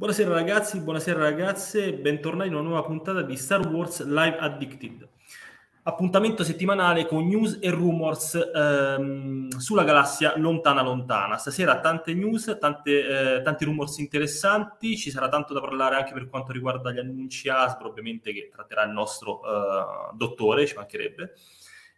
[0.00, 5.06] Buonasera ragazzi, buonasera ragazze, bentornati in una nuova puntata di Star Wars Live Addicted.
[5.82, 11.36] Appuntamento settimanale con news e rumors ehm, sulla galassia lontana lontana.
[11.36, 16.30] Stasera tante news, tante, eh, tanti rumors interessanti, ci sarà tanto da parlare anche per
[16.30, 21.34] quanto riguarda gli annunci Asbro, ovviamente che tratterà il nostro eh, dottore, ci mancherebbe.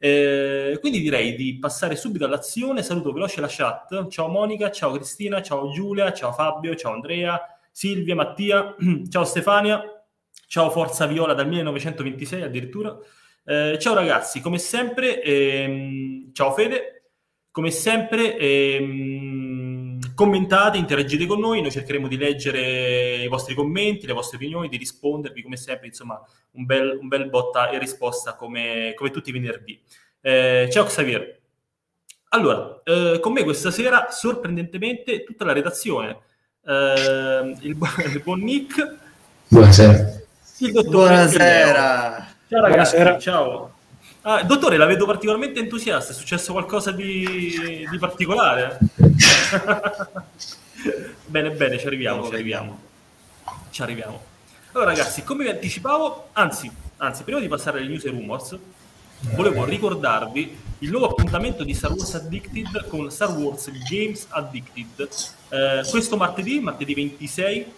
[0.05, 2.83] Eh, quindi direi di passare subito all'azione.
[2.83, 4.09] Saluto veloce la chat.
[4.09, 7.41] Ciao Monica, ciao Cristina, ciao Giulia, ciao Fabio, ciao Andrea,
[7.73, 8.77] Silvia, Mattia,
[9.09, 9.83] ciao Stefania,
[10.47, 12.97] ciao Forza Viola dal 1926 addirittura.
[13.45, 17.11] Eh, ciao ragazzi, come sempre, ehm, ciao Fede,
[17.51, 24.13] come sempre ehm, commentate, interagite con noi, noi cercheremo di leggere i vostri commenti, le
[24.13, 26.21] vostre opinioni, di rispondervi come sempre, insomma
[26.53, 29.81] un bel, un bel botta e risposta come, come tutti i venerdì.
[30.21, 31.41] Eh, ciao Xavier.
[32.29, 36.31] Allora, eh, con me questa sera sorprendentemente tutta la redazione
[36.65, 37.77] eh, il,
[38.13, 38.97] il, buon Nick.
[39.49, 40.21] Buonasera.
[40.59, 40.91] Il dottore.
[40.91, 42.27] Buonasera.
[42.49, 43.19] Ciao ragazzi, Buonasera.
[43.19, 43.73] ciao.
[44.25, 48.79] Ah, dottore, la vedo particolarmente entusiasta, è successo qualcosa di, di particolare?
[51.27, 52.81] bene, bene, ci arriviamo, ci arriviamo.
[53.71, 54.21] Ci arriviamo.
[54.73, 58.57] Allora ragazzi, come vi anticipavo, anzi, anzi, prima di passare alle news e rumors,
[59.35, 65.09] volevo ricordarvi il nuovo appuntamento di Star Wars Addicted con Star Wars Games Addicted.
[65.49, 67.73] Eh, questo martedì, martedì 26,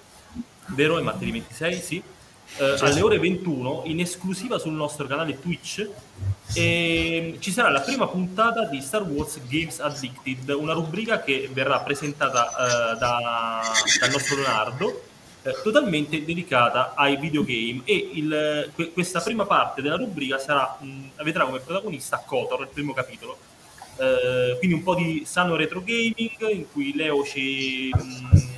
[0.68, 0.98] vero?
[0.98, 2.02] È martedì 26, sì.
[2.56, 5.88] Eh, alle ore 21 in esclusiva sul nostro canale Twitch
[6.54, 11.80] e ci sarà la prima puntata di Star Wars Games Addicted, una rubrica che verrà
[11.80, 13.60] presentata eh, da,
[14.00, 15.02] dal nostro Leonardo
[15.44, 21.22] eh, totalmente dedicata ai videogame e il, que- questa prima parte della rubrica sarà, mh,
[21.22, 23.36] vedrà come protagonista Kotor, il primo capitolo.
[23.98, 28.48] Eh, quindi un po' di sano retro gaming in cui Leo ci, mh,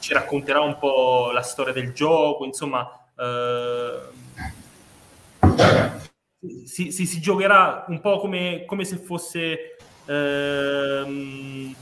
[0.00, 2.88] ci racconterà un po' la storia del gioco, insomma
[3.18, 3.98] eh,
[6.66, 11.74] si, si, si, giocherà un po' come, come se fosse ehm,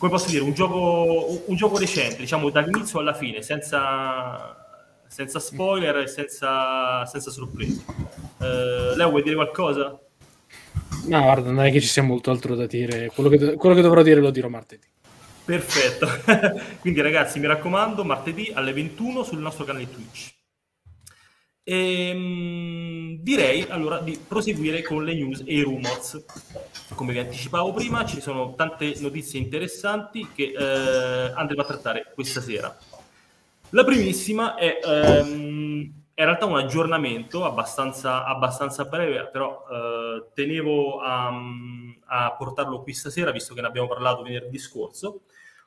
[0.00, 4.56] come posso dire, un gioco, un gioco recente, diciamo dall'inizio alla fine, senza,
[5.06, 7.84] senza spoiler e senza, senza sorprese.
[8.38, 10.00] Uh, Leo, vuoi dire qualcosa?
[11.04, 13.10] No, guarda, non è che ci sia molto altro da dire.
[13.14, 14.86] Quello che, quello che dovrò dire lo dirò martedì.
[15.44, 16.08] Perfetto.
[16.80, 20.32] Quindi ragazzi, mi raccomando, martedì alle 21 sul nostro canale Twitch.
[21.62, 26.24] E, ehm, direi allora di proseguire con le news e i rumors.
[26.94, 32.40] Come vi anticipavo prima, ci sono tante notizie interessanti che eh, andremo a trattare questa
[32.40, 32.76] sera.
[33.70, 41.30] La primissima è, ehm, in realtà un aggiornamento abbastanza, abbastanza breve, però eh, tenevo a,
[42.06, 45.20] a portarlo qui stasera, visto che ne abbiamo parlato venerdì scorso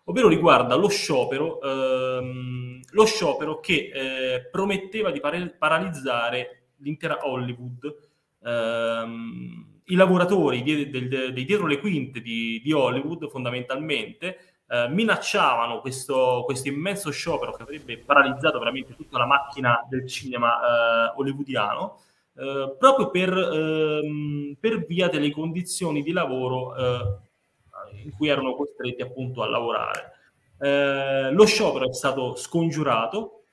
[0.06, 7.96] ovvero riguarda lo sciopero, ehm, lo sciopero che eh, prometteva di par- paralizzare l'intera Hollywood.
[8.44, 14.38] Ehm, I lavoratori di, del, dei dietro le quinte di, di Hollywood fondamentalmente
[14.68, 20.59] eh, minacciavano questo, questo, immenso sciopero che avrebbe paralizzato veramente tutta la macchina del cinema
[20.59, 22.00] eh, hollywoodiano.
[22.35, 27.20] Uh, proprio per, uh, per, via delle condizioni di lavoro uh,
[28.03, 30.11] in cui erano costretti appunto a lavorare.
[30.59, 33.43] Eh, lo sciopero è stato scongiurato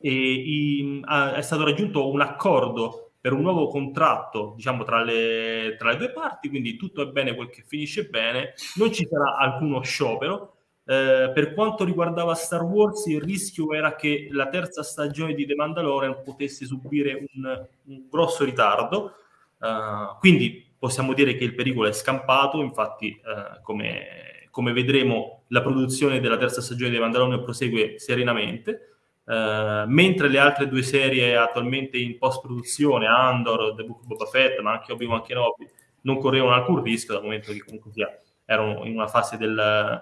[0.00, 5.76] e i, a, è stato raggiunto un accordo per un nuovo contratto diciamo tra le,
[5.78, 9.36] tra le due parti, quindi tutto è bene quel che finisce bene, non ci sarà
[9.36, 10.54] alcuno sciopero.
[10.84, 15.54] Eh, per quanto riguardava Star Wars, il rischio era che la terza stagione di The
[15.54, 19.12] Mandalorian potesse subire un, un grosso ritardo.
[19.60, 25.60] Uh, quindi possiamo dire che il pericolo è scampato, infatti eh, come, come, vedremo la
[25.60, 31.98] produzione della terza stagione di Mandalorian prosegue serenamente, eh, mentre le altre due serie attualmente
[31.98, 35.68] in post-produzione, Andor, The Book of Boba Fett, ma anche Obi-Wan Kenobi,
[36.02, 38.08] non correvano alcun rischio dal momento che comunque sia,
[38.44, 40.00] erano in una fase del,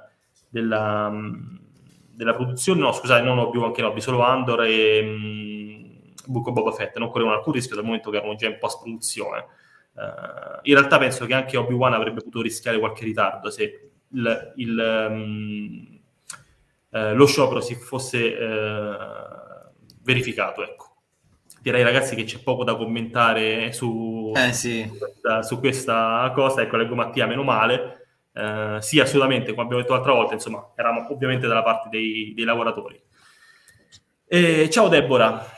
[0.49, 1.12] della,
[2.12, 6.99] della, produzione, no scusate, non Obi-Wan Kenobi, solo Andor e um, Book of Boba Fett,
[6.99, 9.46] non correvano alcun rischio dal momento che erano già in post-produzione.
[9.96, 15.06] Uh, in realtà penso che anche Obi-Wan avrebbe potuto rischiare qualche ritardo se il, il,
[15.10, 16.00] um,
[16.90, 19.70] uh, lo sciopero si fosse uh,
[20.02, 20.62] verificato.
[20.62, 20.84] Ecco.
[21.62, 24.87] Direi ragazzi che c'è poco da commentare su, eh, sì.
[24.87, 26.62] su, questa, su questa, cosa.
[26.62, 28.06] Ecco, leggo Mattia, meno male.
[28.81, 33.00] sì, assolutamente, come abbiamo detto l'altra volta, insomma, eravamo ovviamente dalla parte dei, dei lavoratori.
[34.28, 35.56] E, ciao Deborah.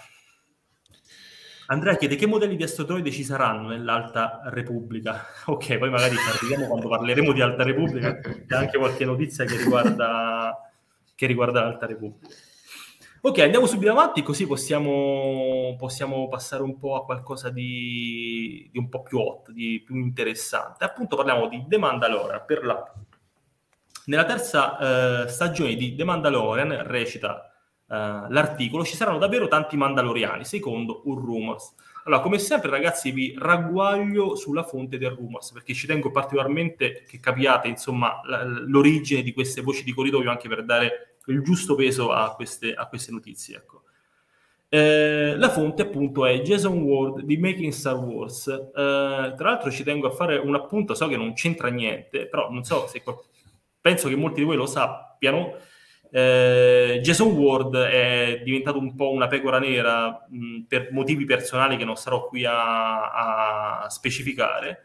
[1.70, 5.26] Andrea chiede che modelli di asteroidi ci saranno nell'Alta Repubblica.
[5.48, 10.70] Ok, poi magari arriviamo quando parleremo di Alta Repubblica, c'è anche qualche notizia che riguarda,
[11.14, 12.34] che riguarda l'Alta Repubblica.
[13.20, 18.88] Ok, andiamo subito avanti così possiamo, possiamo passare un po' a qualcosa di, di, un
[18.88, 20.84] po' più hot, di più interessante.
[20.84, 23.18] Appunto parliamo di The Mandalorian per l'appunto.
[24.06, 27.47] Nella terza eh, stagione di The Mandalorian, recita
[27.88, 31.74] l'articolo, ci saranno davvero tanti Mandaloriani, secondo un rumors.
[32.04, 37.20] Allora, come sempre, ragazzi, vi ragguaglio sulla fonte del rumors, perché ci tengo particolarmente che
[37.20, 38.20] capiate, insomma,
[38.66, 42.86] l'origine di queste voci di corridoio, anche per dare il giusto peso a queste, a
[42.86, 43.82] queste notizie, ecco.
[44.70, 48.48] Eh, la fonte appunto è Jason Ward di Making Star Wars.
[48.48, 52.50] Eh, tra l'altro ci tengo a fare un appunto, so che non c'entra niente, però
[52.50, 53.02] non so se
[53.80, 55.56] penso che molti di voi lo sappiano.
[56.10, 61.84] Eh, Jason Ward è diventato un po' una pecora nera mh, per motivi personali che
[61.84, 64.82] non sarò qui a, a specificare.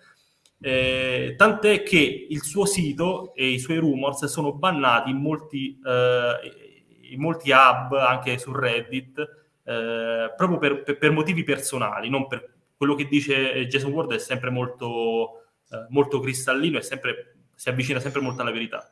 [0.66, 7.12] Eh, tant'è che il suo sito e i suoi rumors sono bannati in molti, eh,
[7.12, 9.20] in molti hub, anche su Reddit,
[9.66, 14.50] eh, proprio per, per, motivi personali, non per quello che dice Jason Ward è sempre
[14.52, 18.90] molto, eh, molto cristallino e sempre, si avvicina sempre molto alla verità.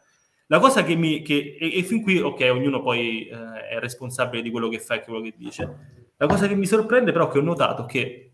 [0.52, 1.22] La cosa che mi...
[1.22, 4.96] Che, e, e, fin qui, ok, ognuno poi eh, è responsabile di quello che fa
[4.96, 6.10] e quello che dice.
[6.18, 8.32] La cosa che mi sorprende però è che ho notato che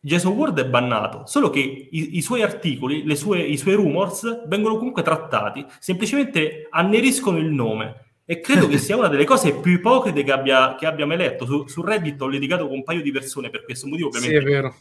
[0.00, 4.76] Jason Ward è bannato, solo che i, i suoi articoli, sue, i suoi rumors vengono
[4.76, 8.16] comunque trattati, semplicemente anneriscono il nome.
[8.24, 11.46] E credo che sia una delle cose più ipocrite che abbia, che abbia mai letto.
[11.46, 14.40] Su, su Reddit ho litigato con un paio di persone per questo motivo, ovviamente.
[14.40, 14.74] Sì, è vero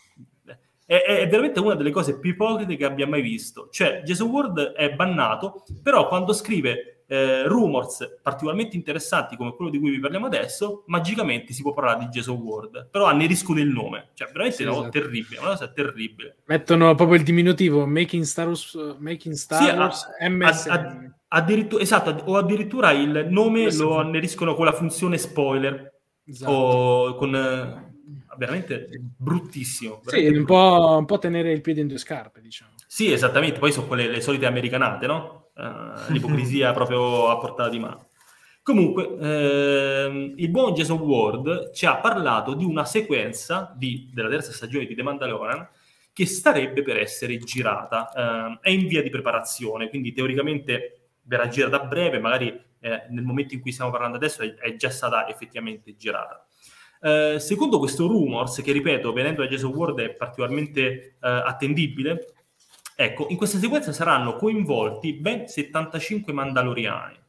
[0.91, 3.69] è, è, veramente una delle cose più ipocrite che abbia mai visto.
[3.71, 9.79] Cioè, Jason Ward è bannato, però quando scrive eh, rumors particolarmente interessanti come quello di
[9.79, 14.09] cui vi parliamo adesso, magicamente si può parlare di Jason Ward, però anneriscono il nome.
[14.15, 15.05] Cioè, veramente sì, è una cosa esatto.
[15.05, 16.35] terribile, una cosa terribile.
[16.43, 20.69] Mettono proprio il diminutivo, Making Star Wars, making Star sì, Wars a, MSN.
[20.69, 25.89] A, a, addirittura, esatto, o addirittura il nome lo anneriscono con la funzione spoiler.
[26.25, 26.51] Esatto.
[26.51, 27.90] O con
[28.37, 30.01] veramente bruttissimo.
[30.03, 32.71] Veramente sì, un po', un po', tenere il piede in due scarpe, diciamo.
[32.87, 33.59] Sì, esattamente.
[33.59, 35.51] Poi sono quelle le solite americanate, no?
[35.55, 38.07] Uh, l'ipocrisia proprio a portata di mano.
[38.63, 44.51] Comunque, ehm, il buon Jason Ward ci ha parlato di una sequenza di, della terza
[44.51, 45.67] stagione di The Mandalorian
[46.13, 48.11] che starebbe per essere girata.
[48.11, 52.47] Eh, è in via di preparazione, quindi teoricamente verrà girata a breve, magari
[52.79, 56.45] eh, nel momento in cui stiamo parlando adesso è, è già stata effettivamente girata.
[57.03, 62.33] Eh, secondo questo rumors, che ripeto, venendo da Jason Ward è particolarmente eh, attendibile,
[62.95, 67.19] ecco, in questa sequenza saranno coinvolti ben 75 mandaloriani.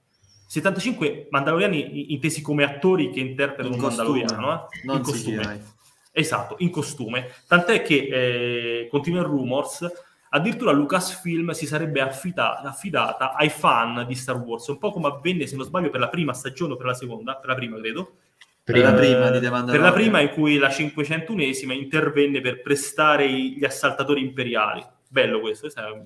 [0.47, 4.81] 75 mandaloriani intesi come attori che interpretano in un mandaloriano, eh?
[4.85, 5.65] non in costume.
[6.13, 7.29] Esatto, in costume.
[7.47, 9.91] Tant'è che, eh, continua il rumors,
[10.29, 15.47] addirittura Lucasfilm si sarebbe affidata, affidata ai fan di Star Wars, un po' come avvenne,
[15.47, 18.17] se non sbaglio, per la prima stagione o per la seconda, per la prima credo,
[18.64, 23.64] per la prima di Per la prima in cui la 501esima intervenne per prestare gli
[23.64, 24.85] assaltatori imperiali.
[25.09, 26.05] Bello questo, questo è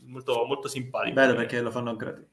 [0.00, 1.14] molto, molto simpatico.
[1.14, 2.26] Bello perché lo fanno gratis.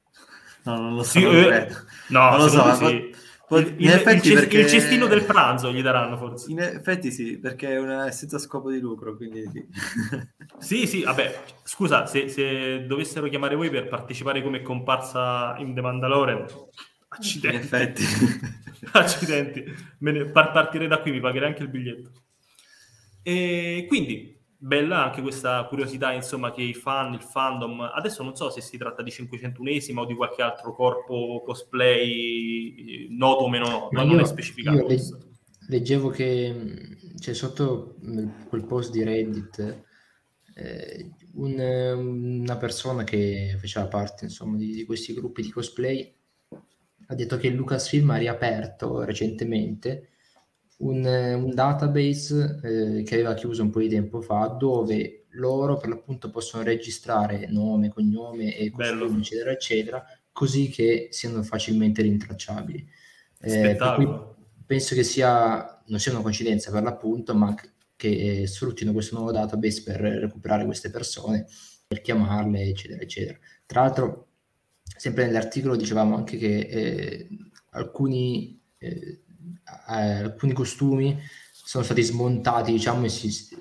[0.64, 1.20] No, non lo so.
[1.20, 1.68] Sì, eh,
[2.10, 2.74] no, non lo so.
[2.74, 3.16] Sì.
[3.48, 4.60] Po- il, il, il, perché...
[4.60, 6.52] il, cestino del pranzo gli daranno forse.
[6.52, 9.68] In effetti sì, perché è, una, è senza scopo di lucro, quindi sì.
[10.58, 15.82] sì, sì, vabbè, scusa, se, se, dovessero chiamare voi per partecipare come comparsa in The
[15.82, 16.46] Mandalorian,
[17.18, 17.56] accidenti.
[17.56, 18.04] In effetti.
[18.92, 19.64] Accidenti,
[20.00, 22.12] ne, par- partirei da qui, mi pagherei anche il biglietto.
[23.24, 28.50] E quindi, bella anche questa curiosità, insomma, che i fan, il fandom, adesso non so
[28.50, 34.04] se si tratta di 501esima o di qualche altro corpo cosplay noto o meno noto,
[34.04, 34.88] non è specificato.
[34.88, 35.02] Le-
[35.68, 37.96] leggevo che c'è sotto
[38.48, 39.84] quel post di Reddit
[40.56, 41.60] eh, un,
[42.42, 46.14] una persona che faceva parte, insomma, di, di questi gruppi di cosplay
[47.08, 50.10] ha detto che Lucasfilm ha riaperto recentemente
[50.78, 55.90] un, un database eh, che aveva chiuso un po' di tempo fa, dove loro per
[55.90, 62.88] l'appunto possono registrare nome, cognome e costume, eccetera, eccetera, così che siano facilmente rintracciabili.
[63.42, 63.78] Eh,
[64.66, 67.54] penso che sia, non sia una coincidenza per l'appunto, ma
[67.96, 71.46] che eh, sfruttino questo nuovo database per recuperare queste persone,
[71.88, 73.38] per chiamarle, eccetera, eccetera.
[73.66, 74.25] Tra l'altro,
[75.06, 77.28] sempre nell'articolo dicevamo anche che eh,
[77.74, 79.22] alcuni, eh,
[79.86, 81.16] alcuni costumi
[81.52, 83.12] sono stati smontati diciamo e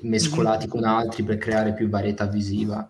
[0.01, 0.71] mescolati mm-hmm.
[0.71, 2.89] con altri per creare più varietà visiva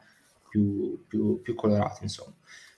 [0.48, 2.32] più, più, più colorata insomma.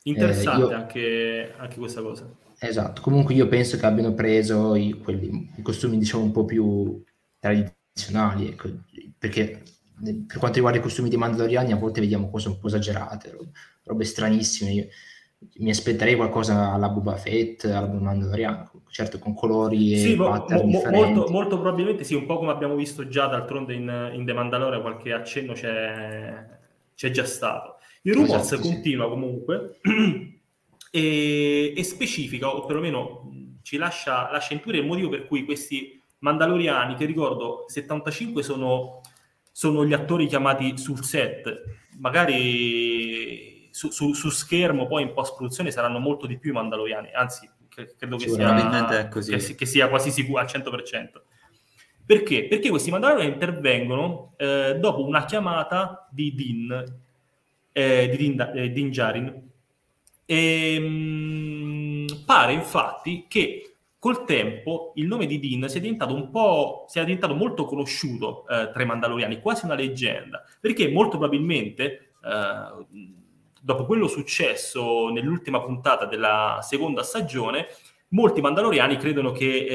[0.04, 2.26] Interessante eh, io, anche, anche, questa cosa.
[2.58, 3.02] Esatto.
[3.02, 7.04] Comunque io penso che abbiano preso i, quelli, i costumi diciamo un po' più
[7.38, 8.70] tradizionali ecco,
[9.18, 9.62] perché
[10.26, 13.50] per quanto riguarda i costumi dei mandaloriani a volte vediamo cose un po' esagerate robe,
[13.82, 14.72] robe stranissime.
[14.72, 14.86] Io,
[15.56, 20.82] mi aspetterei qualcosa alla Boba Fett, alla Mandalorian, certo con colori e sì, mo, mo,
[20.90, 24.80] molto, molto probabilmente sì, un po' come abbiamo visto già d'altronde in, in The Mandalorian,
[24.80, 26.46] qualche accenno c'è,
[26.94, 27.76] c'è già stato.
[28.02, 28.68] Il Rumors Esatto, sì.
[28.70, 29.78] continua comunque
[30.90, 33.30] e, e specifica, o perlomeno
[33.62, 39.00] ci lascia, lascia intuire il motivo per cui questi Mandaloriani, che ricordo 75 sono,
[39.52, 41.64] sono gli attori chiamati sul set,
[41.98, 47.46] magari su, su- su schermo poi in post-produzione saranno molto di più i Mandaloriani, anzi
[47.68, 48.46] cre- credo che sia,
[49.10, 51.08] che, che sia quasi sicuro al 100%.
[52.06, 52.46] Perché?
[52.46, 56.84] Perché questi Mandaloriani intervengono eh, dopo una chiamata di Din,
[57.72, 59.50] eh, di Din, eh, Din Djarin.
[60.24, 66.86] E, mh, pare infatti che col tempo il nome di Din sia diventato un po'
[66.88, 73.15] sia diventato molto conosciuto eh, tra i Mandaloriani, quasi una leggenda, perché molto probabilmente eh,
[73.66, 77.66] dopo quello successo nell'ultima puntata della seconda stagione,
[78.10, 79.66] molti Mandaloriani credono che,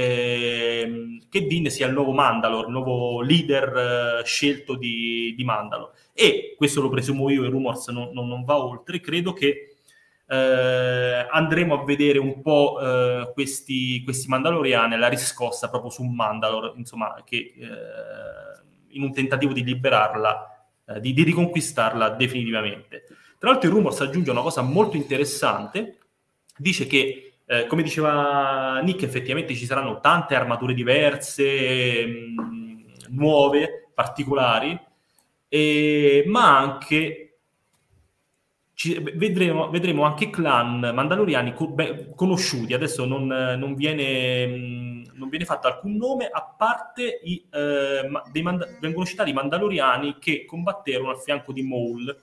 [0.80, 5.92] ehm, che Din sia il nuovo Mandalor, il nuovo leader eh, scelto di, di Mandalor.
[6.14, 9.76] E questo lo presumo io, il Rumors non, non- non va oltre, credo che
[10.26, 16.76] eh, andremo a vedere un po' eh, questi, questi Mandaloriani, la riscossa proprio su Mandalor,
[16.78, 23.04] insomma, che eh, in un tentativo di liberarla, eh, di, di riconquistarla definitivamente.
[23.42, 25.98] Tra l'altro il Rumors aggiunge una cosa molto interessante,
[26.58, 34.80] dice che, eh, come diceva Nick, effettivamente ci saranno tante armature diverse, mh, nuove, particolari,
[35.50, 37.40] e- ma anche
[38.74, 42.74] ci- vedremo, vedremo anche clan mandaloriani co- beh, conosciuti.
[42.74, 48.68] Adesso non, non viene, mh, non viene fatto alcun nome, a parte i, eh, manda-
[48.80, 52.16] vengono citati i mandaloriani che combatterono al fianco di Maul.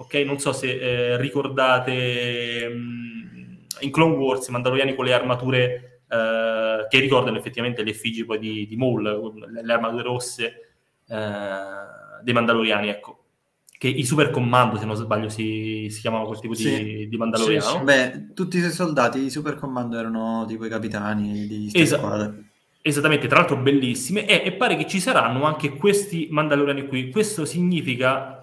[0.00, 6.00] Ok, non so se eh, ricordate mh, in Clone Wars i mandaloriani con le armature
[6.08, 10.44] eh, che ricordano effettivamente le effigi poi di, di Maul, le, le armature rosse
[11.06, 13.16] eh, dei mandaloriani, ecco
[13.80, 17.06] che i super commando, se non sbaglio, si, si chiamavano quel tipo di, Sì.
[17.08, 17.62] di mandaloriano.
[17.64, 17.82] Sì, sì.
[17.84, 22.44] Beh, tutti i soldati di Super Commando erano tipo i capitani di ste Esa- squadre.
[22.82, 27.08] Esattamente, tra l'altro bellissime, e, e pare che ci saranno anche questi mandaloriani qui.
[27.10, 28.39] Questo significa,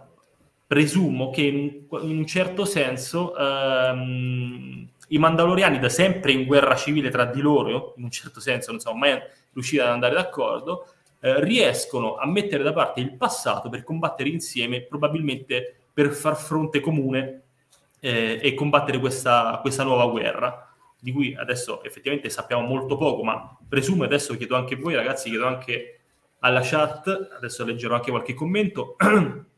[0.68, 7.10] presumo, che in, in un certo senso ehm, i mandaloriani da sempre in guerra civile
[7.10, 9.18] tra di loro, in un certo senso, non sono mai
[9.54, 10.88] riusciti ad andare d'accordo,
[11.22, 16.82] eh, riescono a mettere da parte il passato per combattere insieme, probabilmente per far fronte
[16.82, 17.44] comune
[18.00, 23.58] eh, e combattere questa, questa nuova guerra, di cui adesso effettivamente sappiamo molto poco, ma
[23.68, 26.00] presumo adesso chiedo anche a voi ragazzi, chiedo anche
[26.40, 28.96] alla chat, adesso leggerò anche qualche commento.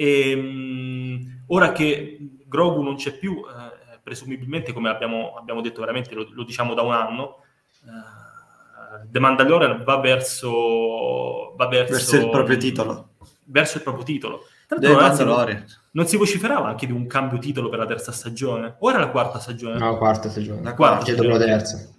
[0.00, 2.16] E, mh, ora che
[2.46, 6.80] Grogu non c'è più, eh, presumibilmente, come abbiamo, abbiamo detto veramente, lo, lo diciamo da
[6.80, 7.42] un anno,
[7.84, 13.10] eh, The Mandalorian va verso, va verso, Verso il proprio titolo.
[13.44, 14.44] Verso il proprio titolo.
[14.68, 18.76] L'altro, ragazzi, non si vociferava anche di un cambio titolo per la terza stagione?
[18.78, 19.78] O era la quarta stagione?
[19.78, 20.62] No, quarta stagione.
[20.62, 21.04] La quarta.
[21.04, 21.90] Cioè, dopo la terza.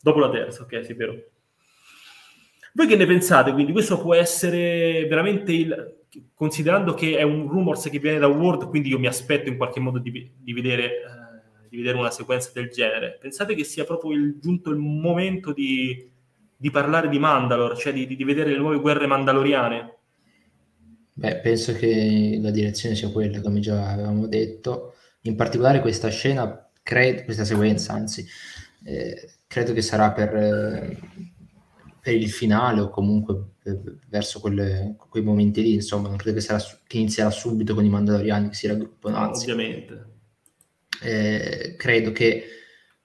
[0.00, 1.14] Dopo la terza, ok, sì, vero.
[2.74, 3.52] Voi che ne pensate?
[3.52, 5.96] Quindi questo può essere veramente il...
[6.34, 9.80] Considerando che è un rumors che viene da Word, quindi io mi aspetto in qualche
[9.80, 13.18] modo di, di vedere, eh, di vedere una sequenza del genere.
[13.20, 16.10] Pensate che sia proprio il- giunto il momento di,
[16.56, 19.96] di parlare di Mandalore, cioè di, vedere le nuove guerre mandaloriane?
[21.12, 24.94] Beh, penso che la direzione sia quella, come già avevamo detto.
[25.22, 28.24] In particolare questa scena, cre- questa sequenza, anzi,
[28.84, 30.98] eh, credo che sarà per, eh,
[32.08, 36.42] per il finale o comunque eh, verso quelle- quei momenti lì, insomma, non credo che,
[36.42, 40.06] sarà che inizierà subito con i Mandaloriani che si raggruppano, anzi, Ovviamente.
[41.02, 42.44] eh, credo che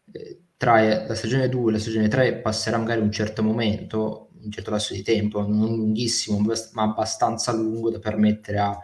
[0.09, 4.49] eh, tra la stagione 2 e la stagione 3 passerà magari un certo momento, un
[4.49, 8.77] certo lasso di tempo, non lunghissimo, ma abbast- ma abbastanza lungo da permettere a,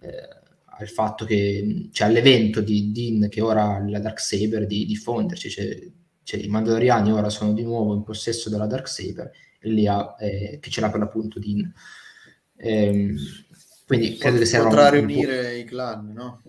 [0.00, 0.28] eh,
[0.66, 5.78] al fatto che, cioè all'evento di Din che ora ha la Darksaber di diffonderci, cioè,
[6.24, 9.30] cioè i Mandaloriani ora sono di nuovo in possesso della Darksaber
[9.62, 11.72] lì ha, eh, che ce l'ha per l'appunto Din.
[12.56, 13.16] Ehm,
[13.86, 16.42] quindi credo che sia Potrà un po'- riunire i clan, no?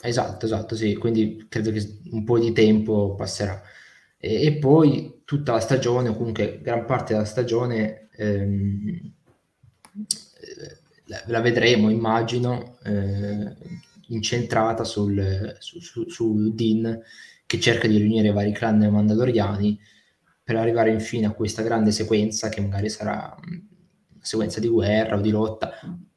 [0.00, 3.60] Esatto, esatto, sì, quindi credo che un po' di tempo passerà.
[4.16, 9.12] E, e poi tutta la stagione, o comunque gran parte della stagione, ehm,
[10.40, 13.56] eh, la, la vedremo, immagino, eh,
[14.08, 17.00] incentrata sul, su, su, su Din
[17.46, 19.78] che cerca di riunire i vari clan mandaloriani
[20.48, 25.20] per arrivare infine a questa grande sequenza che magari sarà una sequenza di guerra o
[25.20, 25.72] di lotta,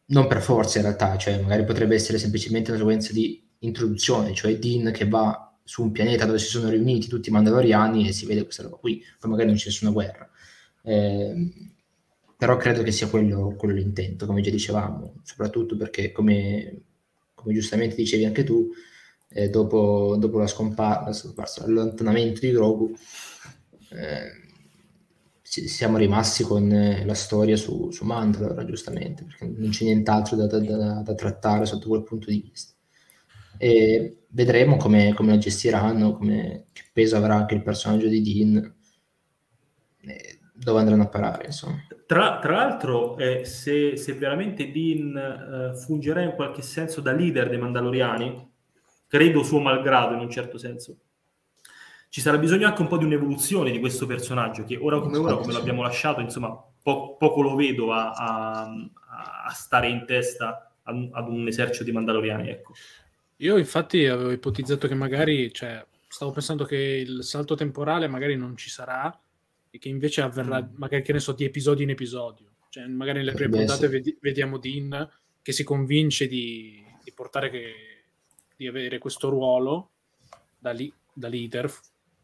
[0.05, 4.57] non per forza in realtà, cioè magari potrebbe essere semplicemente una sequenza di introduzione, cioè
[4.57, 8.25] Dean che va su un pianeta dove si sono riuniti tutti i Mandaloriani e si
[8.25, 10.29] vede questa roba qui, poi magari non c'è nessuna guerra.
[10.81, 11.51] Eh,
[12.37, 16.83] però credo che sia quello, quello, l'intento, come già dicevamo, soprattutto perché, come,
[17.33, 18.69] come giustamente dicevi anche tu,
[19.27, 21.33] eh, dopo, dopo, la scomparsa,
[21.65, 22.95] l'allontanamento di Grogu,
[23.91, 24.49] eh,
[25.41, 26.69] siamo rimasti con
[27.05, 31.65] la storia su, su Mandalore, giustamente, perché non c'è nient'altro da, da, da, da, trattare
[31.65, 32.73] sotto quel punto di vista.
[33.57, 38.75] E vedremo come, come la gestiranno, come, che peso avrà anche il personaggio di Dean,
[40.63, 41.85] dove andranno a parare, insomma.
[42.05, 47.49] Tra, tra l'altro, eh, se, se, veramente Dean eh, fungerà in qualche senso da leader
[47.49, 48.49] dei Mandaloriani,
[49.07, 50.97] credo suo malgrado in un certo senso,
[52.11, 55.37] ci sarà bisogno anche un po' di un'evoluzione di questo personaggio che ora come ora,
[55.37, 56.53] come l'abbiamo lasciato, insomma,
[56.83, 58.63] po- poco lo vedo a, a,
[59.45, 62.49] a stare in testa ad, ad, un esercito di Mandaloriani.
[62.49, 62.73] Ecco.
[63.37, 68.57] Io infatti avevo ipotizzato che magari, cioè, stavo pensando che il salto temporale magari non
[68.57, 69.17] ci sarà
[69.69, 70.75] e che invece avverrà, mm.
[70.75, 72.47] magari che ne so, di episodio in episodio.
[72.67, 75.09] Cioè, magari nelle prime puntate vedi- vediamo Dean
[75.41, 77.73] che si convince di, di portare che,
[78.57, 79.91] di avere questo ruolo
[80.59, 81.71] da, li- da leader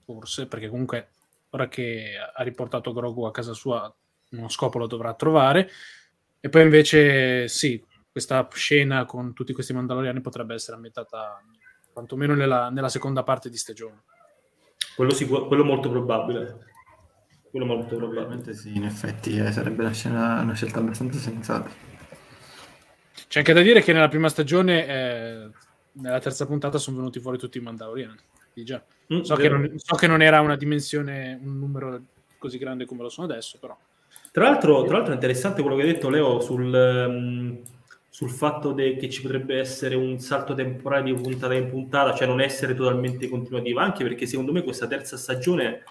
[0.07, 1.09] forse, perché comunque
[1.49, 3.93] ora che ha riportato Grogu a casa sua
[4.29, 5.69] uno scopo lo dovrà trovare.
[6.39, 11.41] E poi invece sì, questa scena con tutti questi Mandaloriani potrebbe essere ambientata
[11.91, 14.03] quantomeno nella, nella seconda parte di stagione.
[14.95, 16.65] Quello, sicur- quello molto probabile.
[17.49, 21.69] Quello molto probabilmente sì, in effetti eh, sarebbe una, scena, una, scelta abbastanza sensata.
[23.27, 25.49] C'è anche da dire che nella prima stagione, eh,
[25.93, 28.17] nella terza puntata, sono venuti fuori tutti i Mandaloriani.
[28.63, 28.83] Già.
[29.13, 32.01] Mm, so, che non, so, che non, era una dimensione, un numero
[32.37, 33.77] così grande come lo sono adesso, però.
[34.31, 37.59] Tra l'altro, tra l'altro è interessante quello che hai detto, Leo, sul, um,
[38.09, 42.27] sul fatto de- che ci potrebbe essere un salto temporale di puntata in puntata, cioè
[42.27, 45.83] non essere totalmente continuativa, anche perché secondo me questa terza stagione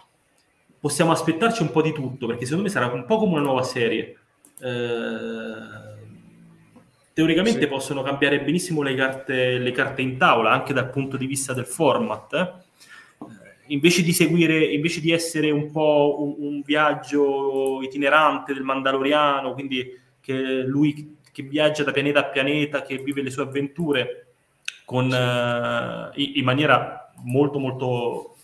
[0.79, 3.63] possiamo aspettarci un po' di tutto, perché secondo me sarà un po' come una nuova
[3.63, 4.17] serie.
[4.61, 5.96] Eh,
[7.17, 7.67] teoricamente sì.
[7.67, 11.65] possono cambiare benissimo le carte, le carte, in tavola, anche dal punto di vista del
[11.65, 12.35] format.
[12.35, 13.25] Eh?
[13.69, 19.99] Invece di seguire, invece di essere un po' un, un, viaggio itinerante del Mandaloriano, quindi
[20.21, 24.35] che lui che viaggia da pianeta a pianeta, che vive le sue avventure
[24.85, 26.23] con, sì.
[26.23, 28.37] in, in, maniera molto molto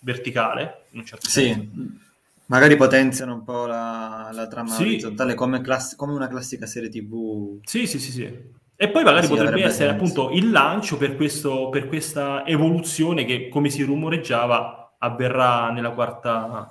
[0.00, 1.44] verticale, in un certo sì.
[1.44, 2.04] senso
[2.48, 4.82] Magari potenziano un po' la, la trama sì.
[4.82, 7.58] orizzontale come, class- come, una classica serie TV.
[7.62, 8.54] Sì, sì, sì, sì.
[8.76, 9.92] E poi magari sì, potrebbe essere senso.
[9.92, 16.70] appunto il lancio per, questo, per questa evoluzione che, come si rumoreggiava, avverrà nella quarta,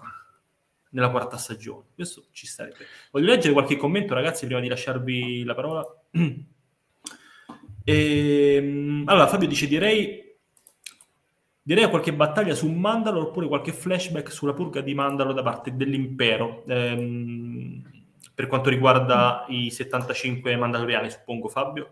[0.92, 1.88] nella quarta stagione.
[1.94, 2.86] Questo ci starebbe.
[3.12, 5.86] Voglio leggere qualche commento, ragazzi, prima di lasciarvi la parola.
[7.84, 10.25] E, ehm, allora, Fabio dice: Direi
[11.68, 16.64] Direi qualche battaglia su Mandalore oppure qualche flashback sulla purga di Mandalore da parte dell'impero.
[16.68, 17.82] Ehm,
[18.36, 21.90] per quanto riguarda i 75 Mandaloriani, suppongo Fabio.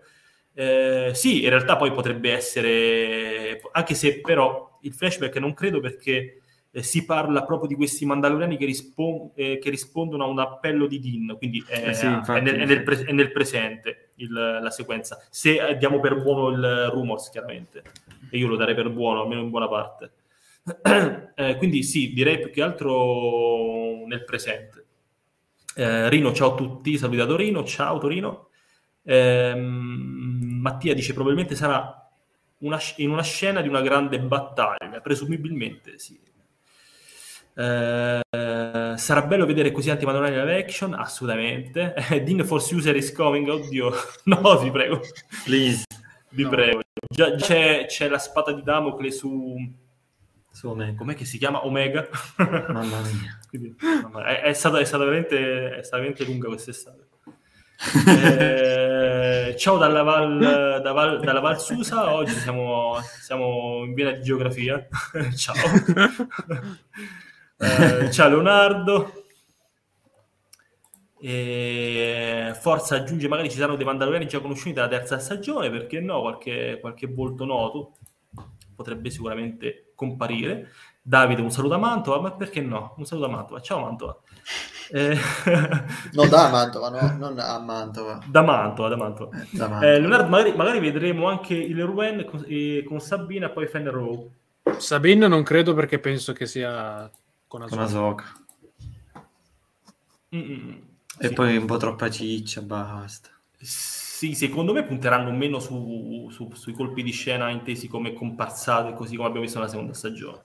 [0.53, 6.42] Eh, sì, in realtà poi potrebbe essere, anche se però il flashback non credo perché
[6.75, 10.87] eh, si parla proprio di questi Mandaloriani che, rispon- eh, che, rispondono a un appello
[10.87, 14.11] di Din, quindi è, eh sì, infatti, è, nel, è, nel, pre- è nel, presente
[14.15, 15.23] il, la sequenza.
[15.29, 17.83] Se diamo per buono il rumors, chiaramente
[18.33, 20.11] e io lo darei per buono, almeno in buona parte.
[21.35, 24.85] eh, quindi sì, direi più che altro nel presente.
[25.75, 28.49] Eh, Rino, ciao a tutti, saluti da Torino, ciao Torino.
[29.03, 32.09] Eh, Mattia dice probabilmente sarà
[32.59, 36.19] una, in una scena di una grande battaglia, presumibilmente sì.
[37.55, 38.21] Eh,
[38.97, 40.93] sarà bello vedere così tanti manuali live action?
[40.93, 41.93] Assolutamente.
[42.23, 43.91] Dean Force User is coming, oddio.
[44.25, 45.01] no, ti prego.
[45.43, 45.83] Please.
[46.29, 46.49] Vi no.
[46.49, 46.81] prego.
[47.07, 49.55] Già, c'è, c'è, la spada di Damocle su...
[50.51, 50.97] su Omega.
[50.97, 51.65] Com'è che si chiama?
[51.65, 52.07] Omega?
[52.37, 53.39] Mamma mia.
[53.47, 57.11] Quindi, mamma, è, è, stata, è, stata veramente, è stata veramente lunga quest'estate.
[58.07, 64.23] eh, ciao dalla Val, da Val, dalla Val Susa, oggi siamo, siamo in piena di
[64.23, 64.87] geografia.
[65.35, 65.53] ciao.
[67.63, 69.23] Eh, ciao Leonardo.
[71.19, 76.19] E Forza aggiunge, magari ci saranno dei Mandaloriani già conosciuti dalla terza stagione, perché no?
[76.19, 77.93] Qualche, qualche volto noto
[78.75, 80.71] potrebbe sicuramente comparire.
[81.01, 82.93] Davide, un saluto a Mantova, ma perché no?
[82.97, 83.61] Un saluto a Mantova.
[83.61, 84.19] Ciao Mantova.
[84.91, 85.17] Eh...
[86.11, 88.19] no, da Mantova, no, non a Mantova.
[88.27, 89.37] Da Mantova, da Mantova.
[89.37, 89.91] Eh, da Mantova.
[89.91, 93.87] Eh, Leonardo, magari, magari, vedremo anche il Ruen con, eh, con Sabina e poi Fenn
[93.87, 94.29] Rowe.
[94.77, 97.09] Sabine non credo perché penso che sia
[97.59, 98.25] con Asoka.
[100.35, 100.81] Mm-mm.
[101.19, 101.33] E sì.
[101.33, 103.29] poi un po' troppa ciccia, basta.
[103.59, 109.15] sì, secondo me punteranno meno su, su, sui colpi di scena intesi come comparsate, così
[109.15, 110.43] come abbiamo visto nella seconda stagione.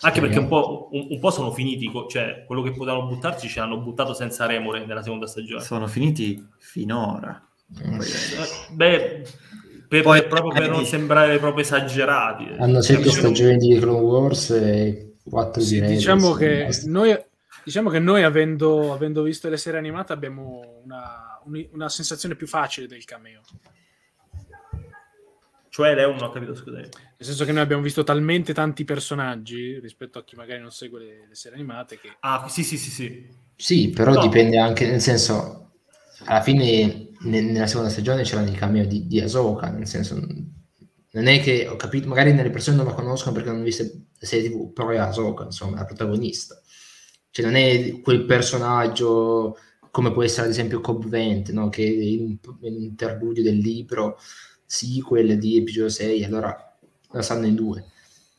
[0.00, 3.58] Anche perché un po', un, un po', sono finiti, cioè quello che potevano buttarci ce
[3.58, 5.62] l'hanno buttato senza remore nella seconda stagione.
[5.62, 7.44] Sono finiti finora.
[7.76, 7.98] Eh,
[8.70, 9.22] beh,
[9.88, 12.46] per, Poi, proprio per non sembrare proprio esagerati.
[12.58, 17.16] Hanno sette stagioni di Clone Wars e quattro sì, di Diciamo che noi,
[17.64, 21.40] diciamo che noi avendo, avendo, visto le serie animate abbiamo una,
[21.72, 23.40] una sensazione più facile del cameo.
[25.70, 26.88] Cioè, Leo non ho capito, scusate.
[27.18, 30.98] Nel senso che noi abbiamo visto talmente tanti personaggi rispetto a chi magari non segue
[30.98, 32.16] le, le serie animate che...
[32.20, 33.26] Ah, sì, sì, sì, sì.
[33.54, 34.20] Sì, però no.
[34.20, 35.70] dipende anche, nel senso,
[36.24, 40.20] alla fine ne, nella seconda stagione c'erano i cameo di, di Ahsoka, nel senso,
[41.10, 43.82] non è che ho capito, magari nelle persone non la conoscono perché non hanno visto
[43.82, 46.60] la serie tv, però è Ahsoka, insomma, la protagonista.
[47.30, 49.56] Cioè non è quel personaggio
[49.90, 51.68] come può essere ad esempio Cobb Vent, no?
[51.68, 54.18] che è in un interludio del libro
[54.64, 56.76] sequel di episodio 6, allora
[57.10, 57.84] la sanno in due.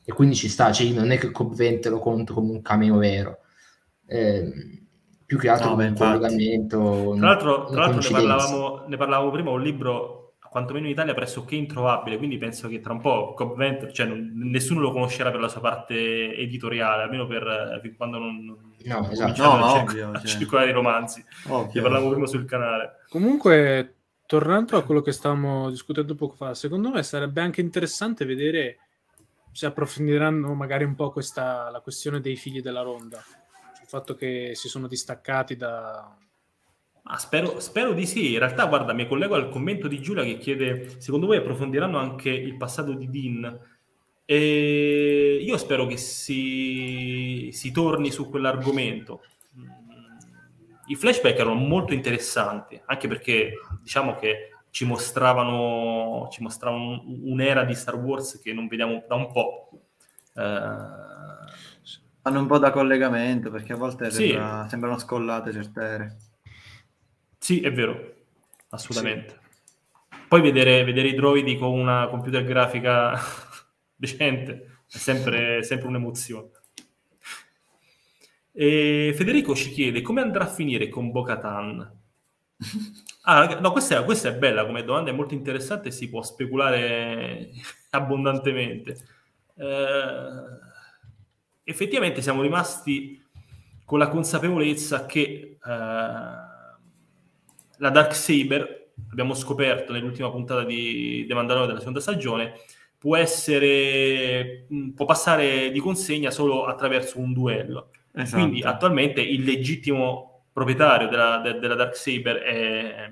[0.06, 2.98] E quindi ci sta, cioè non è che Cobb Vent lo conto come un cameo
[2.98, 3.40] vero.
[4.06, 4.80] Eh,
[5.26, 7.14] più che altro no, come un collegamento.
[7.16, 10.19] Tra l'altro, tra l'altro ne, parlavamo, ne parlavamo prima, un libro
[10.50, 14.32] quantomeno in Italia pressoché introvabile, quindi penso che tra un po' Cobb Vent, cioè non,
[14.34, 19.10] nessuno lo conoscerà per la sua parte editoriale, almeno per, per quando non, non no,
[19.10, 19.44] esatto.
[19.44, 20.28] no, a, ovvio, a cioè.
[20.28, 21.24] circolare i romanzi.
[21.48, 21.72] Ovvio.
[21.74, 22.98] Ne parlavamo prima sul canale.
[23.10, 28.80] Comunque, tornando a quello che stavamo discutendo poco fa, secondo me sarebbe anche interessante vedere
[29.52, 33.18] se approfondiranno magari un po' questa, la questione dei figli della ronda,
[33.82, 36.16] il fatto che si sono distaccati da...
[37.12, 38.34] Ah, spero, spero, di sì.
[38.34, 42.30] In realtà, guarda, mi collego al commento di Giulia che chiede: secondo voi approfondiranno anche
[42.30, 43.60] il passato di Dean?
[44.26, 49.22] E io spero che si, si torni su quell'argomento
[50.90, 57.76] i flashback erano molto interessanti, anche perché diciamo che ci mostravano, ci mostravano un'era di
[57.76, 59.70] Star Wars che non vediamo da un po'.
[60.36, 60.98] Eh...
[62.22, 64.30] Hanno un po' da collegamento, perché a volte sì.
[64.30, 66.18] sembra, sembrano scollate certe ere.
[67.40, 68.16] Sì, è vero,
[68.70, 69.30] assolutamente.
[69.30, 70.18] Sì.
[70.28, 73.20] Poi vedere, vedere, i droidi con una computer grafica
[73.96, 76.50] decente è sempre, sempre un'emozione.
[78.52, 81.98] E Federico ci chiede come andrà a finire con Bocatan.
[83.24, 87.52] Ah, no, questa è, questa è, bella come domanda, è molto interessante si può speculare
[87.92, 88.98] abbondantemente.
[89.56, 90.30] Eh,
[91.64, 93.24] effettivamente siamo rimasti
[93.86, 96.49] con la consapevolezza che eh,
[97.80, 102.54] la Dark Saber, abbiamo scoperto nell'ultima puntata di The Mandalorian della seconda stagione,
[102.98, 108.44] può essere può passare di consegna solo attraverso un duello Esatto.
[108.44, 113.10] Quindi attualmente il legittimo proprietario della, de, della Dark Saber è,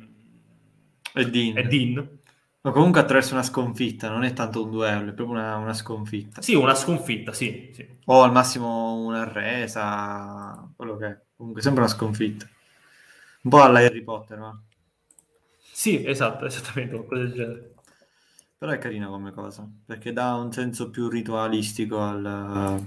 [1.14, 1.58] è Dean.
[1.58, 2.16] È Dean.
[2.62, 6.42] Ma comunque attraverso una sconfitta, non è tanto un duello, è proprio una, una sconfitta.
[6.42, 11.18] Sì, una sconfitta, sì, sì, O al massimo una resa, quello che è.
[11.38, 12.46] Comunque sembra una sconfitta.
[13.42, 14.64] Un po' alla Harry Potter, no?
[15.60, 17.74] Sì, esatto, esattamente, qualcosa del genere.
[18.58, 22.84] Però è carina come cosa, perché dà un senso più ritualistico al,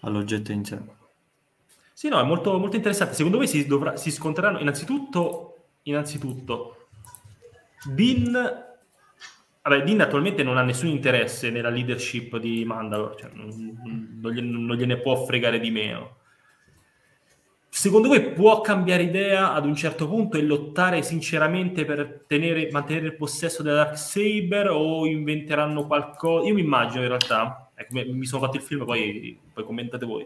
[0.00, 0.78] all'oggetto in sé.
[1.94, 3.14] Sì, no, è molto, molto interessante.
[3.14, 6.88] Secondo me si, dovrà, si scontreranno innanzitutto, innanzitutto
[7.86, 8.72] Dean
[9.66, 13.48] Vabbè, Dean attualmente non ha nessun interesse nella leadership di Mandalore, cioè non,
[14.20, 16.18] non, non, gliene, può fregare di meno.
[17.76, 23.06] Secondo voi può cambiare idea ad un certo punto e lottare sinceramente per tenere, mantenere
[23.06, 26.46] il possesso della Dark Saber o inventeranno qualcosa?
[26.46, 30.24] Io mi immagino in realtà ecco, mi sono fatto il film, poi, poi commentate voi.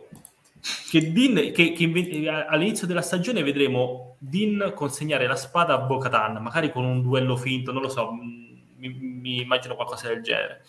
[0.90, 6.70] Che, Dean, che, che all'inizio della stagione vedremo Dean consegnare la spada a Bo-Katan, magari
[6.70, 10.66] con un duello finto, non lo so, mi, mi immagino qualcosa del genere.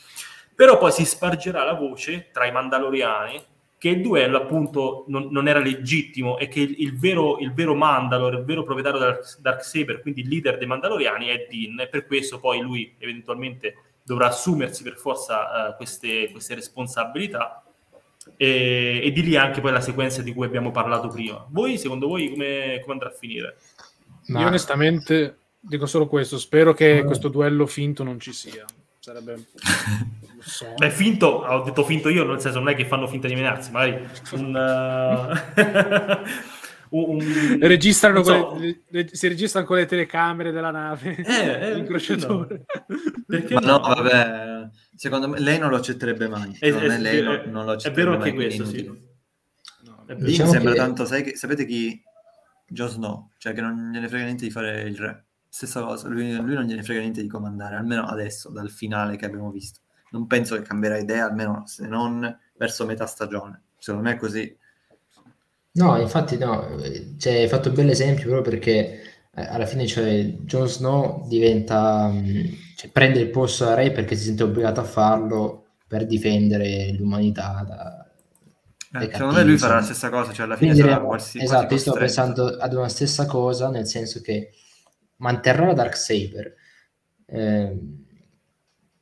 [0.55, 3.48] Però poi si spargerà la voce tra i Mandaloriani
[3.79, 7.73] che il duello appunto non, non era legittimo e che il, il, vero, il vero
[7.73, 11.87] Mandalore, il vero proprietario del Dark Saber, quindi il leader dei Mandaloriani è Dean e
[11.87, 17.63] per questo poi lui eventualmente dovrà assumersi per forza uh, queste, queste, responsabilità
[18.35, 21.45] e, e, di lì anche poi la sequenza di cui abbiamo parlato prima.
[21.49, 23.57] Voi, secondo voi, come, come andrà a finire?
[24.27, 24.41] Ma...
[24.41, 28.65] Io onestamente dico solo questo, spero che questo duello finto non ci sia.
[28.99, 29.45] Sarebbe...
[30.41, 30.73] So.
[30.75, 33.71] Beh, finto, ho detto finto io, nel senso non è che fanno finta di menarsi,
[33.71, 34.55] magari un...
[36.91, 37.11] Uh...
[37.11, 38.57] un, registrano so.
[38.57, 42.97] le, le, si registrano con le telecamere della nave eh, l'incrociatore no.
[43.27, 43.59] perché no?
[43.59, 43.79] no?
[43.79, 47.91] vabbè secondo me lei non lo accetterebbe mai è, è, lei è, non, lo è
[47.91, 48.85] vero anche questo sì.
[48.85, 50.77] no, Dean diciamo sembra che...
[50.79, 52.01] tanto sai che, sapete chi
[52.65, 56.33] Jon Snow cioè che non gliene frega niente di fare il re stessa cosa, lui,
[56.35, 59.81] lui non gliene frega niente di comandare, almeno adesso, dal finale che abbiamo visto.
[60.11, 63.63] Non penso che cambierà idea, almeno se non verso metà stagione.
[63.77, 64.57] Secondo me è così.
[65.71, 66.77] No, infatti no,
[67.17, 69.01] cioè, hai fatto un bel esempio proprio perché
[69.33, 72.45] eh, alla fine cioè, Jon Snow diventa, mm,
[72.75, 77.63] cioè, prende il posto a Re perché si sente obbligato a farlo per difendere l'umanità
[77.65, 77.99] da,
[78.91, 81.73] eh, secondo me lui farà la stessa cosa, cioè alla fine Quindi, sarà qualsiasi Esatto,
[81.75, 84.49] io sto pensando ad una stessa cosa, nel senso che
[85.17, 86.55] manterrà la Dark Saber,
[87.27, 87.77] eh,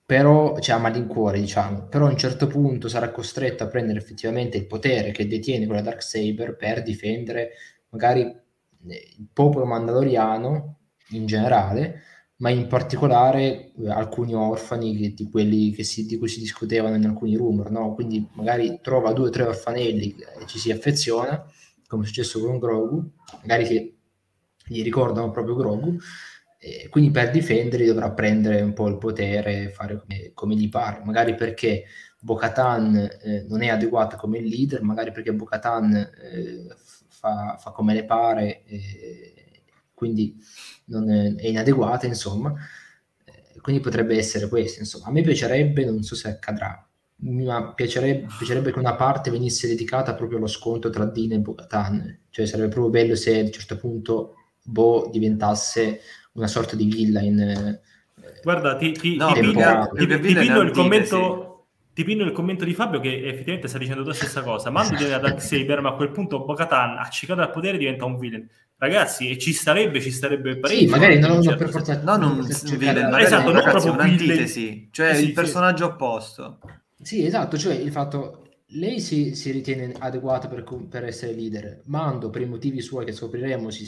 [0.08, 4.56] però, cioè a malincuore, diciamo, però a un certo punto sarà costretto a prendere effettivamente
[4.56, 7.50] il potere che detiene quella Dark Saber per difendere
[7.90, 10.78] magari eh, il popolo mandaloriano
[11.10, 12.04] in generale,
[12.38, 17.06] ma in particolare eh, alcuni orfani che, di quelli si, di cui si discutevano in
[17.06, 17.94] alcuni rumor, no?
[17.94, 21.46] quindi magari trova due o tre orfanelli e ci si affeziona,
[21.86, 23.98] come è successo con Grogu, magari che
[24.68, 25.98] gli ricordano proprio Grogu,
[26.60, 31.02] e quindi per difenderli dovrà prendere un po' il potere, fare come, come gli pare,
[31.04, 31.86] magari perché
[32.20, 36.76] Bo-Katan eh, non è adeguata come leader, magari perché Bo-Katan eh,
[37.10, 40.36] fa, fa, come le pare, eh, quindi
[40.90, 42.54] è, è, inadeguata, insomma.
[43.24, 45.08] Eh, quindi potrebbe essere questo, insomma.
[45.08, 50.16] A me piacerebbe, non so se accadrà, ma piacerebbe, piacerebbe che una parte venisse dedicata
[50.16, 53.78] proprio allo scontro tra Dean e Bo-Katan, cioè sarebbe proprio bello se a un certo
[53.78, 56.02] punto Bo diventasse
[56.38, 57.40] una sorta di villain.
[57.40, 57.82] Eh,
[58.44, 61.44] Guarda, ti, ti, no, ti, pinno, ti, ti pinno il commento.
[61.98, 64.70] Ti pinno il commento di Fabio che effettivamente sta dicendo la stessa cosa.
[64.70, 68.20] Mando viene da Dark Saber, ma a quel punto Bocatan, accecato dal potere, diventa un
[68.20, 68.48] villain.
[68.78, 70.86] Ragazzi, e ci starebbe, ci starebbe parecchio.
[70.86, 72.00] Sì, magari non, certo per forza...
[72.04, 74.90] No, non un villain, magari esatto, non proprio un'antitesi.
[74.92, 75.92] Cioè eh, il personaggio sì.
[75.92, 76.60] opposto.
[77.02, 78.44] Sì, esatto, cioè il fatto...
[78.72, 81.82] Lei si, si ritiene adeguata per, per, essere leader.
[81.86, 83.86] Mando, per i motivi suoi che scopriremo, si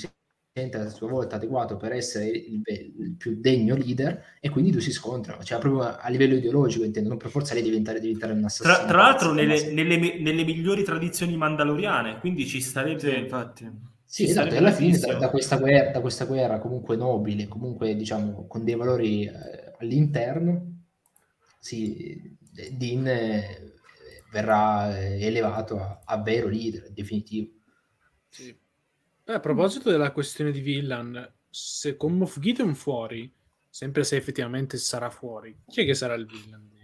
[0.59, 4.79] sente a sua volta adeguato per essere il, il, più degno leader e quindi tu
[4.79, 8.43] si scontrano, cioè proprio a livello ideologico intendo, non per forza lei diventare, diventare un
[8.43, 8.75] assassino.
[8.75, 12.99] Tra, tra l'altro nelle, nelle, nelle, migliori tradizioni mandaloriane, quindi ci starebbe...
[12.99, 13.71] Sì, infatti.
[14.03, 17.95] Sì, esatto, e alla fine da, da, questa guerra, da, questa guerra, comunque nobile, comunque
[17.95, 20.85] diciamo con dei valori eh, all'interno,
[21.59, 22.35] sì,
[22.71, 23.73] Dean eh,
[24.31, 27.51] verrà eh, elevato a, a vero leader, definitivo.
[28.29, 28.67] Sì.
[29.29, 33.31] Eh, a proposito della questione di Villan, se con Moff Gideon fuori,
[33.69, 36.79] sempre se effettivamente sarà fuori, chi è che sarà il villain di...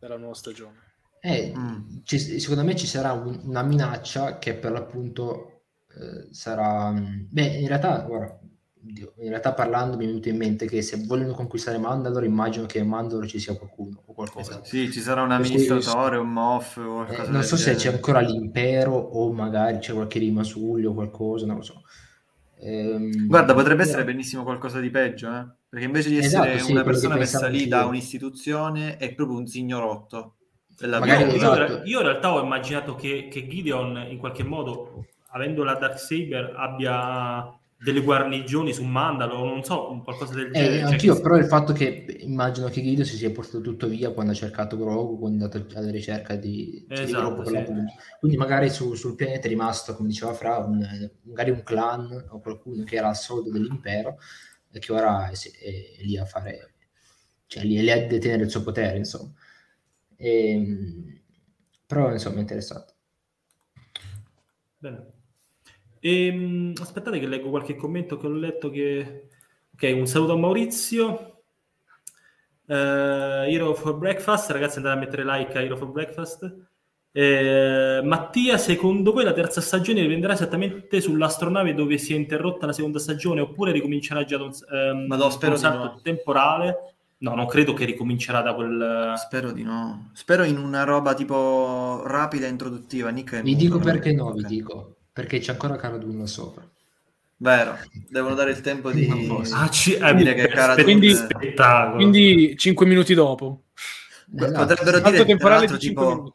[0.00, 0.76] della nuova stagione?
[1.20, 1.98] Eh, mm.
[2.02, 6.92] ci, secondo me ci sarà un, una minaccia che per l'appunto eh, sarà...
[6.92, 8.40] Beh, in realtà, guarda,
[8.86, 12.78] in realtà parlando mi è venuto in mente che se vogliono conquistare Mandalore immagino che
[12.78, 14.50] in Mandalore ci sia qualcuno o qualcosa.
[14.52, 14.66] Esatto.
[14.66, 18.20] Sì, ci sarà un amministratore, un moff o qualcosa eh, Non so se c'è ancora
[18.20, 21.82] l'impero o magari c'è qualche rimasuglio o qualcosa, non lo so.
[22.60, 25.46] Ehm, Guarda, potrebbe eh, essere benissimo qualcosa di peggio, eh?
[25.68, 29.46] perché invece di essere esatto, sì, una persona messa lì da un'istituzione è proprio un
[29.46, 30.36] signorotto.
[30.80, 31.82] Magari, io, esatto.
[31.84, 36.54] io, in realtà ho immaginato che, che Gideon in qualche modo, avendo la Dark Saber,
[36.56, 37.48] abbia
[37.84, 40.74] delle guarnigioni su Mandalo, non so, qualcosa del eh, genere.
[40.74, 41.20] Eh, cioè anch'io, che...
[41.20, 44.78] però il fatto che immagino che Guido si sia portato tutto via quando ha cercato
[44.78, 47.84] Grogu, quando è andato alla ricerca di, cioè esatto, di Grogu sì.
[48.20, 52.40] Quindi magari su, sul pianeta è rimasto, come diceva Fra, un, magari un clan o
[52.40, 54.16] qualcuno che era al soldo dell'impero
[54.70, 56.72] e che ora è, è, è lì a fare,
[57.46, 59.30] cioè lì, è lì a detenere il suo potere, insomma.
[60.16, 61.20] E, ehm,
[61.86, 62.94] però insomma è interessante.
[64.78, 65.12] Bene.
[66.04, 69.28] E, ehm, aspettate che leggo qualche commento che ho letto che...
[69.72, 71.44] Ok, un saluto a Maurizio.
[72.66, 76.68] Uh, Hero for Breakfast, ragazzi andate a mettere like a Hero for Breakfast.
[77.10, 82.72] Eh, Mattia, secondo voi la terza stagione riprenderà esattamente sull'astronave dove si è interrotta la
[82.72, 86.00] seconda stagione oppure ricomincerà già da un, um, Ma no, spero un salto no.
[86.02, 86.94] temporale?
[87.18, 89.14] No, non credo che ricomincerà da quel...
[89.16, 90.10] Spero di no.
[90.12, 93.08] Spero in una roba tipo rapida e introduttiva.
[93.08, 96.68] Nick vi dico perché no, vi dico perché c'è ancora Cara Dune sopra.
[97.36, 99.08] Vero, devono dare il tempo di,
[99.52, 99.94] ah, ci...
[99.94, 101.96] eh, dire che Cara quindi, spettacolo.
[101.96, 103.62] quindi 5 minuti dopo.
[104.36, 104.66] Esatto.
[104.66, 106.32] Potrebbero dire temporale di tipo minuti.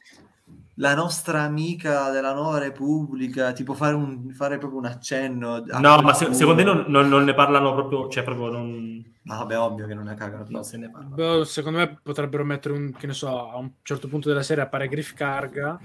[0.76, 5.62] la nostra amica della nuova Repubblica, tipo fare, un, fare proprio un accenno.
[5.66, 9.04] No, ma se, secondo me non, non, non, ne parlano proprio, cioè proprio non...
[9.24, 10.46] No, vabbè, ovvio che non ne cagano.
[10.48, 11.16] Non se ne parla.
[11.16, 14.64] Beh, secondo me potrebbero mettere un, che ne so, a un certo punto della serie
[14.64, 15.78] appare Griff Carga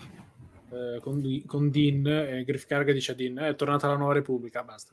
[0.75, 4.63] eh, con, con, Dean e Griff Carga dice a Dean è tornata la nuova Repubblica,
[4.63, 4.93] basta.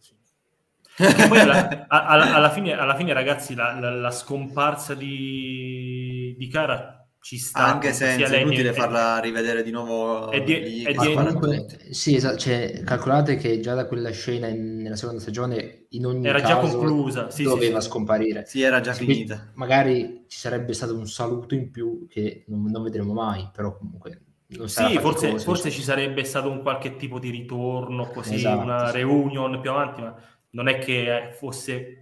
[1.28, 7.02] poi alla, alla, alla, fine, alla, fine, ragazzi, la, la, la scomparsa di, di Cara
[7.22, 7.66] ci sta.
[7.66, 12.16] Anche se è inutile farla rivedere di nuovo È di- lì, è di- comunque, sì,
[12.16, 16.42] esatto, cioè, calcolate che già da quella scena in- nella seconda stagione in ogni Era
[16.42, 17.88] già caso conclusa, sì, doveva sì.
[17.88, 18.46] scomparire.
[18.48, 19.52] Sì, era già finita.
[19.54, 24.22] Magari ci sarebbe stato un saluto in più che non, non vedremo mai, però comunque
[24.66, 25.70] Sì, forse, forse insomma.
[25.70, 28.98] ci sarebbe stato un qualche tipo di ritorno, così Esatto, una sì.
[28.98, 30.14] reunion più avanti, ma
[30.52, 31.98] non è che fosse...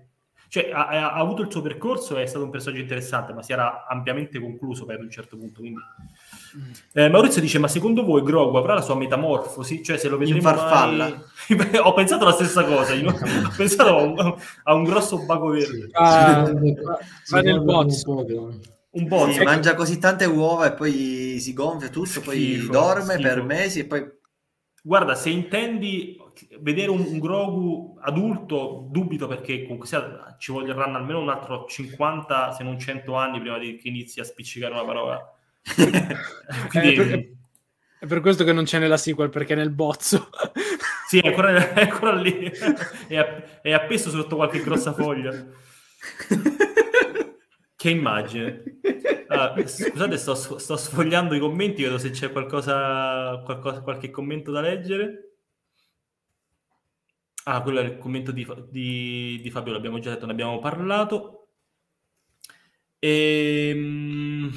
[0.49, 3.85] Cioè, ha, ha avuto il suo percorso, è stato un personaggio interessante, ma si era
[3.87, 5.59] ampiamente concluso per un certo punto.
[5.59, 5.79] Quindi...
[6.93, 9.83] Eh, Maurizio dice, ma secondo voi Grogu avrà la sua metamorfosi?
[9.83, 11.07] Cioè, se lo vedremo farfalla.
[11.49, 15.49] mai- Ho pensato la stessa cosa, io ho pensato a un, a un grosso baco
[15.49, 15.85] verde.
[15.85, 15.91] Sì.
[15.93, 16.73] Ah, Secondo me-
[17.29, 18.03] va- nel box.
[18.91, 19.31] Un bot.
[19.31, 23.21] Sì, mangia così tante uova e poi si gonfia tutto, poi Schifo, dorme schifo.
[23.21, 24.05] per mesi e poi...
[24.81, 26.17] Guarda, se intendi
[26.61, 32.51] vedere un, un Grogu adulto, dubito perché comunque sia, ci vorranno almeno un altro 50,
[32.53, 35.19] se non 100 anni prima di che inizi a spiccicare una parola.
[36.69, 37.37] Quindi, Eh, per-
[37.99, 40.29] È per questo che non c'è nella sequel, perché è nel bozzo.
[41.09, 42.49] sì, è ancora, è ancora lì,
[43.07, 45.31] è, è appeso sotto qualche grossa foglia.
[47.79, 48.61] Che immagine.
[49.27, 54.59] Ah, scusate, sto, sto sfogliando i commenti, vedo se c'è qualcosa, qualcosa, qualche commento da
[54.59, 55.35] leggere.
[57.45, 61.47] Ah, quello è il commento di, di, di Fabio, l'abbiamo già detto, ne abbiamo parlato.
[62.99, 64.51] Ehm...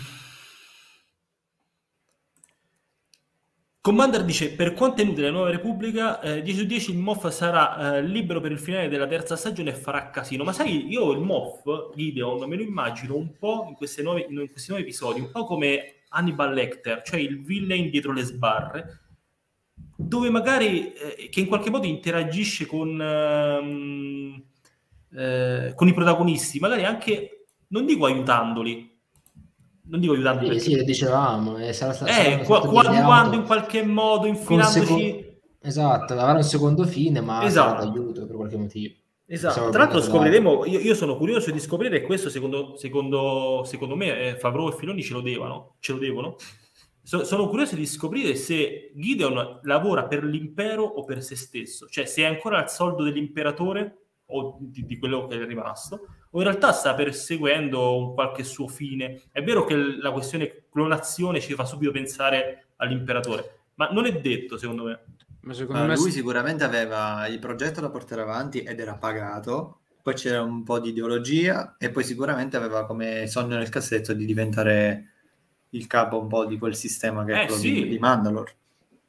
[3.83, 7.27] Commander dice, per quanto è inutile la Nuova Repubblica, eh, 10 su 10 il Moff
[7.31, 10.45] sarà eh, libero per il finale della terza stagione e farà casino.
[10.45, 14.71] Ma sai, io il Moff, Gideon, me lo immagino un po' in, nuove, in questi
[14.71, 19.01] nuovi episodi, un po' come Hannibal Lecter, cioè il villain dietro le sbarre,
[19.97, 24.45] dove magari, eh, che in qualche modo interagisce con, ehm,
[25.13, 28.92] eh, con i protagonisti, magari anche, non dico aiutandoli,
[29.85, 31.57] non dico aiutandoli, Sì, perché- sì, lo dicevamo.
[31.59, 34.85] eh, sarà eh, saranno qua- state quando, in qualche modo infilandoci...
[34.87, 35.31] seco-
[35.65, 37.81] Esatto, avrà un secondo fine, ma Esatto.
[37.83, 38.95] sarà d'aiuto per qualche motivo.
[39.27, 43.95] Esatto, Stavo tra l'altro scopriremo, io, io sono curioso di scoprire questo secondo, secondo, secondo
[43.95, 46.35] me eh, Favreau e Filoni ce lo devono, ce lo devono.
[47.05, 52.05] So- sono curioso di scoprire se Gideon lavora per l'impero o per se stesso, cioè
[52.07, 56.01] se è ancora al soldo dell'imperatore o di, di quello che è rimasto,
[56.35, 59.23] o in realtà sta perseguendo un qualche suo fine.
[59.31, 64.57] È vero che la questione clonazione ci fa subito pensare all'imperatore, ma non è detto
[64.59, 65.01] secondo me.
[65.41, 69.81] Ma secondo Ma me lui sicuramente aveva il progetto da portare avanti ed era pagato,
[70.03, 74.25] poi c'era un po' di ideologia e poi sicuramente aveva come sogno nel cassetto di
[74.25, 75.07] diventare
[75.71, 77.73] il capo un po' di quel sistema che è Eh, quello sì.
[77.73, 78.57] di, di Mandalore.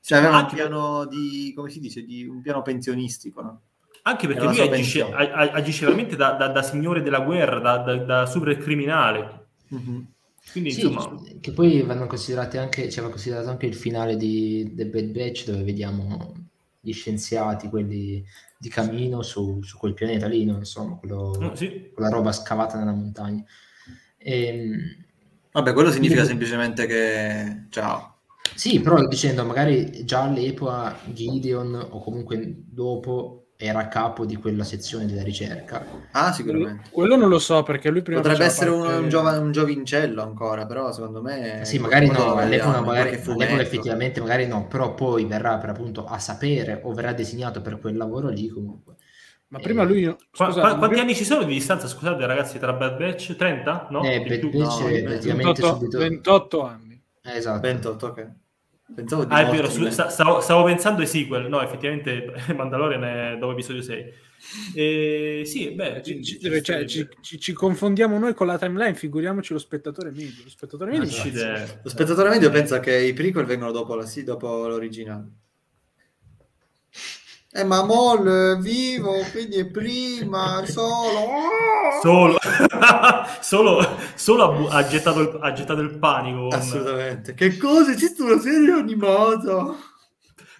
[0.01, 3.61] Cioè aveva un Anche- piano di, come si dice, di un piano pensionistico, no?
[4.05, 8.25] Anche perché lui agisce, agisce veramente da, da- da signore della guerra, da, da, da
[8.25, 9.45] super criminale.
[9.69, 10.07] Mhm.
[10.51, 14.71] Quindi, Sì, insomma, che poi vanno considerati anche, cioè, va considerato anche il finale di
[14.75, 16.33] The Bad Batch dove vediamo
[16.81, 18.23] gli scienziati, quelli
[18.57, 20.57] di cammino su, su quel pianeta lì, no?
[20.57, 21.91] insomma, quello- mm, sì.
[21.93, 23.43] quella roba scavata nella montagna.
[24.17, 25.01] Ehm,
[25.51, 27.65] Vabbè, quello significa Io- semplicemente che...
[27.69, 28.17] Ciao.
[28.55, 34.63] Sì, però dicendo, magari già all'epoca Gideon o comunque dopo era a capo di quella
[34.63, 35.85] sezione della ricerca.
[36.11, 36.89] Ah, sicuramente.
[36.91, 40.21] quello non lo so perché lui prima Potrebbe essere un, parte- un giova- un giovincello
[40.21, 41.61] ancora, però secondo me...
[41.63, 46.19] Sì, magari no, all'epoca, magari, all'epoca effettivamente magari no, però poi verrà per appunto a
[46.19, 48.95] sapere o verrà designato per quel lavoro lì comunque.
[49.47, 50.03] Ma prima lui...
[50.05, 53.35] Qua- Scusate, qua- quanti anni ci sono di distanza, scusate ragazzi, tra Bad Batch?
[53.35, 53.87] 30?
[53.91, 54.03] No?
[54.03, 54.49] Eh, Bad?
[54.49, 55.97] Batch no, è praticamente 28, subito...
[55.99, 57.03] 28 anni.
[57.21, 57.59] Eh, esatto.
[57.61, 58.31] 28, ok.
[58.95, 61.47] Pensavo di Ah, è vero, su- sta- stavo, stavo pensando ai sequel.
[61.49, 64.05] No, effettivamente Mandalorian è dopo episodio 6.
[64.75, 68.93] E, sì, beh, Ci, ci- ci cioè, ci- ci- ci confondiamo noi con la timeline,
[68.93, 70.43] figuriamoci lo spettatore medio.
[70.43, 71.07] Lo spettatore medio.
[71.07, 71.43] Ci cazzo.
[71.43, 75.27] de- Lo spettatore medio pensa che i prequel vengono dopo, la, sì, dopo l'originale.
[77.55, 81.27] Eh, ma Mol è vivo, quindi è prima, solo...
[82.01, 82.37] Solo,
[83.41, 83.79] solo,
[84.15, 86.47] solo ha, bu- ha gettato il, ha gettato il panico.
[86.47, 87.35] Assolutamente.
[87.35, 87.91] Che cosa?
[87.91, 89.75] Esiste una serie animata?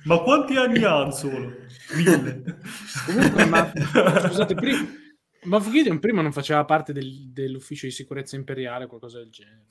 [0.04, 1.52] Ma quanti anni ha solo?
[1.96, 2.60] Mille.
[3.08, 9.18] Comunque, ma scusate, prima, Gideon prima non faceva parte del- dell'ufficio di sicurezza imperiale, qualcosa
[9.18, 9.66] del genere.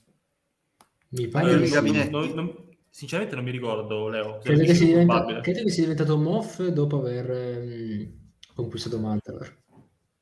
[1.10, 1.72] Mi Ma pare sì.
[1.72, 2.10] gabinetti.
[2.10, 4.38] non- non- sinceramente non mi ricordo, Leo.
[4.38, 8.12] Credo che, diventa- credo che sia diventato Moff dopo aver ehm,
[8.54, 9.60] conquistato Mandalore.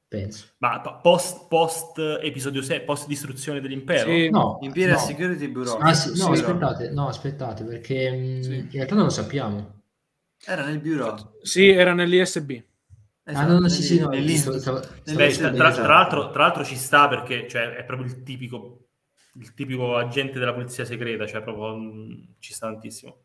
[0.06, 0.46] Penso.
[0.58, 4.10] Ma post, post episodio 6, post distruzione dell'impero?
[4.10, 4.28] Sì.
[4.30, 5.04] No, Imperial no.
[5.04, 5.78] Security Bureau.
[5.78, 8.54] Ah, sì, no, Sì, aspettate, no, aspettate, perché mh, Sì.
[8.56, 9.82] in realtà non lo sappiamo.
[10.44, 11.14] Era nel bureau.
[11.42, 12.50] Sì, era nell'ISB.
[12.50, 17.74] ah, Esatto, no, no, sì, sì, no, tra, l'altro, tra l'altro ci sta perché cioè,
[17.76, 18.89] è proprio il tipico
[19.34, 23.18] il tipico agente della polizia segreta, cioè proprio mh, ci sta tantissimo.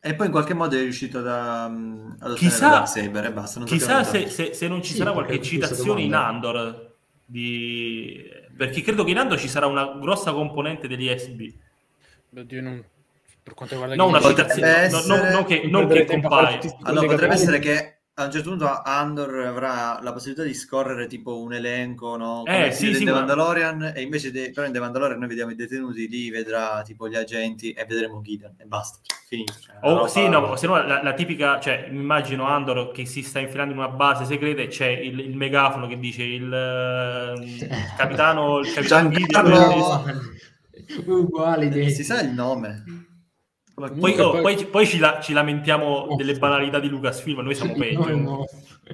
[0.00, 3.58] E poi in qualche modo è riuscito da, um, ad ottenere Chissà- Darksaber e basta.
[3.58, 8.24] Non Chissà se, se- se non ci Sì, sarà qualche citazione in Andor, di...
[8.56, 11.52] perché credo che in Andor ci sarà una grossa componente degli SB.
[12.36, 12.84] Oddio, non-
[13.42, 16.60] per quanto riguarda Non una citazione, no- no- essere- non che, Non che compare.
[16.82, 21.40] Allora potrebbe essere che a un certo punto Andor avrà la possibilità di scorrere tipo
[21.40, 22.42] un elenco, no?
[22.46, 24.80] Eh, Come sì, vede sì, in The ma- Mandalorian e invece de- però in The
[24.80, 28.98] Mandalorian noi vediamo i detenuti, lì vedrà tipo gli agenti e vedremo Gideon e basta,
[29.28, 29.52] finito.
[29.82, 33.06] Una O roba- sì, no, se no la, la tipica, cioè mi immagino Andor che
[33.06, 36.52] si sta infilando in una base segreta e c'è il, il megafono che dice il,
[36.52, 40.36] eh, il capitano, il capitano Giancarlo- Gideon.
[41.06, 43.06] No, uguali Eh, si sa il nome.
[43.78, 47.54] Poi, Comunque, oh, poi- poi, poi ci, la- ci lamentiamo delle banalità di Lucasfilm, noi
[47.54, 48.08] siamo peggio.
[48.08, 48.44] No, no.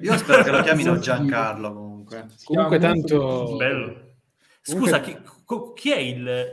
[0.00, 0.98] Io spero che lo chiamino.
[0.98, 2.26] Giancarlo comunque.
[2.44, 4.02] Comunque tanto- Bello.
[4.60, 6.52] Scusa, chi, co- chi è il...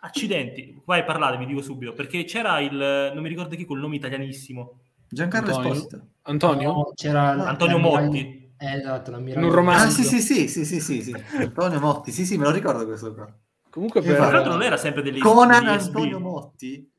[0.00, 3.10] accidenti, vai parlate, vi dico subito, perché c'era il...
[3.12, 4.78] non mi ricordo chi col nome italianissimo.
[5.08, 5.72] Giancarlo Antonio?
[5.72, 6.06] Esposito.
[6.22, 6.72] Antonio?
[6.72, 8.52] No, c'era Antonio Motti.
[8.60, 9.84] Eh, esatto, l'ammiraglio- In un romanzo.
[9.86, 11.14] Ah sì sì sì sì sì sì, sì.
[11.36, 13.28] Antonio Motti, sì sì me lo ricordo questo qua.
[13.70, 14.16] Comunque per...
[14.16, 15.94] Tra l'altro non era sempre delle Conan SB.
[15.96, 16.90] Antonio Motti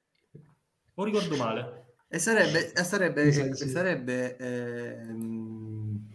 [1.00, 1.86] O ricordo male.
[2.08, 3.70] e sarebbe, e sarebbe, e sì.
[3.70, 6.08] sarebbe ehm,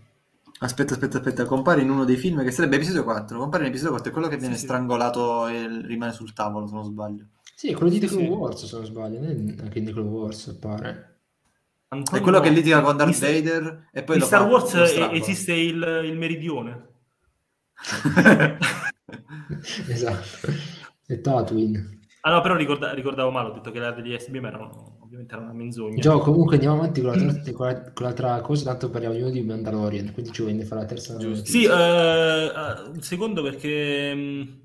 [0.59, 3.93] aspetta aspetta aspetta compare in uno dei film che sarebbe episodio 4 compare in episodio
[3.93, 4.66] 4 è quello che viene Sì, sì.
[4.66, 8.26] strangolato e rimane sul tavolo se non sbaglio Sì, è quello di The Sì, Clone
[8.26, 8.32] sì.
[8.32, 9.20] Wars, se non sbaglio.
[9.22, 9.28] è
[9.62, 11.12] Anche in The Clone Wars, pare.
[11.89, 14.47] Antonio è quello che litiga con Darth Star- Vader e poi in lo Star fa-
[14.49, 16.89] Wars lo eh, esiste il, il meridione.
[19.89, 20.49] esatto.
[21.07, 21.93] E Tatooine.
[22.27, 25.35] Ah no, però ricorda- ricordavo male, ho detto che era degli SB, ma erano, ovviamente
[25.35, 26.01] era una menzogna.
[26.01, 29.20] Gio, comunque andiamo avanti con, la ter- con, la- con l'altra cosa, tanto parliamo di
[29.20, 31.45] uno di Mandalorian, quindi ci vuoi fare la terza Giusto.
[31.45, 34.62] Sì, eh, eh, un secondo perché...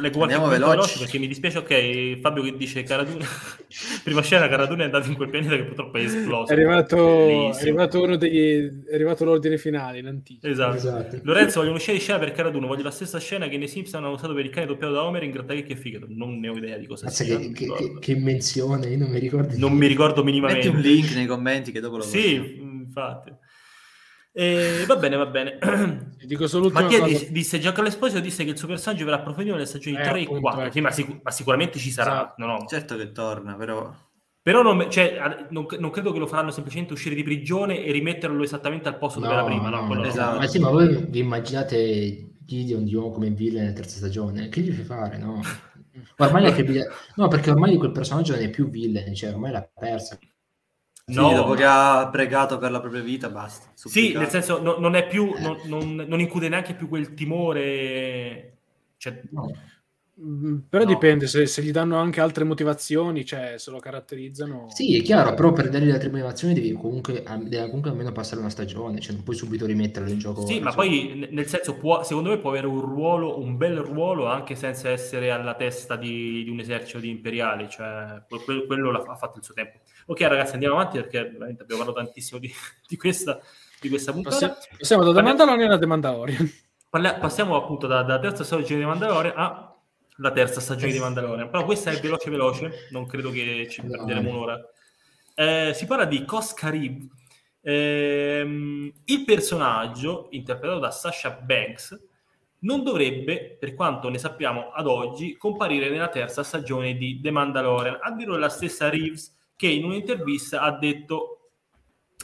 [0.00, 0.70] Leggo qualche Andiamo veloci.
[0.70, 3.24] veloce perché mi dispiace, ok, Fabio che dice Caraduna,
[4.02, 6.50] prima scena Caraduna è andato in quel pianeta che purtroppo è esploso.
[6.50, 8.84] È arrivato, è arrivato uno degli...
[8.84, 10.46] è arrivato l'ordine finale in anticipo.
[10.48, 10.76] Esatto.
[10.76, 11.20] Esatto.
[11.22, 14.02] Lorenzo, voglio una scena di scena per Caraduno, voglio la stessa scena che nei Simpson
[14.04, 16.06] hanno usato per il cane doppiato da Homer in Grattachecchi e Figato.
[16.08, 17.36] Non ne ho idea di cosa Mazza, sia.
[17.38, 17.98] che, non che, mi che, ricordo.
[18.00, 19.54] che invenzione, io non mi ricordo.
[19.56, 20.68] Non mi ricordo metti minimamente.
[20.68, 23.32] un link nei commenti che dopo lo Sì, infatti.
[24.38, 25.58] E va bene, va bene.
[26.24, 27.24] Dico solo Mattia cosa.
[27.30, 30.22] disse, Giancarlo Esposito disse che il suo personaggio verrà approfondito nelle stagioni Eh, 3 e
[30.22, 30.60] appunto, 4.
[30.62, 30.72] ecco.
[30.72, 32.12] Sì, ma, sic- ma sicuramente ci sarà.
[32.12, 32.34] Esatto.
[32.38, 32.64] No, no.
[32.68, 33.92] certo che torna però
[34.40, 38.42] Però non, cioè, non- non credo che lo faranno semplicemente uscire di prigione e rimetterlo
[38.44, 39.68] esattamente al posto dove era prima.
[39.70, 40.04] No, no.
[40.04, 40.38] esatto.
[40.38, 44.48] Ma sì, ma voi vi immaginate Gideon di nuovo come villain nella terza stagione?
[44.48, 45.40] Che gli fai fare, no?
[46.18, 46.86] Ormai è che-
[47.16, 50.16] No, perché ormai quel personaggio non è più villain, cioè ormai l'ha persa.
[51.08, 54.18] Sì, No, dopo ma- che ha pregato per la propria vita basta Sì, supplicato.
[54.18, 58.58] nel senso, no- non è più, non, non- non include neanche più quel timore.
[58.98, 59.50] Cioè, No.
[60.20, 60.90] Mm, Però No.
[60.90, 64.68] dipende, se, se gli danno anche altre motivazioni, cioè se lo caratterizzano...
[64.68, 68.40] Sì, è chiaro, però per dare le altre motivazioni devi comunque, deve comunque almeno passare
[68.40, 70.44] una stagione, cioè non puoi subito rimetterlo in gioco.
[70.44, 74.26] Sì, ma poi nel senso può, secondo me può avere un ruolo, un bel ruolo
[74.26, 78.90] anche senza essere alla testa di, di un esercito di imperiali, cioè que- que- quello
[78.90, 79.78] l'ha- ha fatto il suo tempo.
[80.10, 82.50] Ok ragazzi andiamo avanti perché veramente abbiamo parlato tantissimo di,
[82.88, 83.38] di questa,
[83.80, 84.58] di questa puntata.
[84.78, 86.50] Passiamo, da The Mandalorian a The Mandalorian.
[86.88, 91.64] Parlia- passiamo appunto da- dalla terza stagione di Mandalorian alla terza stagione di Mandalorian, però
[91.64, 93.90] questa è veloce veloce, non credo che ci Dai.
[93.90, 94.58] prenderemo un'ora.
[95.34, 97.08] Eh, si parla di Kos Karib,
[97.60, 102.00] Ehm, il personaggio interpretato da Sasha Banks
[102.60, 107.98] non dovrebbe, per quanto ne sappiamo ad oggi, comparire nella terza stagione di The Mandalorian.
[108.00, 111.50] A dirlo la stessa Reeves che in un'intervista ha detto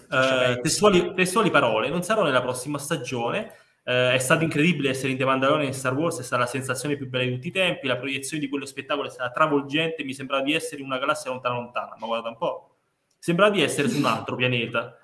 [0.08, 5.18] eh, testuali, testuali parole, non sarò nella prossima stagione, eh, è stato incredibile essere in
[5.18, 7.88] The Mandalorian in Star Wars, è stata la sensazione più bella di tutti i tempi,
[7.88, 11.32] la proiezione di quello spettacolo è stata travolgente, mi sembrava di essere in una galassia
[11.32, 12.76] lontana lontana, ma guarda un po',
[13.18, 14.96] sembrava di essere su un altro pianeta.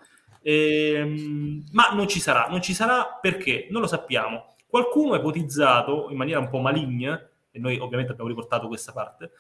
[0.43, 4.55] Ehm, ma non ci sarà, non ci sarà perché non lo sappiamo.
[4.69, 7.21] Qualcuno ha ipotizzato in maniera un po' maligna,
[7.51, 9.33] e noi ovviamente abbiamo riportato questa parte,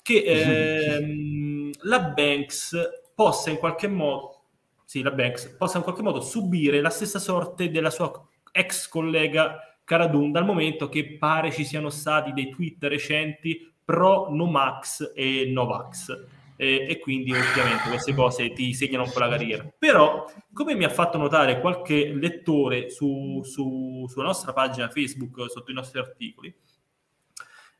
[0.00, 2.76] che ehm, la Banks
[3.14, 4.42] possa in qualche modo,
[4.84, 8.12] sì, la Banks possa in qualche modo subire la stessa sorte della sua
[8.52, 14.28] ex collega Cara Dune, dal momento che pare ci siano stati dei tweet recenti pro
[14.30, 16.24] Nomax e Novax.
[16.58, 19.64] E, e quindi ovviamente queste cose ti segnano un po' la carriera.
[19.78, 25.70] Però, come mi ha fatto notare qualche lettore su, su- sulla nostra pagina Facebook sotto
[25.70, 26.52] i nostri articoli,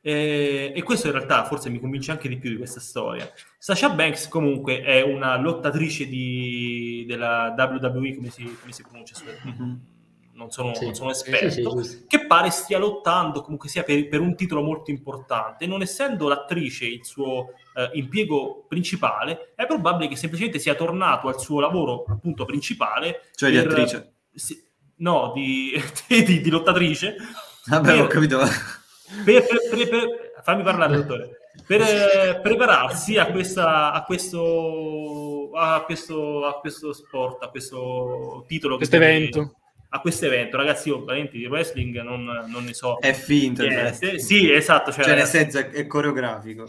[0.01, 3.29] eh, e questo in realtà forse mi convince anche di più di questa storia.
[3.57, 9.15] Sasha Banks comunque è una lottatrice di, della WWE, come si, come si pronuncia?
[9.43, 9.81] Mhm.
[10.33, 10.85] non sono, Sì.
[10.85, 12.03] non sono Sì, esperto, sì, giusto.
[12.07, 15.65] che pare stia lottando comunque sia per, per un titolo molto importante.
[15.65, 21.39] Non essendo l'attrice il suo eh, impiego principale, è probabile che semplicemente sia tornato al
[21.39, 23.23] suo lavoro appunto principale.
[23.35, 24.13] Cioè di per- attrice.
[24.31, 24.55] sì,
[24.97, 25.73] no, di,
[26.07, 27.15] di- di lottatrice.
[27.65, 28.39] Vabbè, per- ho capito.
[29.25, 31.37] Per- per- per- per- fammi parlare, dottore.
[31.65, 38.73] Per eh, prepararsi a, questa, a, questo, a, questo, a questo sport, a questo titolo.
[38.73, 39.55] che Questo viene- evento.
[39.89, 42.97] A questo evento, ragazzi, io veramente di wrestling non, non ne so.
[42.99, 44.19] È finto il niente.
[44.19, 44.91] Sì, esatto.
[44.91, 46.67] Cioè, Cioè, nel senso, è, coreografico.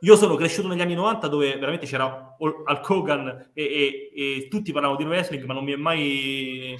[0.00, 4.72] io sono cresciuto negli anni 90 dove veramente c'era Hulk Hogan e, e- e tutti
[4.72, 6.76] parlavano di wrestling, ma non mi è mai,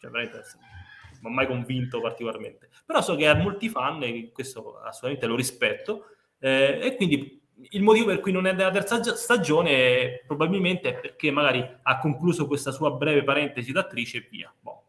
[0.00, 0.42] cioè, veramente,
[1.22, 2.68] non mi ha mai convinto particolarmente.
[2.84, 6.06] Però so che ha molti fan e questo assolutamente lo rispetto.
[6.38, 11.00] eh, e quindi il motivo per cui non è nella terza gi- stagione probabilmente è
[11.00, 14.52] perché magari ha concluso questa sua breve parentesi d'attrice e via.
[14.60, 14.82] Boh.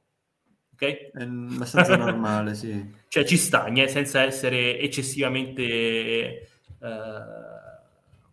[0.73, 0.83] Ok?
[0.83, 2.93] È abbastanza normale, sì.
[3.07, 6.47] cioè ci sta, nie- senza essere eccessivamente eh,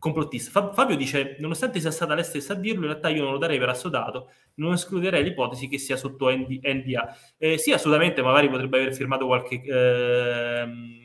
[0.03, 0.51] complottista.
[0.51, 3.39] Fa- Fabio dice, nonostante sia stata lei stessa a dirlo, in realtà io non lo
[3.39, 7.17] darei per assodato, non escluderei l'ipotesi che sia sotto ND- NDA.
[7.39, 11.01] Eh, sì, assolutamente, magari potrebbe aver firmato qualche, ehm,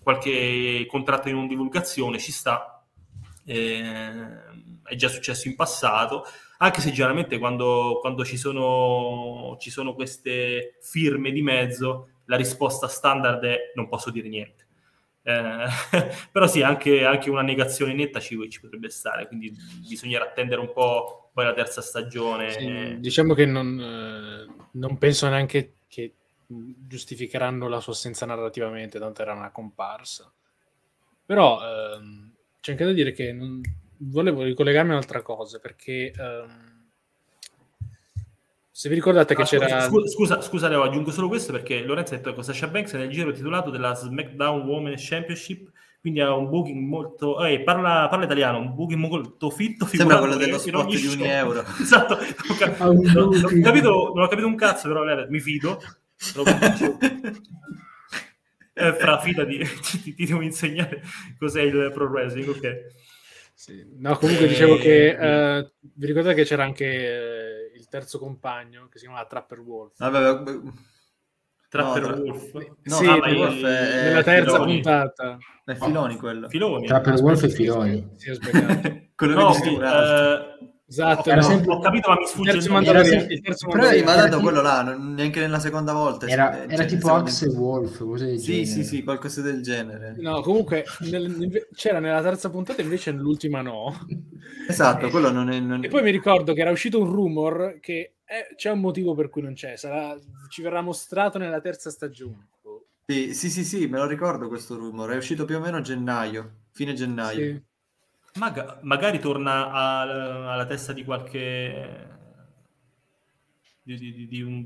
[0.00, 2.72] qualche contratto di non divulgazione, ci sta,
[3.44, 6.24] Ehm, è già successo in passato,
[6.58, 12.86] anche se generalmente quando, quando ci, sono, ci sono queste firme di mezzo, la risposta
[12.86, 14.61] standard è non posso dire niente.
[15.24, 15.66] Eh,
[16.32, 19.54] però sì, anche, anche una negazione netta ci, ci potrebbe stare, quindi
[19.86, 22.50] bisognerà attendere un po' poi la terza stagione.
[22.50, 26.14] Sì, diciamo che non, eh, non penso neanche che
[26.46, 30.30] giustificheranno la sua assenza narrativamente, tanto era una comparsa.
[31.24, 33.60] Però ehm, c'è anche da dire che non-
[33.98, 36.71] volevo ricollegarmi a un'altra cosa, perché ehm,
[38.74, 39.80] se vi ricordate che Ah, c'era...
[39.82, 42.98] scusa, scusa, scusa, Leo, aggiungo solo questo perché Lorenzo ha detto che Sasha Banks è
[42.98, 45.70] nel giro titolato della SmackDown Women's Championship,
[46.00, 47.44] quindi ha un booking molto...
[47.44, 51.20] eh, parla, parla italiano, un booking molto fitto, Sembra quello dello spot ogni di un
[51.22, 51.62] euro.
[51.80, 54.88] esatto, non ho, cap- Ha un non- non ho capito, non ho capito un cazzo,
[54.88, 55.78] però Leo, mi fido.
[58.74, 59.58] Eh, fra fidati,
[60.02, 61.02] ti, ti devo insegnare
[61.38, 62.70] cos'è il pro wrestling, ok?
[63.62, 63.86] Sì.
[63.96, 68.88] No, comunque Eh, dicevo che eh, vi ricordate che c'era anche eh, il terzo compagno
[68.90, 69.98] che si chiamava Trapper Wolf.
[69.98, 70.52] Vabbè, vabbè.
[71.68, 72.52] Trapper tra- Wolf.
[72.54, 74.72] No, sì, ah, Trapper Wolf è- nella terza Filoni.
[74.72, 75.38] puntata.
[75.64, 76.48] È Filoni quello.
[76.48, 76.86] Filoni.
[76.88, 78.08] Trapper Aspetta, Wolf e Filoni.
[78.16, 79.00] Sì, ho sbagliato.
[79.14, 79.76] quello No, che dici
[80.92, 81.48] Esatto, Era ho, no.
[81.48, 82.84] sempre- ho capito, ma mi Il sfugge il terzo nome.
[82.84, 83.18] Era Mandaloriano.
[83.20, 84.20] sempre- il terzo Però hai Mandaloriano.
[84.20, 86.26] mandato tipo- quello là, non- neanche nella seconda volta.
[86.26, 88.66] Era, eh, era cioè, tipo secondo- Axe Wolf, cose del Sì, genere.
[88.66, 90.14] sì, sì, qualcosa del genere.
[90.18, 94.06] No, comunque nel- c'era nella terza puntata, invece nell'ultima no.
[94.68, 95.58] Esatto, quello non è...
[95.58, 99.14] non- E poi mi ricordo che era uscito un rumor che eh, c'è un motivo
[99.14, 100.16] per cui non c'è, sarà-
[100.48, 102.48] ci verrà mostrato nella terza stagione.
[103.06, 105.10] Sì, sì, sì, sì, me lo ricordo questo rumor.
[105.10, 107.38] È uscito più o meno a gennaio, fine gennaio.
[107.38, 107.62] Sì.
[108.38, 112.08] Maga- magari torna al- alla testa di qualche
[113.82, 114.64] di, di- di- di un-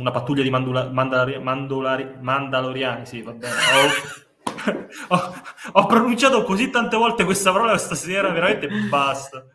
[0.00, 3.88] una pattuglia di mandula- mandalori- mandolari- mandaloriani sì va bene ho,
[5.16, 5.34] ho-
[5.72, 9.46] ho pronunciato così tante volte questa parola stasera veramente basta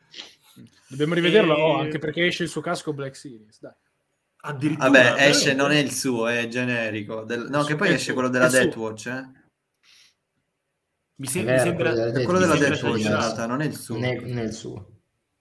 [0.88, 3.60] Dobbiamo rivederlo E- oh, anche perché esce il suo casco Black Series.
[3.60, 3.74] Dai.
[4.42, 7.24] addirittura Vabbè, esce, non è il suo, è generico.
[7.24, 8.60] Del- No, che poi esce quello della il suo.
[8.62, 9.24] Death Watch, eh?
[11.18, 11.92] Mi, È sem- mi sembra
[12.24, 13.98] quello della realtà, non è il suo.
[13.98, 14.90] È il suo.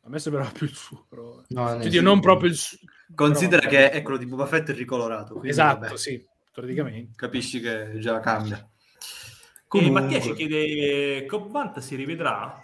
[0.02, 1.06] A me sembrava più il suo.
[1.08, 1.42] Però...
[1.48, 2.02] No, non è il Oddio, suo.
[2.02, 2.78] non proprio il suo.
[3.14, 5.30] Considera però- che è quello di Boba Fett ricolorato.
[5.32, 7.12] quindi Esatto, vabbè, sì, praticamente.
[7.16, 8.56] Capisci che già cambia.
[8.58, 12.60] e Comunque, Mattia ci chiede Cobb Vant si rivedrà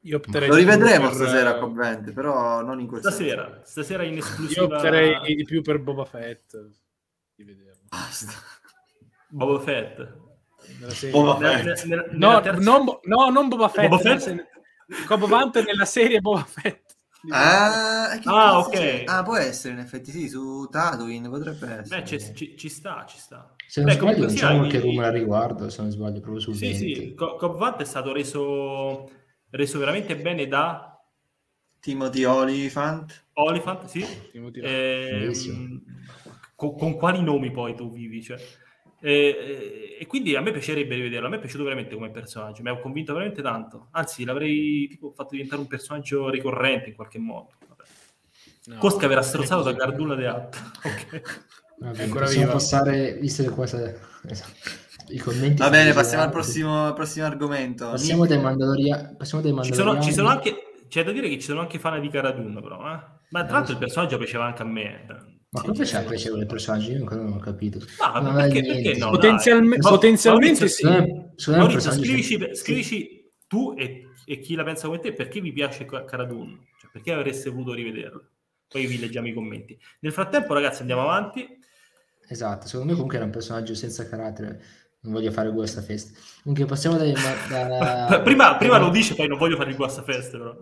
[0.00, 4.12] Io opterei lo rivedremo per- stasera con Vente, però non in quel stasera stasera in
[4.14, 6.54] Io esclusiva opterei di più per Boba Fett.
[7.34, 7.82] Di vederlo.
[7.88, 8.32] Basta.
[9.28, 10.22] Boba Fett.
[11.10, 11.84] Boba Nella- Fett.
[11.84, 13.88] nella- No, terza- non, Bo- no, non Boba Fett.
[13.88, 14.18] Boba Fett?
[14.18, 14.46] se-
[15.06, 16.82] Cobb Vanth nella serie Boba Fett.
[17.30, 18.70] Ah, Ah, ok.
[18.70, 19.04] c'è?
[19.06, 22.00] Ah, può essere in effetti sì, su Tatooine potrebbe essere.
[22.02, 23.54] Beh, ci, ci- ci sta, ci sta.
[23.66, 26.40] Se non Beh, sbaglio, non c'è qualche i- rumore a riguardo, se non sbaglio, proprio
[26.40, 26.94] sul Sì, 20.
[26.94, 29.10] sì, Co- Cobb Vanth è stato reso,
[29.50, 31.00] reso veramente bene da
[31.80, 33.24] Timothy Olyphant.
[33.34, 34.06] Oliphant, sì.
[34.30, 35.80] Timothy Bellissimo.
[36.54, 38.22] con, con quali nomi poi tu vivi?
[38.22, 38.36] Cioè?
[39.06, 42.78] E, quindi a me piacerebbe rivederlo, a me è piaciuto veramente come personaggio, mi ha
[42.78, 43.88] convinto veramente tanto.
[43.90, 47.50] Anzi, l'avrei tipo, fatto diventare un personaggio ricorrente in qualche modo.
[48.66, 50.62] No, Cosca verrà strozzato da Gardulla de Hat.
[50.84, 51.20] Ok.
[51.76, 53.92] Vabbè, possiamo passare, visto che qua sa-
[54.28, 54.52] esatto,
[55.08, 57.90] i commenti Va bene, passiamo al prossimo, al prossimo argomento.
[57.90, 60.54] Passiamo dai Mandaloria- passiamo dai Ci sono, ci sono anche,
[60.88, 62.78] c'è da dire che ci sono anche fan di Cara Dune, però.
[62.94, 63.00] eh.
[63.30, 65.04] Ma tra l'altro il personaggio piaceva anche a me.
[65.54, 66.08] Ma Sì, come sì, c'è sì.
[66.08, 66.90] piacevole il personaggio?
[66.90, 67.78] Io ancora non ho capito.
[68.00, 69.10] Ah, Non ma ha perché, perché no?
[69.10, 69.76] Potenzialme-.
[69.78, 70.94] Ma- potenzialmente Maurizio, sì.
[71.50, 75.52] Il Maurizio, personaggio scrivici, scrivici tu e, e chi la pensa come te perché vi
[75.52, 78.30] piace Ca- Cara Dune, cioè perché avreste voluto rivederlo.
[78.68, 79.78] Poi vi leggiamo i commenti.
[80.00, 81.46] Nel frattempo, ragazzi, andiamo avanti.
[82.26, 84.60] Esatto, secondo me comunque era un personaggio senza carattere.
[85.00, 86.18] Non voglio fare questa festa.
[86.42, 87.02] Comunque passiamo ma-
[87.48, 90.56] da- prima, prima lo dice, poi non voglio fare il guasta feste, però.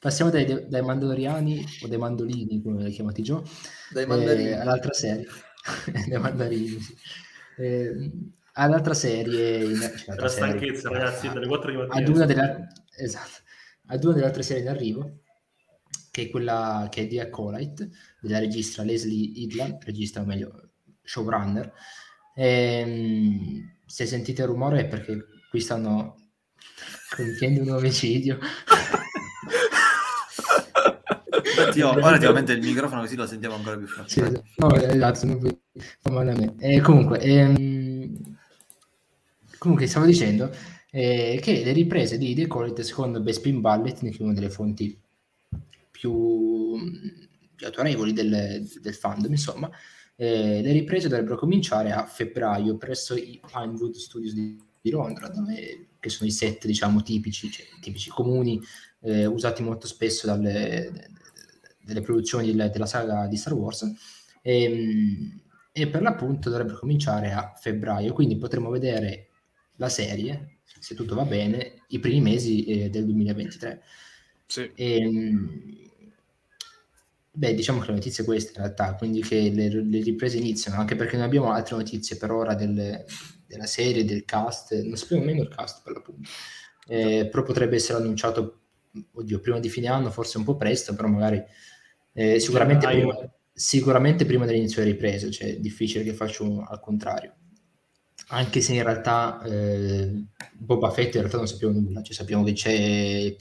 [0.00, 3.46] Passiamo dai, dai mandaloriani o dai mandolini, come li chiamati Gio,
[3.90, 4.52] Dai eh, mandarini.
[4.52, 5.26] all'altra serie.
[6.08, 6.94] dai mandarini, sì.
[7.58, 8.10] Eh,
[8.54, 11.96] all'altra serie, in- cioè, la serie, stanchezza, ragazzi, dalle 4 di mattina.
[11.96, 13.42] ad una, delle, esatto,
[13.88, 15.18] ad una delle altre serie in arrivo,
[16.10, 17.90] che è quella che è di Acolyte,
[18.20, 20.70] della regista Leslie Idland, regista o meglio
[21.02, 21.70] showrunner.
[22.36, 25.18] Ehm, se sentite il rumore è perché
[25.50, 26.16] qui stanno
[27.14, 28.38] compiendo un omicidio.
[31.78, 34.10] Infatti, io- ora ti aumento il microfono così lo sentiamo ancora più forte.
[34.10, 34.20] Sì,
[34.56, 35.60] no, esatto, non puoi-
[36.00, 36.54] fa male a me.
[36.58, 38.36] Eh, comunque, ehm,
[39.58, 40.50] comunque, stavo dicendo
[40.90, 44.98] eh, che le riprese di The Colite, secondo Bespin Ballet, che è una delle fonti
[45.90, 46.76] più,
[47.54, 49.70] più autorevoli del, del fandom, insomma,
[50.16, 55.90] eh, le riprese dovrebbero cominciare a febbraio presso i Pinewood Studios di, di Londra, dove,
[56.00, 58.60] che sono i set, diciamo, tipici, cioè, tipici comuni,
[59.02, 60.90] eh, usati molto spesso dalle,
[61.92, 63.90] delle produzioni del- della saga di Star Wars.
[64.42, 65.38] Ehm,
[65.72, 69.28] E, per l'appunto dovrebbe cominciare a febbraio, quindi potremo vedere
[69.76, 73.80] la serie, se tutto va bene, i primi mesi eh, del 2023.
[74.46, 74.68] Sì.
[74.74, 75.88] Ehm,
[77.32, 80.78] beh, diciamo che la notizia è questa in realtà, quindi che le, le riprese iniziano,
[80.80, 83.04] anche perché non abbiamo altre notizie per ora del-
[83.46, 86.28] della serie, del cast, non sappiamo nemmeno il cast per l'appunto.
[86.86, 88.60] Eh, però potrebbe essere annunciato,
[89.12, 91.42] oddio, prima di fine anno, forse un po' presto, però magari
[92.12, 93.08] eh, sicuramente, Gennaio.
[93.08, 97.34] prima, sicuramente prima dell'inizio delle riprese, cioè è difficile che faccia un- al contrario.
[98.32, 102.52] Anche se in realtà eh, Boba Fett in realtà non sappiamo nulla, cioè sappiamo che
[102.52, 103.34] c'è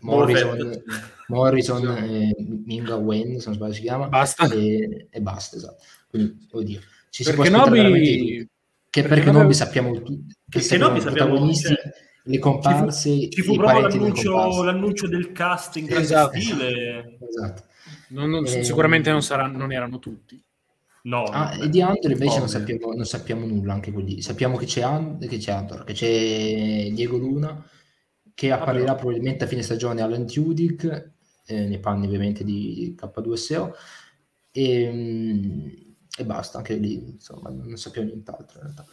[0.00, 0.82] Morrison.
[1.28, 2.34] Morrison e
[2.66, 4.46] Minga Wen, se non sbaglio si chiama, Basta.
[4.52, 5.82] e, e basta, esatto.
[6.08, 8.48] Quindi, oddio, ci si Perché può aspettare Nobi- veramente.
[8.90, 11.74] Che perché perché vi sappiamo tutti, Che- che sappiamo Nobi i sappiamo, cioè,
[12.26, 16.40] le comparse, Ci fu i proprio parenti delle l'annuncio, l'annuncio del cast in grande Esatto.
[16.40, 17.18] stile.
[17.28, 17.62] Esatto.
[18.08, 20.42] Non- non- Eh, sicuramente non, saranno, non erano tutti.
[21.02, 24.22] No, Ah, e di Andor invece non sappiamo, non sappiamo nulla anche quelli.
[24.22, 27.62] Sappiamo che c'è, And- che c'è Andor, che c'è Diego Luna,
[28.32, 31.10] che apparirà probabilmente a fine stagione Alan Tudyk,
[31.46, 33.74] eh, nei panni ovviamente di K2SO,
[34.50, 35.66] e, mm,
[36.16, 38.86] e basta, anche lì, insomma, non sappiamo nient'altro in realtà.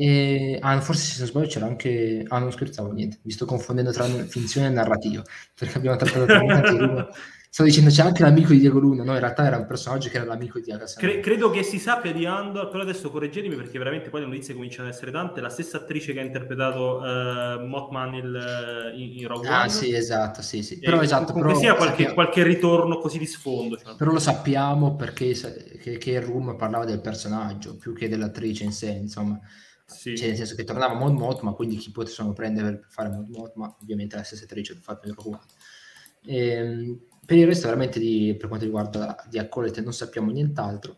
[0.00, 2.24] E, ah, forse se non sbaglio c'era anche...
[2.28, 5.22] Ah, non scherzavo, niente, mi sto confondendo tra finzione e narrativa,
[5.54, 7.08] perché abbiamo trattato talmente di Luna.
[7.50, 10.16] Stavo dicendo c'è anche l'amico di Diego Luna, no, in realtà era un personaggio che
[10.18, 10.98] era l'amico di Agassi.
[10.98, 14.52] Cre- credo che si sappia di Andor, però adesso correggetemi perché veramente poi le notizie
[14.54, 15.40] cominciano ad essere tante.
[15.40, 19.70] La stessa attrice che ha interpretato eh, Mothman il- in, in Rogue Ah One.
[19.70, 20.74] sì, esatto, sì, sì.
[20.74, 23.76] E Però esatto, però, sia qualche, qualche ritorno così di sfondo.
[23.78, 23.94] cioè.
[23.96, 28.64] però lo sappiamo perché sa- che, che il room parlava del personaggio più che dell'attrice
[28.64, 29.40] in sé, insomma.
[29.88, 30.16] Sì.
[30.16, 33.74] Cioè, nel senso che tornava Mon Mothma, quindi chi potevano prendere per fare Mon Mothma,
[33.80, 35.40] ovviamente la stessa attrice per fare Rogue One.
[36.26, 40.96] Ehm, per il resto, veramente, di, per quanto riguarda di Accolete, non sappiamo nient'altro.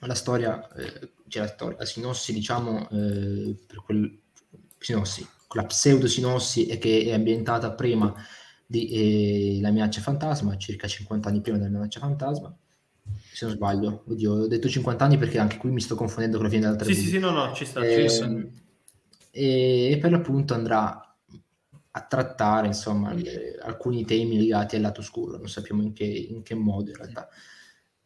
[0.00, 4.18] La storia, eh, cioè la, storia, la sinossi, diciamo, eh, per quel
[4.78, 8.14] sinossi, quella pseudo sinossi è che è ambientata prima
[8.66, 12.54] di eh, La minaccia fantasma, circa 50 anni prima della minaccia fantasma.
[13.36, 16.46] Se non sbaglio, oddio, ho detto 50 anni perché anche qui mi sto confondendo con
[16.46, 17.84] la fine dell'altra Sì, sì, sì, no, no, ci sta.
[17.84, 18.34] Eh, ci sta.
[19.30, 21.14] e, e per l'appunto andrà
[21.90, 26.42] a trattare insomma le- alcuni temi legati al lato oscuro, non sappiamo in che, in
[26.42, 27.28] che modo in realtà.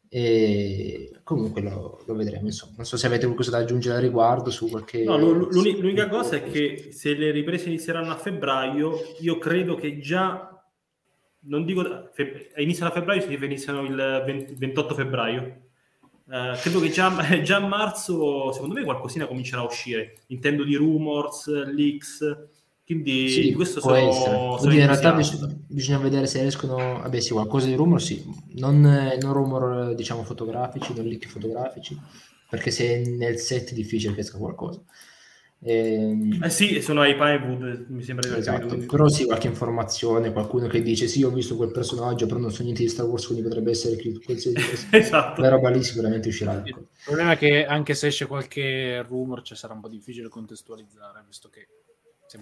[0.09, 2.73] E comunque lo, lo vedremo, insomma.
[2.79, 5.05] Non so se avete qualcosa da aggiungere al riguardo su qualche...
[5.05, 9.77] No, l'u- l'uni- l'unica cosa è che se le riprese inizieranno a febbraio, io credo
[9.77, 10.50] che già,
[11.43, 15.43] non dico, fe- iniziano a febbraio, che iniziano il 20 28 febbraio.
[16.31, 17.11] Eh, credo che già,
[17.43, 20.23] già a marzo, secondo me, qualcosina comincerà a uscire.
[20.29, 22.21] Intendo di rumors, leaks,
[22.85, 25.47] quindi Sì, questo sono, sono Oddio, in realtà entusiasta.
[25.47, 26.99] bis- bisogna vedere se riescono.
[27.01, 28.23] Vabbè, sì, qualcosa di rumor, sì.
[28.57, 31.99] Non, non rumor, diciamo, fotografici, non leak fotografici,
[32.49, 34.83] perché se nel set è difficile che esca qualcosa.
[35.63, 39.47] Ehm, Eh sì, sono ai Pinewood, mi sembra di aver Esatto, capito, però sì, qualche
[39.49, 43.07] informazione, qualcuno che dice sì, ho visto quel personaggio, però non so niente di Star
[43.07, 44.57] Wars, quindi potrebbe essere che qualsiasi.
[44.91, 45.35] Esatto.
[45.35, 46.63] Quella roba lì sicuramente uscirà.
[46.65, 51.23] Il problema è che anche se esce qualche rumor, cioè sarà un po' difficile contestualizzare,
[51.27, 51.67] visto che...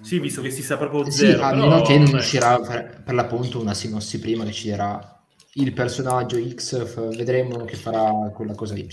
[0.02, 1.42] Sì, visto che si sa proprio Sì, zero.
[1.44, 5.18] a però, meno che non uscirà per, per l'appunto una sinossi prima che ci darà
[5.54, 8.86] il personaggio X f- vedremo che farà quella cosa Y.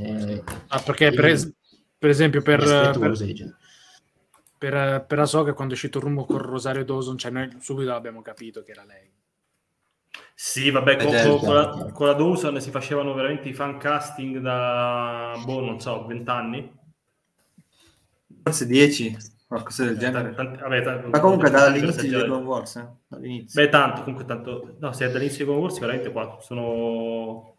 [0.00, 1.50] Eh, Ah, perché per, es-
[1.98, 3.12] per esempio per, per.
[4.58, 8.22] Per, per Ahsoka quando è uscito il rumore con Rosario Dawson, cioè noi subito abbiamo
[8.22, 9.10] capito che era lei.
[10.34, 13.78] Sì, vabbè, con, è con- con la, con la Dawson si facevano veramente i fan
[13.78, 16.74] casting da, boh, non so, vent'anni.
[18.42, 20.34] Forse 10, qualcosa del genere.
[20.34, 22.86] Tanti- vabbè, tanti- Ma comunque dall'inizio di Clone Wars, eh?
[23.08, 23.62] Dall'inizio.
[23.62, 24.76] Beh, tanto, comunque tanto...
[24.78, 27.56] No, se è dall'inizio di Clone Wars, veramente qua sono...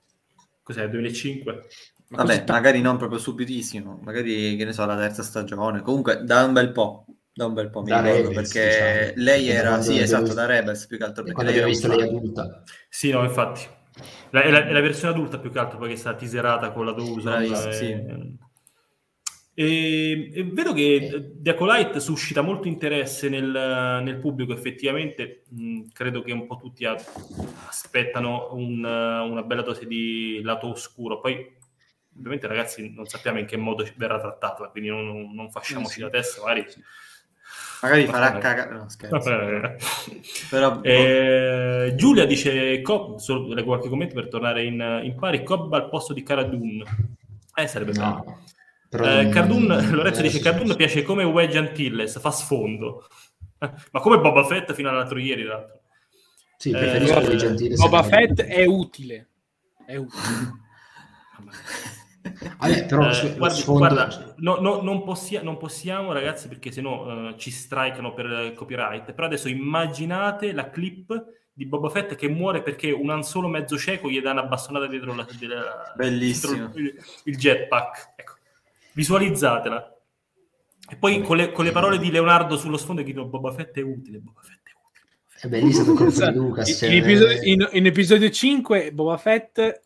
[0.63, 1.67] Cos'è, 2005?
[2.09, 5.81] Ma Vabbè, così ta- magari non proprio subitissimo, magari, che ne so, la terza stagione.
[5.81, 9.13] Comunque, da un bel po', da un bel po' mi Da ricordo, Rebels, perché diciamo.
[9.17, 11.87] lei era, sì, esatto, visto- da Rebels, più che altro perché Quando lei era visto
[11.87, 12.63] lei adulta.
[12.89, 13.61] Sì, no, infatti.
[14.31, 16.85] La- è, la, è la versione adulta più che altro perché è stata teaserata con
[16.85, 17.23] la Dawson.
[17.23, 18.37] Bravissimo, eh, sì.
[19.59, 23.49] E, e vedo che The Acolyte suscita molto interesse nel,
[24.03, 26.95] nel pubblico, effettivamente mh, credo che un po' tutti a-
[27.67, 31.19] aspettano un, una bella dose di lato oscuro.
[31.19, 31.55] Poi,
[32.17, 35.93] ovviamente, ragazzi, non sappiamo in che modo verrà trattato, quindi non, non- non facciamoci Eh
[35.93, 36.01] sì.
[36.01, 36.65] la testa, magari.
[37.81, 38.39] Magari farà Vabbè.
[38.39, 39.77] cagare, no scherzo.
[40.49, 45.43] Però, Eh, Giulia dice: Cobb, solo qualche commento per tornare in, in pari.
[45.43, 46.83] Cobb al posto di Cara Dune.
[47.53, 48.05] Eh, sarebbe bello.
[48.05, 48.43] No.
[48.89, 53.07] Però Eh, Cardun, non- Lorenzo dice: Cardun piace come Wedge Antilles, fa sfondo.
[53.91, 55.79] Ma come Boba Fett fino all'altro ieri, tra l'altro.
[56.57, 57.75] Sì, Eh, preferisco eh, i gentili.
[57.75, 58.01] Boba.
[58.01, 59.27] Fett è utile.
[59.85, 60.21] È utile.
[62.57, 67.29] Vabbè, però Eh, guardi- sfondo- guarda, no- no- non, possia- non possiamo, ragazzi, perché sennò
[67.29, 69.13] eh, ci strikano per eh, copyright.
[69.13, 73.77] Però adesso immaginate la clip di Boba Fett che muore perché un Han Solo mezzo
[73.77, 76.53] cieco gli dà una bastonata dietro, la, della- Bellissimo.
[76.53, 78.13] dietro il, il jetpack.
[78.15, 78.33] Ecco.
[78.93, 79.91] Visualizzatela.
[80.89, 83.77] E poi con le, con le parole di Leonardo sullo sfondo che dicono Boba Fett
[83.77, 85.39] è utile, Boba Fett è utile.
[85.41, 86.37] è bellissimo colpo di Esatto.
[86.37, 86.69] Lucas.
[86.69, 89.81] in, cioè, in episodio, in- in episodio 5 Boba Fett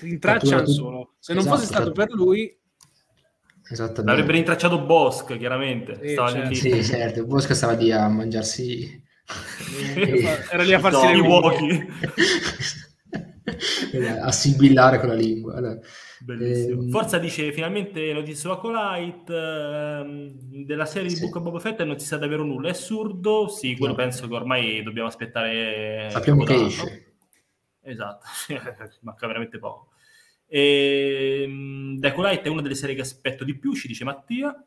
[0.00, 1.14] rintraccia Cattura Han tu- Solo.
[1.18, 2.56] Se non Esatto, fosse stato cattura- per lui,
[3.70, 4.10] Esattamente.
[4.10, 5.98] L'avrebbe rintracciato Bosk, chiaramente.
[6.02, 6.48] Sì, Stava certo.
[6.48, 6.54] lì.
[6.54, 7.26] Sì, certo.
[7.26, 9.04] Bosca stava lì a mangiarsi
[10.50, 11.38] era lì a farsi No, le I unghie.
[11.38, 11.86] Woki.
[14.22, 15.54] a sibillare con la lingua.
[15.56, 15.78] Allora,
[16.20, 16.80] Bellissimo.
[16.82, 20.30] ehm, Forza dice finalmente notizie Acolyte ehm,
[20.64, 21.20] della serie di Sì.
[21.24, 22.68] Book of Boba Fett non si sa davvero nulla.
[22.68, 23.48] È assurdo?
[23.48, 23.98] Sì, quello No.
[23.98, 26.08] penso che ormai dobbiamo aspettare.
[26.10, 27.16] sappiamo che esce.
[27.82, 28.24] Esatto,
[29.02, 29.87] manca veramente poco.
[30.48, 34.64] E, The Acolyte è una delle serie che aspetto di più, ci dice Mattia.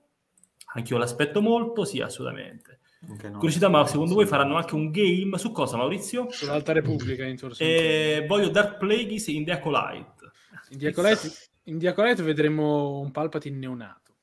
[0.73, 2.79] Anch'io l'aspetto molto, sì, assolutamente.
[3.01, 3.37] No.
[3.37, 6.29] Curiosità, ma secondo voi faranno anche un game su cosa, Maurizio?
[6.29, 7.37] Sull'Alta Repubblica in.
[7.57, 10.31] Eh, voglio Dark Plagueis in The Acolyte.
[10.69, 11.31] In Diacolite,
[11.63, 14.13] in Diacolite vedremo un Palpatine neonato.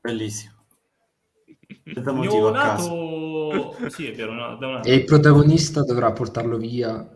[0.00, 0.52] Bellissimo.
[1.84, 3.76] Neonato...
[3.88, 7.08] Sì, è vero, no, da una- E il protagonista dovrà portarlo via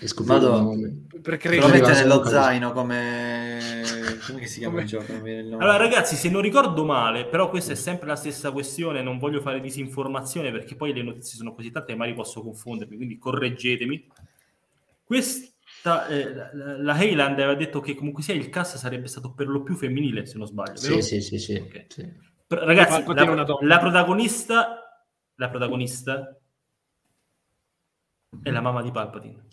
[0.00, 0.62] e scoprire il Madonna.
[0.62, 1.06] nome.
[1.20, 3.82] Per Te lo mette nello zaino come...
[4.26, 5.12] Come si chiama Come- il gioco?
[5.62, 9.40] Allora, ragazzi, se non ricordo male, però questa è sempre la stessa questione, non voglio
[9.40, 14.06] fare disinformazione perché poi le notizie sono così tante e magari posso confondermi, quindi correggetemi.
[15.02, 19.48] Questa, eh, la, la Heyland aveva detto che comunque sia il cast sarebbe stato per
[19.48, 21.00] lo più femminile, se non sbaglio, vero?
[21.00, 21.54] Sì, sì, sì, sì.
[21.54, 21.84] Ok.
[21.88, 22.26] sì.
[22.46, 23.44] Però, ragazzi, la, donna.
[23.60, 26.38] la protagonista, la protagonista
[28.42, 29.46] è la mamma di Palpatine.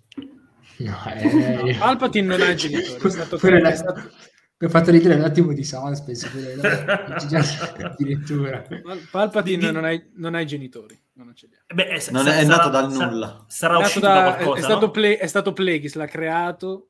[0.78, 3.00] No, eh, Palpatine non ha genitori.
[3.02, 4.12] È stato, è è- stato-
[4.58, 6.30] Mi ha fatto ridere un attimo di suspense.
[6.30, 6.68] quello, no?
[7.86, 8.62] Addirittura.
[8.62, 11.00] Pal- Palpatine Di- non ha, non ha i genitori.
[11.14, 11.34] Non.
[11.68, 13.46] Eh Beh, è, Non sa- è sarà- nato dal nulla.
[13.48, 14.92] Sarà È nato uscito da- da è- qualcosa, è, stato no?
[14.92, 16.90] Ple- è stato Plagueis, l'ha creato.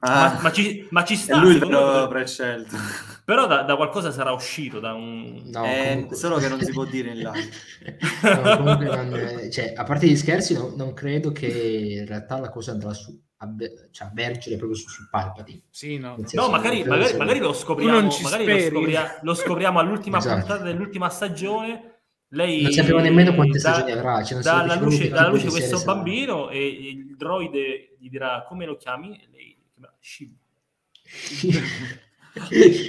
[0.00, 2.76] Ah, ma, ma ci, ma ci è sta, lui secondo me, vero però- prescelto.
[3.24, 5.42] Però da, da qualcosa sarà uscito, da un...
[5.46, 7.50] No, Eh, comunque- Solo che non si può dire in live.
[8.44, 12.50] No, comunque non- cioè, a parte gli scherzi, no- non credo che in realtà la
[12.50, 13.48] cosa andrà su, a,
[13.90, 15.62] cioè, a vergere proprio su, su Palpatine.
[15.70, 16.16] Sì, no.
[16.18, 20.38] Senso, No, magari, magari, magari lo scopriamo, magari lo, scopria- lo scopriamo all'ultima Esatto.
[20.40, 21.88] puntata dell'ultima stagione.
[22.28, 24.22] Lei Non sappiamo nemmeno quante dà- stagioni avrà.
[24.24, 25.94] Cioè non dà si alla capisce luce, proprio dà alla che luce questo sarà.
[25.94, 30.30] bambino e il droide gli dirà come lo chiami e lei chiamerà Shib.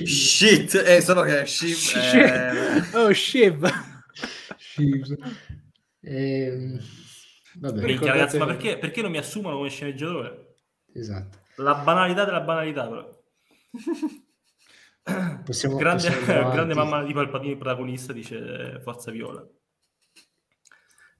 [0.05, 2.13] Shit, eh, solo che shit, Shit.
[2.13, 3.67] eh, Oh, Shiv.
[4.57, 5.03] Sì.
[6.01, 6.79] Ehm,
[7.55, 10.55] vabbè, Ricordate- ragazzi, ma perché, perché non mi assumono come sceneggiatore?
[10.93, 11.39] esatto.
[11.57, 13.09] La banalità della banalità, però.
[15.43, 19.45] Possiamo, grande, possiamo grande mamma di Palpatine protagonista, dice Forza Viola.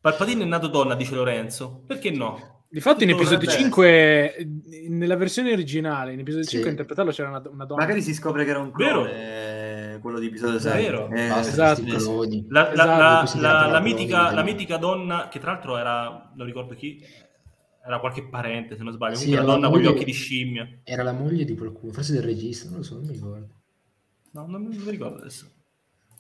[0.02, 1.84] Palpatine è nato donna, dice Lorenzo.
[1.86, 2.55] Perché no?
[2.76, 4.48] Difatti in Tutto episodio dovrebbe 5,
[4.90, 6.52] nella versione originale, in episodio Sì.
[6.52, 7.82] 5 a interpretarlo c'era una, una donna.
[7.82, 9.04] magari si scopre che era un Vero.
[9.04, 10.84] clone, eh, quello di episodio 6.
[10.84, 11.10] Vero.
[11.10, 11.82] Eh, esatto.
[12.50, 16.76] La, la- Esatto, la- la- mitica, la mitica donna, che tra l'altro era, non ricordo
[16.76, 17.02] chi,
[17.86, 19.16] era qualche parente, se non sbaglio.
[19.16, 20.68] Sì, Comunque la donna con gli moglie- occhi di scimmia.
[20.84, 23.48] Era la moglie di qualcuno, forse del regista, non lo so, non mi ricordo.
[24.32, 25.46] No, non mi non mi ricordo adesso.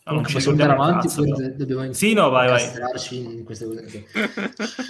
[0.07, 1.07] Ci possiamo andare avanti,
[1.55, 2.61] dobbiamo Sì, no, vai, vai.
[3.11, 4.05] in queste cose.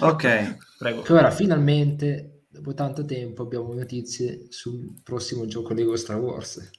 [0.00, 1.00] Ok, Prego.
[1.02, 6.70] Che ora finalmente, dopo tanto tempo, abbiamo notizie sul prossimo gioco Lego Star Wars.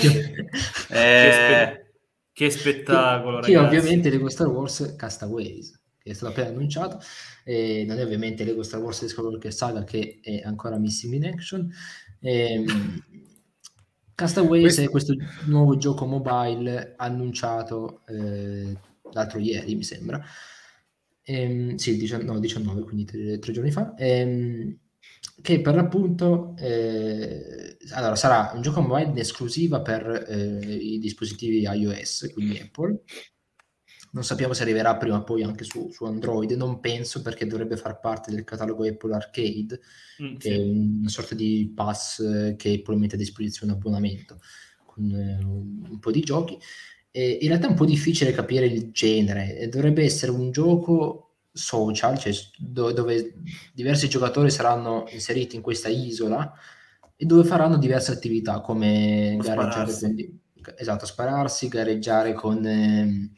[0.00, 0.46] Che,
[0.88, 1.94] Eh, spe-
[2.32, 3.76] che spettacolo, che ragazzi.
[3.76, 7.00] ovviamente Lego Star Wars Castaways, che è stato appena annunciato,
[7.44, 11.70] e non è ovviamente Lego Star Wars Skywalker Saga che è ancora missing in action.
[12.20, 12.98] Ehm,
[14.16, 15.14] Castaways è questo
[15.44, 18.74] nuovo gioco mobile annunciato eh,
[19.12, 20.18] l'altro ieri, mi sembra.
[21.22, 23.94] Ehm, sì, il 19, no, 19, quindi tre, tre giorni fa.
[23.94, 24.74] Ehm,
[25.42, 31.60] che per l'appunto eh, allora, sarà un gioco mobile in esclusiva per eh, i dispositivi
[31.60, 33.02] iOS, quindi Apple.
[34.16, 37.76] Non sappiamo se arriverà prima o poi anche su, su Android, non penso perché dovrebbe
[37.76, 39.78] far parte del catalogo Apple Arcade,
[40.22, 44.40] Mm, che è una sorta di pass che Apple mette a disposizione abbonamento
[44.86, 46.58] con eh, un, un po' di giochi.
[47.10, 52.18] E in realtà è un po' difficile capire il genere, dovrebbe essere un gioco social,
[52.18, 53.34] cioè do- dove
[53.74, 56.50] diversi giocatori saranno inseriti in questa isola
[57.14, 60.40] e dove faranno diverse attività come gareggiare con,
[60.76, 63.30] esatto, spararsi, gareggiare con, ehm,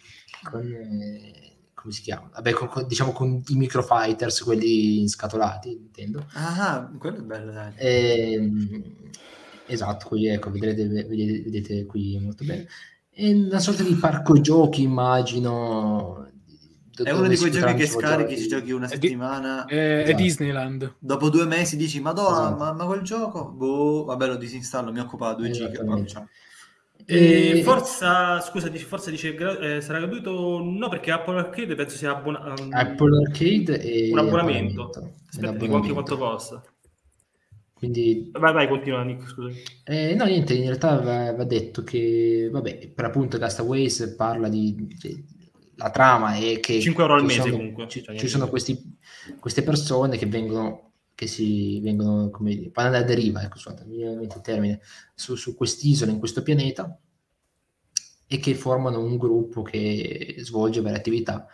[0.50, 2.28] con, eh, come si chiama?
[2.32, 6.26] Vabbè, con- con- diciamo con i microfighters, quelli inscatolati, intendo.
[6.34, 7.72] ah, quello è bello, dai.
[7.76, 8.82] Ehm,
[9.66, 12.66] esatto, qui ecco, vedrete, vedete, vedete qui molto bene.
[13.10, 16.26] È una sorta di parco giochi, immagino.
[17.00, 20.16] È uno di quei giochi che scarichi, ci giochi una settimana, È, è Esatto.
[20.22, 20.94] Disneyland.
[20.98, 22.56] dopo due mesi dici, madonna, Esatto.
[22.56, 23.50] ma, ma quel gioco?
[23.52, 25.84] Boh, vabbè, lo disinstallo, mi occupa 2 giga.
[27.06, 30.60] E Forza, scusa, dice, Forza dice eh, sarà gratuito?
[30.62, 34.82] No, perché Apple Arcade penso sia abbona- um, Apple Arcade e un abbonamento.
[34.82, 35.14] abbonamento.
[35.28, 36.62] Aspetta, dico anche quanto costa.
[37.72, 39.56] Quindi Vai, vai, continua, Nick, scusa.
[39.84, 44.74] Eh, no, niente, in realtà va, va detto che, vabbè, per appunto Castaways parla di,
[45.00, 45.24] di-
[45.76, 47.86] la trama è che 5 euro al mese, sono, comunque.
[47.88, 48.98] ci, Cioè, ci sono questi,
[49.38, 50.87] queste persone che vengono,
[51.18, 54.42] che si vengono, come dire, vanno alla deriva, ecco, scusate, mi viene in mente il
[54.42, 54.80] termine,
[55.16, 56.96] su, su quest'isola, in questo pianeta,
[58.28, 61.44] e che formano un gruppo che svolge varie attività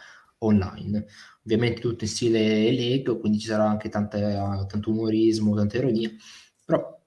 [0.40, 1.06] online.
[1.44, 6.10] Ovviamente tutto in stile Lego, quindi ci sarà anche tanta, tanto umorismo, tanta ironia,
[6.62, 7.00] però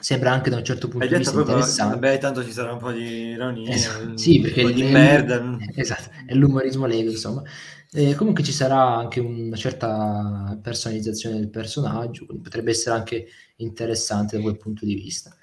[0.00, 1.94] sembra anche da un certo punto Hai di vista proprio, interessante.
[2.00, 5.58] vabbè, tanto ci sarà un po' di ironia, Esatto, Sì, perché un po' di merda.
[5.76, 7.42] Esatto, è l'umorismo Lego, insomma.
[7.90, 13.26] Eh, comunque ci sarà anche una certa personalizzazione del personaggio, quindi potrebbe essere anche
[13.56, 15.34] interessante da quel punto di vista.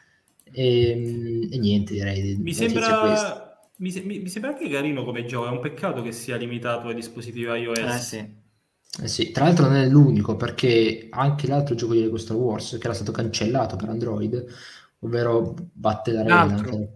[0.51, 2.35] E, e niente, direi.
[2.37, 6.11] Mi sembra, mi, se- mi- mi sembra anche carino come gioco, è un peccato che
[6.11, 7.79] sia limitato ai dispositivi iOS.
[7.81, 8.43] Eh sì.
[9.03, 12.77] Eh sì, tra l'altro non è l'unico, perché anche l'altro gioco di Lego Star Wars,
[12.79, 14.45] che era stato cancellato per Android,
[14.99, 16.89] ovvero Battle Arena, che-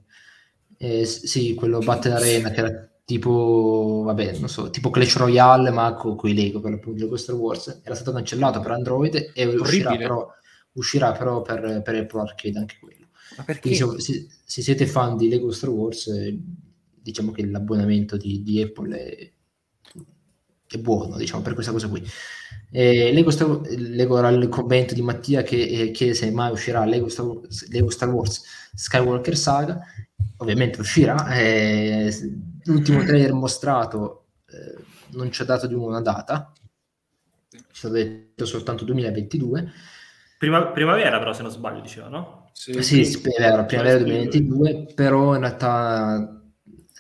[0.78, 5.94] eh, sì, quello Battle Arena che era tipo, vabbè, non so, tipo Clash Royale, ma
[5.96, 9.96] con i Lego, per l'appunto Lego Star Wars, era stato cancellato per Android e uscirà
[9.98, 10.28] però,
[10.74, 13.08] uscirà però per, per Apple Arcade anche quello.
[13.38, 13.62] Ma perché?
[13.62, 16.38] Quindi se, se- se siete fan di Lego Star Wars, eh,
[17.02, 19.32] diciamo che l'abbonamento di, di Apple è,
[20.68, 22.04] è buono, diciamo, per questa cosa qui.
[22.72, 26.86] Eh, Lego, Star, Lego era il commento di Mattia che eh, chiede se mai uscirà
[26.86, 27.26] Lego Star,
[27.70, 28.44] Lego Star Wars
[28.76, 29.80] Skywalker Saga.
[30.38, 31.34] Ovviamente uscirà.
[31.36, 32.12] eh,
[32.72, 36.52] l'ultimo trailer mostrato eh, non ci ha dato di nuovo una data,
[37.50, 39.72] ci è stato detto soltanto 2022.
[40.38, 42.50] Prima- primavera però, se non sbaglio, diceva, no?
[42.54, 46.42] Sì, Sì, sì, è vero, primavera Sì, 2022, però in realtà...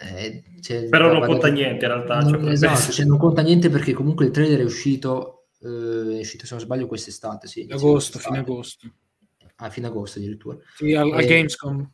[0.01, 3.69] eh, cioè, Però non conta niente, in realtà, non- cioè, esatto, cioè, non conta niente
[3.69, 7.91] perché comunque il trailer è uscito, eh, è uscito se non sbaglio quest'estate, sì, agosto,
[7.91, 8.25] quest'estate.
[8.27, 8.93] fine agosto.
[9.61, 10.57] Ah, fine agosto addirittura.
[10.75, 11.91] Sì, al, al Eh, Gamescom.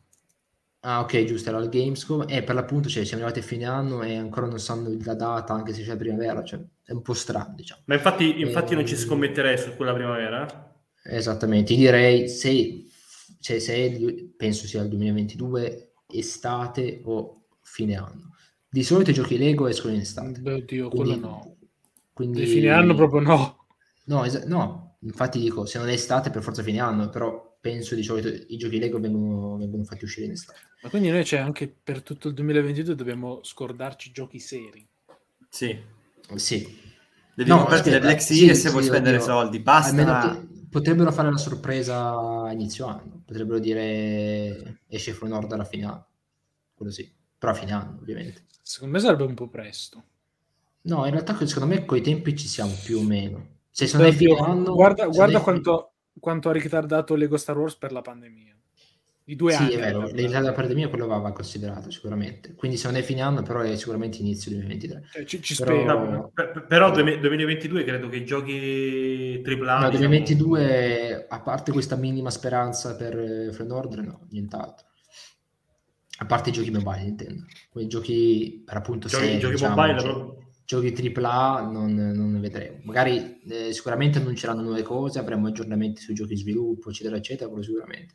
[0.88, 4.04] Ah, ok, giusto, era il Gamescom e per l'appunto cioè, siamo arrivati a fine anno
[4.04, 7.54] e ancora non sanno la data, anche se c'è primavera, cioè è un po' strano,
[7.56, 7.82] diciamo.
[7.86, 10.72] Ma infatti, infatti non ci Ehm, scommetterei su quella primavera.
[11.02, 12.84] Esattamente, io direi se,
[13.40, 18.34] cioè, se penso sia il 2022 estate o fine anno.
[18.68, 20.38] Di solito i giochi Lego escono in estate.
[20.38, 21.56] Beh, oddio, Quindi- quello no.
[22.12, 23.66] Quindi, Di fine anno proprio no.
[24.04, 27.94] No, esa- no, infatti dico, se non è estate per forza fine anno, però penso
[27.94, 30.60] di solito i giochi Lego vengono, vengono fatti uscire in estate.
[30.82, 34.86] Ma quindi noi c'è anche per tutto il 2022 dobbiamo scordarci giochi seri.
[35.48, 35.76] Sì.
[36.36, 36.78] Sì.
[37.34, 39.28] Devi No, comprarti le Black sì, Series se sì, vuoi spendere oddio.
[39.28, 39.58] soldi.
[39.60, 40.44] Basta.
[40.70, 42.10] Potrebbero fare la sorpresa
[42.44, 46.06] a inizio anno, potrebbero dire esce From Order a fine anno,
[46.74, 48.44] quello sì, però a fine anno ovviamente.
[48.62, 50.04] Secondo me sarebbe un po' presto.
[50.82, 53.54] No, in realtà secondo me coi tempi ci siamo più o meno.
[53.70, 57.76] Se sono fine Oddio, anno, guarda, se guarda quanto, quanto ha ritardato Lego Star Wars
[57.76, 58.54] per la pandemia.
[59.28, 59.72] Di due Sì, anni.
[59.72, 62.54] è vero, l'età della pandemia quello va, va considerato sicuramente.
[62.54, 65.02] Quindi se non è fine anno, però è sicuramente inizio 2023.
[65.10, 66.10] Cioè, ci, ci Però- spero.
[66.10, 69.78] No, per- per- però 2022 credo che i giochi AAA...
[69.80, 74.86] No, diciamo, 2022, a parte questa minima speranza per eh, Friend Order, no, nient'altro.
[76.18, 77.44] A parte i giochi mobile, intendo.
[77.68, 80.45] Quei giochi per appunto Giochi, seri, giochi diciamo, mobile gio- proprio.
[80.66, 82.78] Giochi AAA non, non ne vedremo.
[82.82, 87.64] Magari eh, sicuramente annunceranno nuove cose, avremo aggiornamenti sui giochi di sviluppo, eccetera, eccetera, quello
[87.64, 88.14] sicuramente.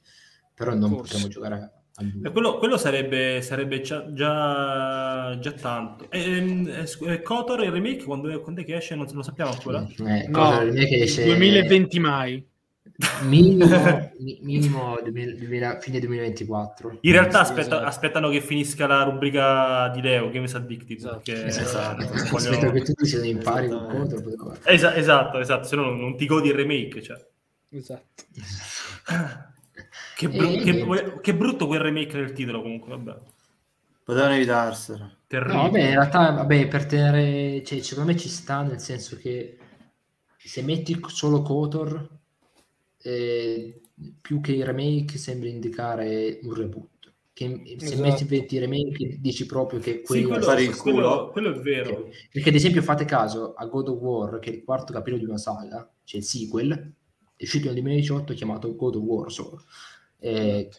[0.53, 1.13] Però non Forse.
[1.13, 2.27] potremo giocare a, a due.
[2.27, 6.11] E quello, quello sarebbe, sarebbe già, già, già tanto.
[6.11, 8.95] Ehm, eh, scu- eh, Kotor il remake quando, quando è che esce?
[8.95, 9.87] Non lo sappiamo ancora.
[10.05, 12.45] Eh, No, esce 2020 mai.
[13.23, 13.65] Minimo,
[14.19, 16.97] mi- minimo 2000 2000 fine 2024.
[17.01, 17.85] In realtà aspetta- esatto.
[17.85, 20.97] aspettano che finisca la rubrica di Leo, Games Addicted.
[20.97, 21.21] Esatto.
[21.23, 22.05] perché- Esatto.
[22.05, 24.35] voglio- Aspetta che tutti siano in pari con Esattamente.
[24.35, 24.57] contro.
[24.63, 27.01] Esa- esatto, esatto, se no non, ti godi il remake.
[27.01, 27.25] Cioè.
[27.69, 28.23] Esatto.
[30.15, 33.15] Che, bru- E- che- che brutto quel remake nel titolo comunque, vabbè.
[34.03, 35.11] Potevano evitarselo.
[35.25, 35.55] Terribile.
[35.55, 39.57] No, vabbè, in realtà, vabbè, per tenere, cioè, secondo me ci sta nel senso che
[40.37, 42.07] se metti solo Kotor,
[43.03, 43.81] eh,
[44.21, 46.89] più che il remake sembra indicare un reboot.
[47.33, 48.01] Che se Esatto.
[48.01, 51.29] metti 20 remake dici proprio che Sì, quello quello, fare il quello- culo.
[51.31, 52.09] quello è vero.
[52.31, 55.27] Perché ad esempio fate caso a God of War, che è il quarto capitolo di
[55.27, 56.71] una saga, c'è il sequel,
[57.35, 59.63] è uscito nel 2018 chiamato God of War solo,
[60.19, 60.69] eh,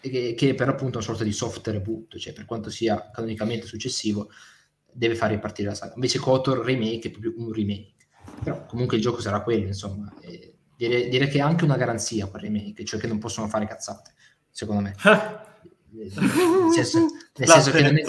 [0.00, 3.66] che, che è per appunto una sorta di soft reboot, cioè per quanto sia canonicamente
[3.66, 4.30] successivo,
[4.92, 5.94] deve far ripartire la saga.
[5.94, 7.94] Invece KOTOR Remake è proprio un remake.
[8.42, 10.12] Però comunque il gioco sarà quello, insomma.
[10.20, 10.49] Eh,
[10.88, 14.12] direi, direi che è anche una garanzia quel remake, cioè che non possono fare cazzate,
[14.50, 14.94] secondo me.
[15.92, 16.08] Eh,
[16.62, 16.98] Nel senso,
[17.36, 18.02] nel senso che non è,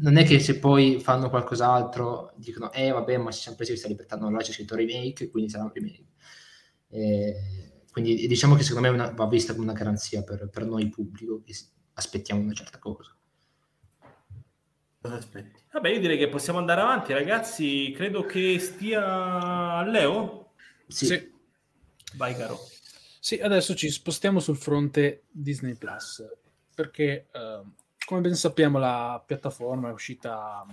[0.00, 3.88] non è che se poi fanno qualcos'altro dicono eh vabbè ma ci siamo presi questa
[3.88, 6.04] libertà no là c'è scritto remake quindi sarà un remake
[6.88, 10.88] Eh, quindi diciamo che secondo me una- va vista come una garanzia per, per noi
[10.88, 11.54] pubblico che
[11.94, 13.16] aspettiamo una certa cosa
[15.00, 15.60] Cosa aspetti?
[15.72, 17.92] Vabbè, io direi che possiamo andare avanti, ragazzi.
[17.94, 20.52] Credo che stia Leo.
[20.86, 21.31] sì, Sì.
[22.14, 22.58] Vai, caro.
[23.18, 26.24] Sì, adesso ci spostiamo sul fronte Disney Plus,
[26.74, 27.62] perché eh,
[28.04, 30.66] come ben sappiamo la piattaforma è uscita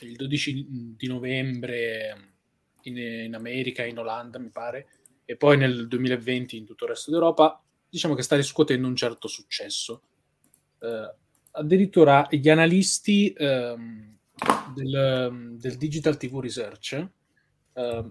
[0.00, 2.32] il 12 di novembre
[2.82, 4.88] in, in America, in Olanda mi pare,
[5.24, 9.28] e poi nel 2020 in tutto il resto d'Europa, diciamo che sta riscuotendo un certo
[9.28, 10.02] successo.
[10.80, 11.14] Eh,
[11.52, 14.16] addirittura gli analisti ehm,
[14.74, 17.08] del, del Digital TV Research
[17.74, 18.10] eh,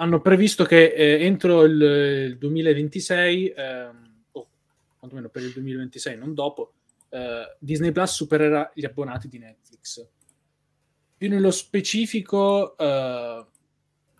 [0.00, 4.48] hanno previsto che eh, entro il, il 2026, ehm, o
[4.98, 6.72] quantomeno per il 2026, non dopo,
[7.10, 10.08] eh, Disney Plus supererà gli abbonati di Netflix.
[11.18, 13.46] Più nello specifico, eh,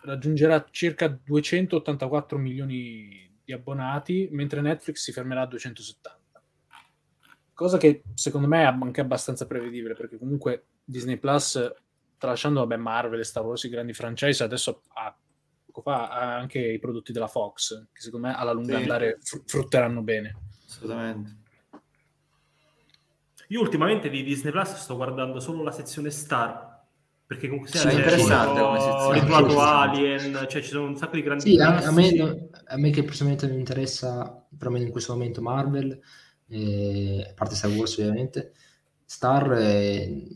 [0.02, 6.18] raggiungerà circa 284 milioni di abbonati, mentre Netflix si fermerà a 270.
[7.54, 11.72] Cosa che secondo me è anche abbastanza prevedibile, perché comunque Disney Plus,
[12.18, 15.14] tralasciando vabbè, Marvel e Star Wars, i grandi franchise, adesso ha,
[15.70, 18.82] poco fa, anche i prodotti della Fox, che secondo me alla lunga Sì.
[18.82, 20.36] andare fr- frutteranno bene.
[20.66, 21.36] Assolutamente.
[23.48, 26.68] Io ultimamente di Disney Plus sto guardando solo la sezione Star.
[27.26, 29.50] Perché comunque sia Sì, c'è interessante tipo come sezione.
[29.50, 29.56] Sì.
[29.56, 32.90] Alien, cioè ci sono un sacco di grandi Sì, a, a me, no- a me
[32.90, 35.96] che personalmente non interessa, perlomeno in questo momento, Marvel,
[36.48, 38.52] eh, a parte Star Wars ovviamente,
[39.04, 40.26] Star eh,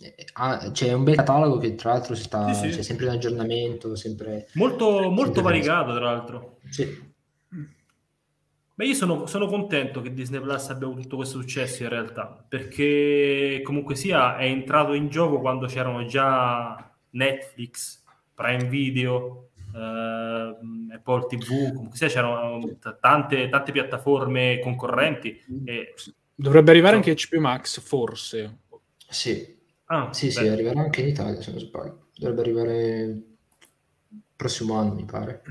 [0.00, 2.76] eh, ha- c'è un bel catalogo che tra l'altro si sta, Sì, sì.
[2.76, 4.46] c'è sempre in aggiornamento, sempre...
[4.54, 6.58] Molto, molto variegato, tra l'altro.
[6.68, 7.06] Sì,
[8.74, 12.44] Ma io sono, sono contento che Disney Plus abbia avuto tutto questo successo in realtà,
[12.48, 21.26] perché comunque sia è entrato in gioco quando c'erano già Netflix, Prime Video, ehm, Apple
[21.26, 25.36] TV, comunque sia c'erano t- tante, tante piattaforme concorrenti.
[25.64, 25.94] E...
[26.36, 28.58] Dovrebbe arrivare anche HBO Max, forse.
[29.08, 29.57] sì,
[29.90, 30.50] Ah, sì, sì, beh.
[30.50, 32.08] arriverà anche in Italia se non sbaglio.
[32.14, 33.24] Dovrebbe arrivare il
[34.36, 35.42] prossimo anno, mi pare.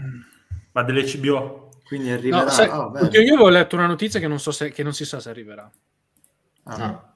[0.73, 1.69] Ma delle HBO?
[1.83, 2.43] Quindi arriverà...
[2.43, 4.93] No, sai, oh, perché io avevo letto una notizia che non, so se, che non
[4.93, 5.71] si sa se arriverà.
[6.65, 7.15] Ah, Ah,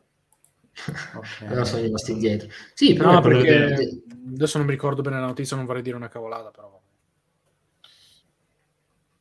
[1.19, 1.41] ok.
[1.47, 2.49] allora sono rimasti indietro.
[2.73, 3.43] Sì, però No, perché
[3.75, 4.03] che-
[4.33, 6.79] adesso non mi ricordo bene la notizia, non vorrei dire una cavolata, però.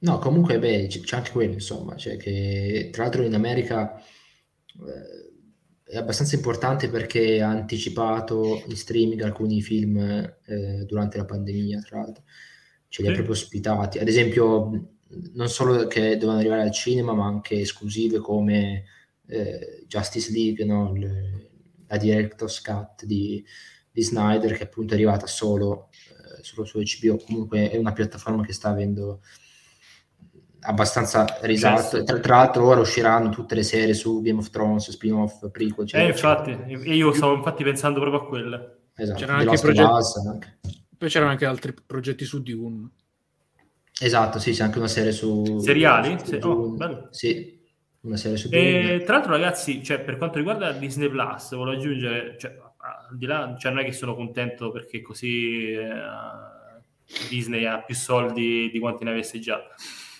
[0.02, 5.29] No, comunque beh, c'è anche quello, insomma, cioè che tra l'altro in America eh,
[5.90, 11.98] è abbastanza importante perché ha anticipato in streaming alcuni film eh, durante la pandemia, tra
[11.98, 12.22] l'altro,
[12.88, 13.16] ce li ha Sì.
[13.16, 13.98] proprio ospitati.
[13.98, 14.70] Ad esempio,
[15.32, 18.84] non solo che devono arrivare al cinema, ma anche esclusive come
[19.26, 20.92] eh, Justice League, no?
[20.94, 21.48] Il-
[21.86, 23.44] la Director's Cut di,
[23.90, 25.88] di Snyder che appunto è arrivata solo,
[26.38, 29.22] eh, solo su HBO, comunque è una piattaforma che sta avendo
[30.62, 32.02] abbastanza risalto.
[32.02, 35.86] Tra, tra, l'altro ora usciranno tutte le serie su Game of Thrones, spin-off, prequel.
[35.86, 38.78] Cioè, eh, infatti, io stavo infatti pensando proprio a quelle.
[38.94, 40.28] Esatto, c'erano anche, progetti...
[40.28, 40.58] anche.
[40.96, 42.90] Poi c'erano anche altri progetti su Dune.
[44.00, 45.58] Esatto, sì, c'è anche una serie su...
[45.58, 46.16] Seriali?
[46.22, 47.60] Su oh, sì,
[48.00, 48.94] una serie su Dune.
[48.94, 52.56] E, tra l'altro ragazzi, cioè, per quanto riguarda Disney Plus, volevo aggiungere, cioè,
[53.10, 55.90] al di là, cioè, non è che sono contento perché così eh,
[57.28, 59.62] Disney ha più soldi di quanti ne avesse già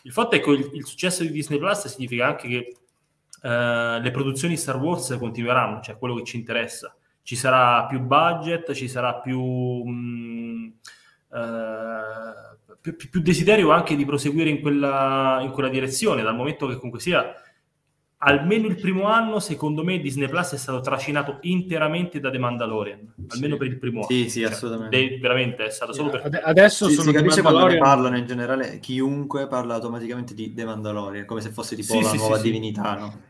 [0.03, 2.75] il fatto è che il, il successo di Disney Plus significa anche che
[3.43, 6.95] uh, le produzioni Star Wars continueranno, cioè quello che ci interessa.
[7.23, 10.73] Ci sarà più budget, ci sarà più, mh,
[11.29, 16.77] uh, più, più, desiderio anche di proseguire in quella, in quella direzione, dal momento che
[16.77, 17.35] comunque sia
[18.23, 23.15] almeno il primo anno, secondo me, Disney Plus è stato trascinato interamente da The Mandalorian.
[23.29, 23.59] Almeno sì.
[23.59, 24.29] per il primo sì, anno.
[24.29, 24.97] Sì, cioè, assolutamente.
[24.99, 26.41] De- veramente è stato solo per.
[26.43, 28.79] Adesso sì, sono si capisce quando ne parlano in generale.
[28.81, 33.21] Chiunque parla automaticamente di The Mandalorian, come se fosse tipo la nuova divinità, no?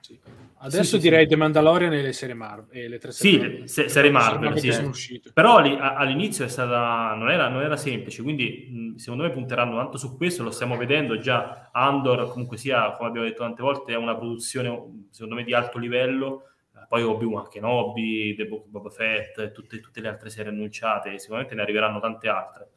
[0.62, 1.28] Adesso sì, direi sì.
[1.30, 2.68] The Mandalorian e le serie Marvel.
[2.70, 4.58] E le tre serie sì, se, serie Marvel.
[4.58, 4.72] Sì.
[4.72, 5.32] Sono uscite.
[5.32, 9.96] Però lì, all'inizio è stata, non, era, non era semplice, quindi secondo me punteranno tanto
[9.96, 11.70] su questo, lo stiamo vedendo già.
[11.72, 15.78] Andor, comunque sia, come abbiamo detto tante volte, è una produzione secondo me di alto
[15.78, 16.44] livello.
[16.88, 21.54] Poi Obi-Wan Kenobi, The Book of Boba Fett, tutte, tutte le altre serie annunciate, sicuramente
[21.54, 22.68] ne arriveranno tante altre.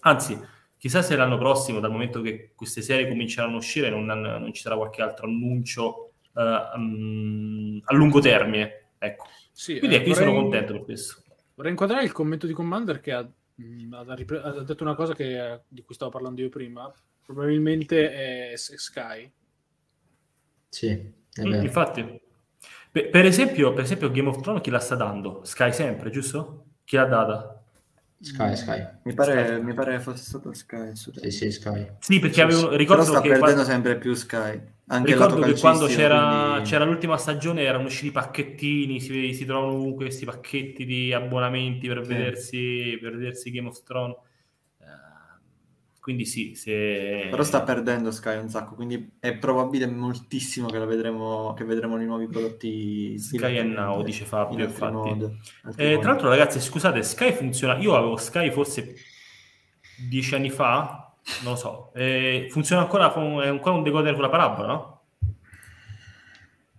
[0.00, 0.38] Anzi,
[0.76, 4.60] chissà se l'anno prossimo, dal momento che queste serie cominceranno a uscire, non, non ci
[4.60, 6.07] sarà qualche altro annuncio
[6.38, 8.90] uh, a lungo termine.
[8.98, 9.26] Ecco.
[9.52, 11.22] Sì, Quindi eh, ecco, io sono contento per questo.
[11.54, 15.14] Vorrei inquadrare il commento di Commander che ha, mh, ha, ripre- ha detto una cosa
[15.14, 16.92] che, di cui stavo parlando io prima.
[17.24, 19.30] Probabilmente è Sky.
[20.68, 22.20] Sì, mm, infatti.
[22.90, 25.44] Per, per, esempio, per esempio, Game of Thrones chi la sta dando?
[25.44, 26.66] Sky sempre, giusto?
[26.84, 27.57] Chi l'ha data?
[28.20, 28.86] Sky, Sky.
[29.04, 29.62] Mi pare, Sky.
[29.62, 30.90] mi pare fosse stato Sky.
[30.94, 31.86] Sì, sì, Sky.
[32.00, 33.70] Sì, perché avevo, ricordo Però sta che perdendo quando...
[33.70, 34.60] sempre più Sky.
[34.88, 36.68] Anche ricordo che quando c'era, quindi...
[36.70, 42.02] c'era, l'ultima stagione erano usciti pacchettini, si, si trovano ovunque questi pacchetti di abbonamenti per,
[42.02, 42.08] sì.
[42.08, 44.16] vedersi, per vedersi Game of Thrones.
[46.08, 47.26] Quindi sì, se...
[47.28, 52.06] Però sta perdendo Sky un sacco, quindi è probabile moltissimo che, vedremo, che vedremo i
[52.06, 53.18] nuovi prodotti.
[53.18, 54.92] Sky and Now, dice Fabio, in infatti.
[54.94, 55.36] Mod,
[55.76, 57.76] eh, tra l'altro ragazzi, scusate, Sky funziona...
[57.76, 58.94] Io avevo Sky forse
[60.08, 64.30] dieci anni fa, non lo so, eh, funziona ancora, è ancora un decoder con la
[64.30, 65.00] parabola, no?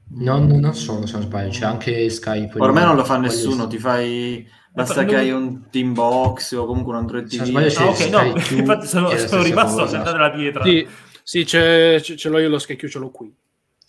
[0.08, 2.50] Non, non solo, se non sbaglio, c'è anche Sky.
[2.58, 4.44] Ormai non lo fa nessuno, ti fai
[4.84, 7.56] Basta che hai un Team Box o comunque un Android TV.
[7.56, 8.24] Ah, ok, no,
[8.58, 10.64] infatti sono, sono rimasto a sentare la pietra.
[10.64, 10.88] Sì,
[11.24, 13.34] sì c'è, ce l'ho io lo schecchio, ce l'ho qui.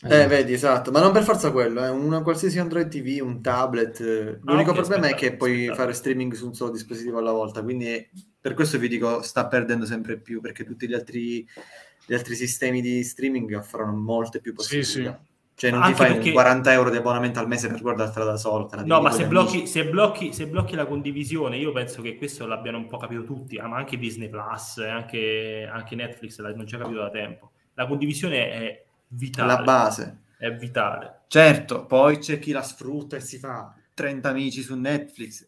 [0.02, 1.90] Eh, vedi, esatto, ma non per forza quello, eh.
[1.90, 4.00] una qualsiasi Android TV, un tablet.
[4.00, 5.74] L'unico ah, okay, problema aspetta, è che puoi aspetta.
[5.74, 8.08] fare streaming su un solo dispositivo alla volta, quindi
[8.40, 11.46] per questo vi dico sta perdendo sempre più, perché tutti gli altri,
[12.06, 14.90] gli altri sistemi di streaming offrono molte più possibilità.
[14.90, 15.29] Sì, sì.
[15.60, 16.32] Cioè non Anche ti fai perché...
[16.32, 18.70] 40 euro di abbonamento al mese per guardartela da solo.
[18.82, 22.78] No, ma se blocchi, se blocchi, se, blocchi, la condivisione, io penso che questo l'abbiano
[22.78, 27.10] un po' capito tutti, ma anche Disney Plus, anche, anche Netflix l'hanno già capito da
[27.10, 27.50] tempo.
[27.74, 29.52] La condivisione è vitale.
[29.52, 30.20] La base.
[30.38, 31.24] È vitale.
[31.26, 35.46] Certo, poi c'è chi la sfrutta e si fa 30 amici su Netflix.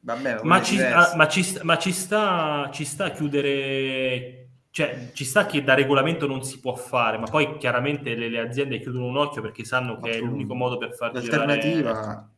[0.00, 4.37] Vabbè, ma, ci, ah, ma, ci, ma ci, sta, ci sta a chiudere
[4.78, 8.38] cioè, ci sta che da regolamento non si può fare, ma poi chiaramente le, le
[8.38, 12.30] aziende chiudono un occhio perché sanno che è l'unico modo per far L'alternativa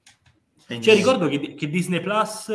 [0.67, 0.81] girare...
[0.81, 2.49] Cioè, ricordo che, che Disney Plus,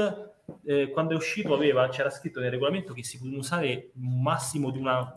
[0.66, 4.72] eh, quando è uscito, aveva, c'era scritto nel regolamento che si potevano usare un massimo
[4.72, 5.16] di una...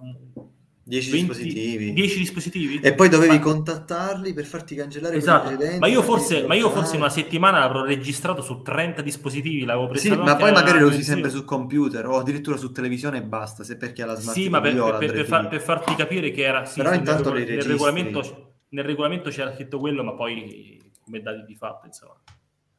[0.88, 1.92] 10 dispositivi.
[1.92, 2.80] 10 dispositivi.
[2.80, 3.40] E poi dovevi ma...
[3.40, 5.54] contattarli per farti cancellare esatto.
[5.78, 10.08] Ma io, forse, ma io forse una settimana l'avrò registrato su 30 dispositivi, l'avevo preso.
[10.08, 13.64] Sì, ma poi magari lo usi sempre su computer o addirittura su televisione e basta,
[13.64, 16.42] se perché ha la smart Sì, ma per, per, per, far, per, farti capire che
[16.42, 16.64] era...
[16.64, 21.44] Sì, Però intanto nel, nel, regolamento, nel regolamento c'era scritto quello, ma poi come dati
[21.44, 22.16] di fatto, insomma,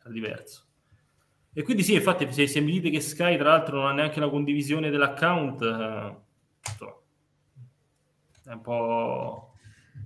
[0.01, 0.63] era diverso.
[1.53, 4.19] E quindi sì, infatti, se, se mi dite che Sky, tra l'altro, non ha neanche
[4.19, 5.61] la condivisione dell'account...
[5.61, 6.15] Eh,
[6.71, 6.98] insomma,
[8.49, 9.53] è un po'...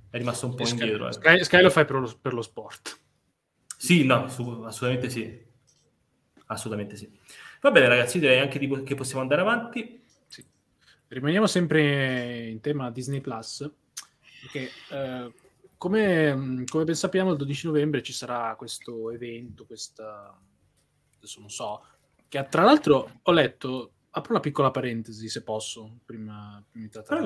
[0.10, 1.08] è rimasto un po' Sky, indietro.
[1.08, 1.14] Eh.
[1.14, 3.00] Sky, Sky, lo fai per lo, per lo sport.
[3.78, 5.42] Sì, no, su, assolutamente sì.
[6.48, 7.10] Assolutamente sì.
[7.62, 10.04] Va bene ragazzi, direi anche di, che possiamo andare avanti.
[10.28, 10.46] Sì.
[11.08, 13.70] Rimaniamo sempre in tema Disney Plus,
[14.42, 15.34] perché eh,
[15.78, 20.38] come, come, ben sappiamo il 12 novembre ci sarà questo evento, questa...
[21.16, 21.82] adesso non so,
[22.28, 27.22] che tra l'altro ho letto, apro una piccola parentesi se posso, prima, prima di trattare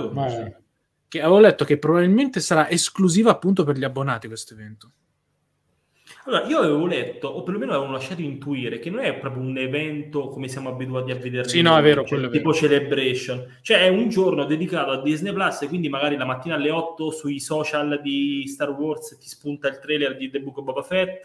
[1.07, 4.91] che avevo letto che probabilmente sarà esclusiva appunto per gli abbonati questo evento.
[6.25, 10.27] Allora, io avevo letto, o perlomeno avevo lasciato intuire, che non è proprio un evento
[10.27, 11.49] come siamo abituati a vederlo.
[11.49, 12.53] Sì, no, è vero, cioè, tipo vero.
[12.53, 13.59] Celebration.
[13.61, 17.11] Cioè è un giorno dedicato a Disney Plus e quindi magari la mattina alle 8
[17.11, 21.21] sui social di Star Wars ti spunta il trailer di The Book of Boba Fett,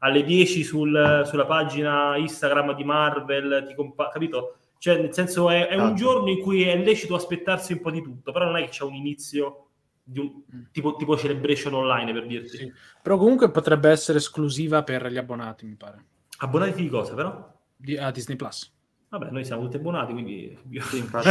[0.00, 4.56] alle 10 sul- sulla pagina Instagram di Marvel, ti compa- capito?
[4.82, 5.94] Cioè, nel senso, è, è un Esatto.
[5.94, 8.82] giorno in cui è lecito aspettarsi un po' di tutto, però non è che c'è
[8.82, 9.68] un inizio
[10.02, 10.42] di un,
[10.72, 12.56] tipo, tipo Celebration Online, per dirti.
[12.56, 12.72] Sì.
[13.00, 16.04] Però comunque potrebbe essere esclusiva per gli abbonati, mi pare,
[16.38, 17.48] Abbonati di cosa, però?
[17.76, 18.74] di, a Disney Plus.
[19.10, 20.58] Vabbè, noi siamo tutti abbonati, quindi...
[20.80, 21.30] Sì, infatti,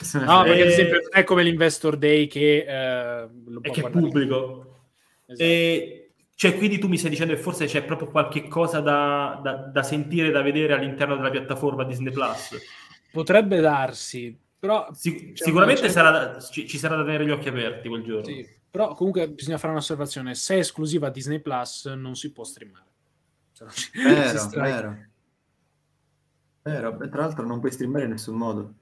[0.00, 0.18] sì.
[0.18, 3.72] No, perché ad Eh, esempio non è come l'Investor Day che eh, lo E può
[3.72, 4.76] che è pubblico.
[5.26, 5.42] Esatto.
[5.42, 5.97] E,
[6.38, 9.82] cioè, quindi tu mi stai dicendo che forse c'è proprio qualche cosa da, da- da
[9.82, 12.56] sentire, da vedere all'interno della piattaforma Disney Plus.
[13.10, 17.88] Potrebbe darsi, però Sic- sicuramente sarà da- ci, ci sarà da tenere gli occhi aperti
[17.88, 18.26] quel giorno.
[18.26, 22.44] Sì, però comunque bisogna fare un'osservazione: se è esclusiva a Disney Plus, non si può
[22.44, 22.86] streamare.
[23.92, 24.96] Vero, vero.
[26.62, 28.74] Vero, e tra l'altro non puoi streamare in nessun modo.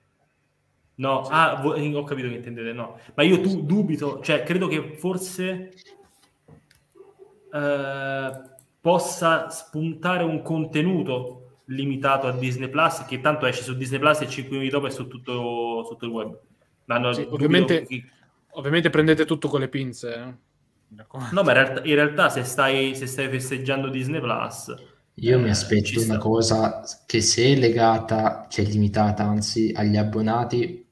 [0.97, 2.99] No, ah, vo- ho capito che intendete, no.
[3.15, 5.73] Ma io tu dubito, cioè credo che forse
[7.53, 8.31] eh,
[8.81, 14.29] possa spuntare un contenuto limitato a Disney Plus, che tanto esce su Disney Plus e
[14.29, 16.39] 5 minuti dopo è su tutto, su tutto il web.
[16.85, 18.05] No, Sì, ovviamente- che-
[18.57, 20.15] Ovviamente prendete tutto con le pinze.
[20.15, 20.35] eh.
[21.33, 24.75] No, ma in realtà, in realtà se, stai, se stai festeggiando Disney Plus...
[25.19, 26.19] Io mi eh, aspetto una sta.
[26.19, 30.87] cosa che se è legata, cioè limitata anzi agli abbonati,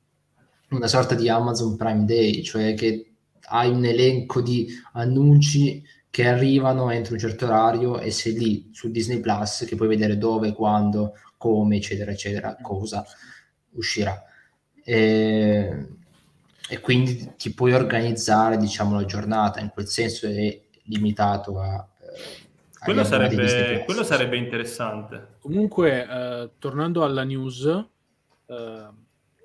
[0.71, 3.13] una sorta di Amazon Prime Day, cioè che
[3.49, 5.83] hai un elenco di annunci
[6.15, 10.17] che arrivano entro un certo orario e sei lì su Disney Plus che puoi vedere
[10.17, 13.05] dove, quando, come, eccetera, eccetera, cosa
[13.73, 14.23] uscirà.
[14.85, 15.89] E,
[16.69, 21.85] e quindi ti puoi organizzare, diciamo, la giornata, in quel senso è limitato a...
[21.99, 25.39] eh, Quello sarebbe, quello sarebbe interessante.
[25.41, 28.89] Comunque, eh, tornando alla news, eh,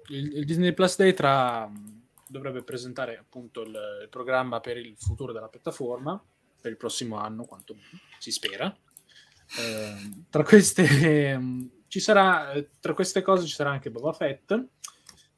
[0.10, 1.68] il, il Disney Plus Day tra,
[2.28, 6.24] dovrebbe presentare appunto il, il programma per il futuro della piattaforma,
[6.60, 7.76] per il prossimo anno, quanto
[8.18, 8.76] si spera.
[9.58, 10.84] Eh, tra, queste,
[11.32, 14.52] ehm, ci sarà, eh, tra queste cose ci sarà anche Boba Fett,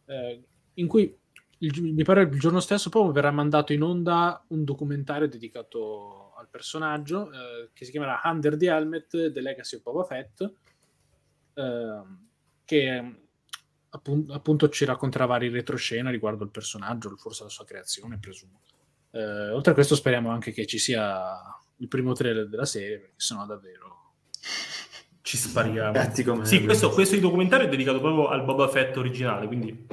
[0.05, 0.43] eh,
[0.75, 1.17] in cui
[1.59, 6.49] il mi pare il giorno stesso proprio verrà mandato in onda un documentario dedicato al
[6.49, 10.51] personaggio eh, che si chiamerà Under the Helmet, The Legacy of Boba Fett,
[11.53, 12.27] ehm,
[12.65, 13.15] che
[13.89, 18.61] appun- appunto ci racconterà vari retroscena riguardo il personaggio, forse la sua creazione, presumo.
[19.11, 21.37] Eh, oltre a questo speriamo anche che ci sia
[21.77, 24.13] il primo trailer della serie, perché sennò davvero...
[25.21, 25.91] Ci spariamo.
[25.91, 29.87] Gatti come Sì, questo, questo documentario è dedicato proprio al Boba Fett originale, quindi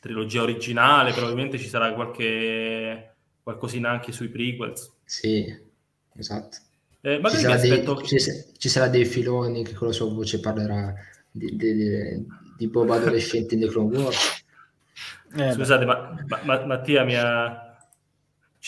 [0.00, 3.12] trilogia originale, probabilmente ci sarà qualche
[3.42, 4.90] qualcosina anche sui prequels.
[5.04, 5.54] Sì,
[6.14, 6.56] esatto.
[7.02, 8.02] Eh, Ci sarà, dei, aspetto...
[8.02, 8.16] ci,
[8.56, 10.92] ci sarà dei filoni che con la sua voce parlerà
[11.30, 14.44] di, di, di- di Bob adolescente in The Clone Wars.
[15.36, 17.67] Eh, Scusate, ma, ma- ma- Mattia mi ha...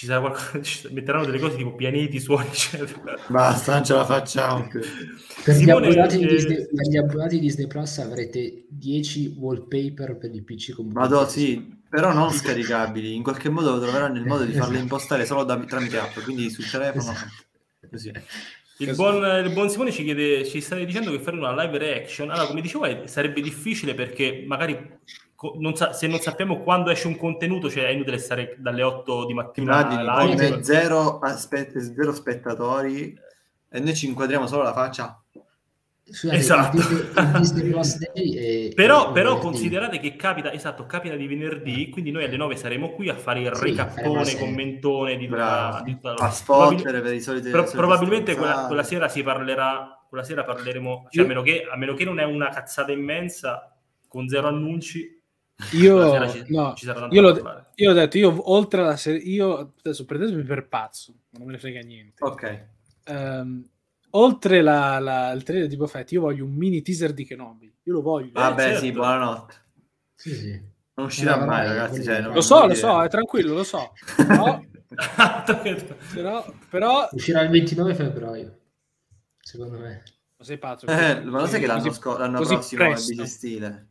[0.00, 0.60] Ci sarà qualcosa...
[0.64, 3.18] ci metteranno delle cose tipo pianeti, suoni, eccetera.
[3.26, 4.66] Basta, non ce la facciamo.
[5.44, 10.16] Per, gli abbonati di eh, Disney, per gli abbonati di Disney Plus avrete 10 wallpaper
[10.16, 13.14] per il PC con Madò, sì, però non scaricabili.
[13.14, 16.68] In qualche modo troveranno il modo di farle impostare solo da- tramite app, quindi sul
[16.68, 17.14] telefono.
[17.90, 18.12] Così.
[18.78, 22.30] Il buon, il buon Simone ci chiede, ci stai dicendo che fare una live reaction,
[22.30, 24.98] allora come dicevo sarebbe difficile perché magari
[25.58, 29.22] non sa- se non sappiamo quando esce un contenuto, cioè è inutile stare dalle 8
[29.22, 30.02] di Ti mattina immagini
[30.36, 30.48] live.
[30.50, 33.18] come zero, aspe- zero spettatori
[33.68, 35.22] e noi ci inquadriamo solo la faccia.
[36.02, 36.78] Scusate, Esatto.
[37.14, 42.56] è- Però, è però considerate che capita, esatto, capita di venerdì, quindi noi alle 9
[42.56, 47.00] saremo qui a fare il Sì, recappone, commentone di tutta, di tutta la A spottere
[47.00, 51.28] per i soliti pro- probabilmente quella, quella sera si parlerà, quella sera parleremo, cioè, a,
[51.28, 53.72] meno che, a meno che non è una cazzata immensa,
[54.08, 55.19] con zero annunci,
[55.72, 59.20] Io, ci, no, ci sarà tanto io, l'ho, io ho detto, io oltre alla serie,
[59.20, 62.22] io adesso prendetemi per pazzo, non me ne frega niente.
[62.24, 62.66] Ok.
[63.04, 63.64] Ehm,
[64.10, 67.72] oltre la, la- il trailer di Boba Fett, io voglio un mini teaser di Kenobi.
[67.84, 68.30] Io lo voglio.
[68.32, 68.80] Vabbè, certo.
[68.80, 69.54] sì, buonanotte.
[70.14, 70.62] Sì, sì.
[70.94, 72.02] Non uscirà Eh, mai, ragazzi.
[72.02, 73.92] Cioè, non- lo so, lo so, è tranquillo, lo so.
[74.90, 78.58] Però, però, però Uscirà il 29 febbraio,
[79.40, 80.02] secondo me.
[80.36, 80.86] ma sei pazzo.
[80.86, 83.10] Eh, ma lo sai che l'anno, Così- sco- l'anno prossimo è presto.
[83.14, 83.68] bisestile?
[83.68, 83.86] No,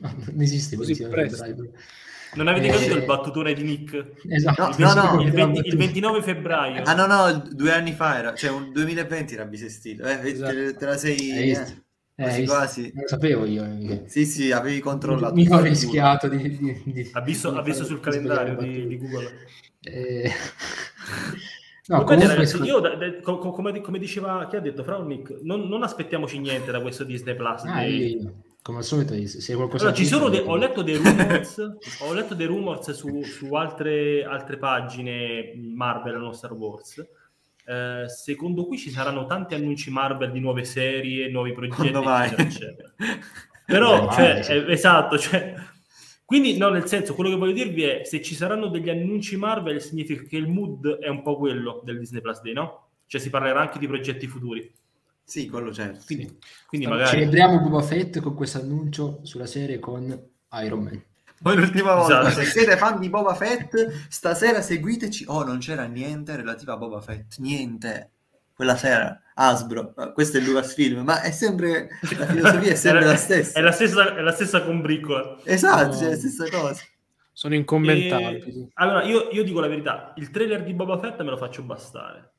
[0.30, 1.44] non esiste Così 29 presto.
[1.44, 1.72] febbraio.
[2.32, 4.12] Non avete Eh, capito il battutone di Nick?
[4.28, 4.72] Esatto.
[4.78, 6.82] No, no, no, il, Però- 20 il 29 febbraio.
[6.84, 10.20] Ah no, no, due anni fa era, cioè un 2020 era bisestile.
[10.22, 10.52] Eh, Esatto.
[10.54, 11.30] te, te la sei...
[11.30, 11.50] Eh,
[12.20, 12.82] Eh, quasi quasi.
[12.94, 13.64] Non lo sapevo io.
[13.64, 14.02] mica.
[14.06, 15.34] Sì, sì, avevi controllato.
[15.34, 18.98] Mi ho rischiato di, di, di- Ha visto, di ha visto fare- sul calendario di,
[18.98, 19.30] Google.
[19.82, 20.30] Eh,
[21.86, 24.84] No, comunque, ragazzi, scu- io da- da- co- co- come, come diceva chi ha detto
[24.84, 27.64] Fraunik, non, non aspettiamoci niente da questo Disney Plus.
[27.64, 28.32] Ah, dei- io, io.
[28.62, 31.58] Come al solito, se qualcosa Allora, ci sono de- ho letto dei rumors,
[32.00, 37.04] ho letto dei rumors su, su altre, altre pagine Marvel o Star Wars.
[37.64, 42.94] Eh, secondo cui ci saranno tanti annunci Marvel di nuove serie, nuovi progetti, eccetera, eccetera.
[43.64, 44.52] Però, Beh, cioè, sì.
[44.52, 45.54] eh, esatto, cioè,
[46.30, 49.80] quindi no, nel senso, quello che voglio dirvi è se ci saranno degli annunci Marvel
[49.80, 52.88] significa che il mood è un po' quello del Disney Plus Day, no?
[53.06, 54.72] Cioè si parlerà anche di progetti futuri.
[55.30, 56.02] Sì, quello certo.
[56.06, 57.20] Quindi, quindi Allora, magari...
[57.20, 60.06] Celebriamo Boba Fett con questo annuncio sulla serie con
[60.62, 61.00] Iron Man.
[61.40, 62.44] Poi l'ultima volta, Esatto.
[62.44, 65.26] se siete fan di Boba Fett, stasera seguiteci.
[65.28, 68.10] Oh, non c'era niente relativo a Boba Fett, niente.
[68.52, 73.16] Quella sera, Hasbro, Eh, questo è Lucasfilm, ma è sempre, la filosofia è sempre la
[73.16, 73.56] stessa.
[73.58, 75.38] È la stessa, è la stessa combriccola.
[75.44, 75.96] Esatto, No.
[75.96, 76.82] cioè, la stessa cosa.
[77.32, 78.62] Sono incommentabili.
[78.62, 81.62] E- allora, io, io dico la verità, il trailer di Boba Fett me lo faccio
[81.62, 82.32] bastare.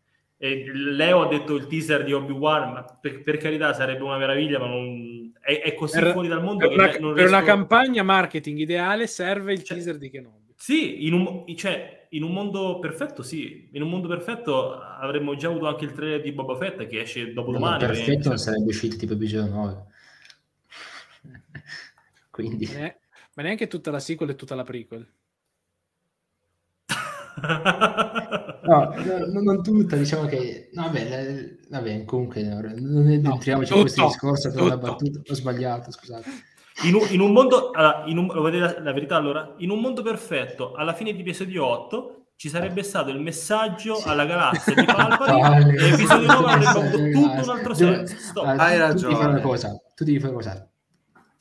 [0.44, 4.58] E Leo ha detto il teaser di Obi-Wan, ma per, per carità sarebbe una meraviglia,
[4.58, 7.40] ma non, è, è così Per- fuori dal mondo Per che una, non per una
[7.42, 10.54] riesco- campagna marketing ideale serve il Cioè- teaser di Kenobi.
[10.56, 15.48] Sì, in un, cioè, in un mondo perfetto sì, in un mondo perfetto avremmo già
[15.50, 17.78] avuto anche il trailer di Boba Fett che esce dopo Ma domani.
[17.80, 18.28] perfetto praticamente.
[18.30, 19.86] non sarebbe uscito tipo episodio 9.
[22.32, 23.00] Quindi, Ma ne-
[23.36, 25.08] ma neanche tutta la sequel e tutta la prequel.
[28.64, 28.94] no,
[29.32, 34.06] no, non tutta, diciamo che, no, vabbè, le- vabbè, comunque, no, non entriamoci in questo
[34.06, 34.78] discorso tutto.
[34.78, 36.30] battuta, ho sbagliato, scusate.
[36.84, 39.70] In un, in un mondo, allora, in un, lo vedete la, la verità allora, in
[39.70, 44.08] un mondo perfetto, alla fine di episodio 8 ci sarebbe stato il messaggio Sì.
[44.10, 48.16] alla galassia di Palpatine Vale, e episodio 9 avrebbe avuto tutto un altro senso.
[48.18, 48.46] Stop.
[48.48, 49.14] Allora, Hai tu- Tu ragione.
[49.14, 50.71] devi fare una cosa, tu devi fare una cosa.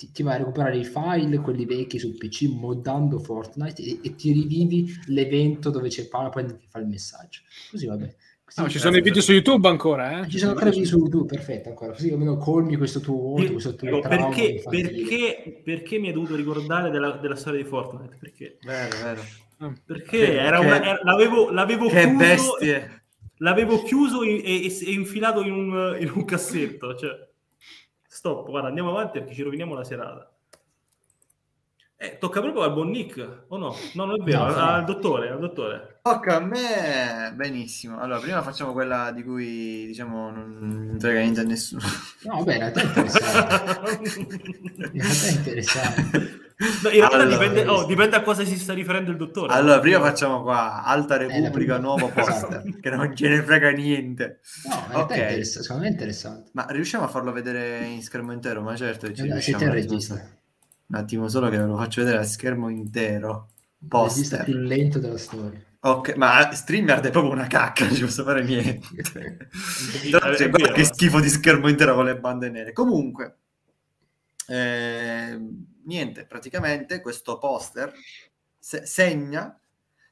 [0.01, 4.15] Ti, ti vai a recuperare i file, quelli vecchi sul PC, moddando Fortnite e, e
[4.15, 7.41] ti rivivi l'evento dove c'è Palpatine che fa il messaggio.
[7.71, 8.15] Così vabbè.
[8.43, 10.29] Così No, ci sono i video su YouTube ancora, eh?
[10.31, 11.93] Ci sono ancora video su YouTube, perfetto ancora.
[11.93, 16.35] Così almeno colmi questo tuo vuoto, questo tuo trauma perché, perché, perché mi hai dovuto
[16.35, 18.17] ricordare della, della storia di Fortnite?
[18.19, 18.57] Perché?
[18.65, 19.75] Vero, vero.
[19.85, 23.03] Perché Che- era che- una, era- l'avevo, l'avevo Che chiuso, bestie.
[23.37, 26.97] l'avevo chiuso e, e- e infilato in un, in un cassetto.
[26.97, 27.29] Cioè,
[28.21, 30.31] stop, guarda, andiamo avanti perché ci roviniamo la serata.
[32.03, 33.77] Eh, tocca proprio al buon Nick, o no?
[33.93, 34.59] No, non è vero, No, al, sì.
[34.59, 35.99] al dottore, al dottore.
[36.01, 38.01] Tocca a me benissimo.
[38.01, 41.83] Allora, prima facciamo quella di cui diciamo non frega niente a nessuno.
[42.23, 44.19] No, vabbè, in realtà è interessante.
[44.93, 46.19] In realtà è interessante.
[46.83, 49.53] No, in realtà Allora, dipende, oh, dipende a cosa si sta riferendo il dottore.
[49.53, 52.79] Allora, prima facciamo qua Alta la Repubblica, nuovo poster, Esatto.
[52.81, 54.41] che non ce ne frega niente.
[54.69, 55.21] No, in realtà Ok.
[55.21, 56.51] è interessante, secondo me è interessante.
[56.55, 58.63] Ma riusciamo a farlo vedere in schermo intero?
[58.63, 59.59] Ma certo, ci Allora, riusciamo.
[59.59, 60.40] siete il regista.
[60.91, 63.51] Un attimo solo che ve lo faccio vedere a schermo intero.
[63.87, 64.45] Poster.
[64.45, 65.65] più lento della storia.
[65.83, 68.89] Ok, ma StreamYard è proprio una cacca, non ci posso fare niente.
[70.11, 70.85] Però, cioè, guarda che eh.
[70.85, 72.73] schifo di schermo intero con le bande nere.
[72.73, 73.39] Comunque,
[74.49, 77.93] ehm, niente, praticamente questo poster
[78.59, 79.60] se- segna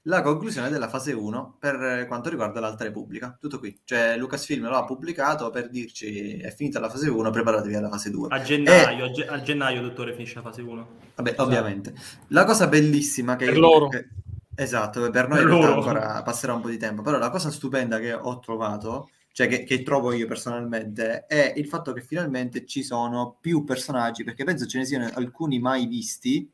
[0.03, 3.37] la conclusione della fase 1 per quanto riguarda l'Alta Repubblica.
[3.39, 3.79] Tutto qui.
[3.85, 8.11] Cioè, Lucasfilm lo ha pubblicato per dirci è finita la fase 1, preparatevi alla fase
[8.11, 8.29] 2.
[8.31, 10.89] A gennaio, a, ge- a gennaio, dottore, finisce la fase 1.
[11.17, 11.93] Vabbè, ovviamente.
[12.29, 13.47] La cosa bellissima che...
[13.47, 13.89] Per loro.
[13.89, 14.09] che-
[14.55, 15.81] esatto, per noi Per in realtà loro.
[15.81, 19.65] ancora passerà un po' di tempo, però la cosa stupenda che ho trovato, cioè che,
[19.65, 24.67] che trovo io personalmente, è il fatto che finalmente ci sono più personaggi, perché penso
[24.67, 26.51] ce ne siano alcuni mai visti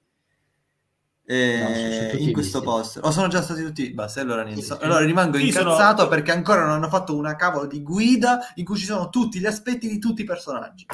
[1.27, 2.75] eh, No, sono- sono in questo visti.
[2.75, 3.05] poster.
[3.05, 3.91] O sono già stati tutti...
[3.93, 4.47] Basta, allora.
[4.55, 4.73] Sì, sì.
[4.81, 8.65] Allora rimango Sì, sono- incazzato perché ancora non hanno fatto una cavolo di guida in
[8.65, 10.87] cui ci sono tutti gli aspetti di tutti i personaggi.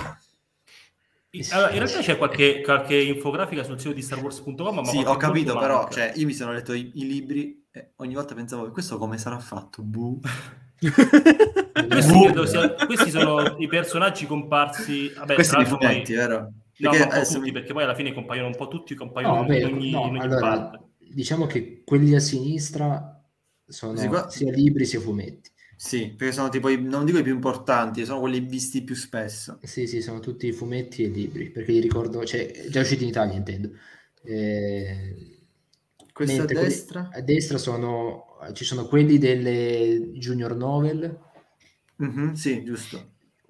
[1.53, 4.75] Allora, in realtà c'è qualche, qualche infografica sul sito di StarWars.com.
[4.75, 8.15] Ma Sì, ho capito, però cioè, io mi sono letto i, i libri e ogni
[8.15, 9.83] volta pensavo, questo come sarà fatto?
[9.83, 10.19] Buh.
[11.91, 12.47] Questi, Boh.
[12.47, 15.13] sia- questi sono i personaggi comparsi.
[15.17, 16.53] Vabbè, Questi tra sono i fumetti, vero?
[16.81, 19.65] No, Perché adesso tutti, perché poi alla fine compaiono un po' tutti, compaiono No, in
[19.65, 20.79] vabbè, ogni, no, in ogni allora, parte.
[20.99, 23.23] diciamo che quelli a sinistra
[23.67, 25.51] sono Sì, qua- sia libri sia fumetti.
[25.75, 29.59] Sì, perché sono tipo, i, non dico i più importanti, sono quelli visti più spesso.
[29.63, 33.37] Sì, sì, sono tutti fumetti e libri, perché li ricordo, cioè, già usciti in Italia,
[33.37, 33.71] intendo.
[34.23, 35.39] Eh,
[36.13, 37.11] Questa a quelli- destra?
[37.13, 41.19] a destra sono, ci sono quelli delle junior novel,
[41.99, 42.99] Mhm, sì, giusto.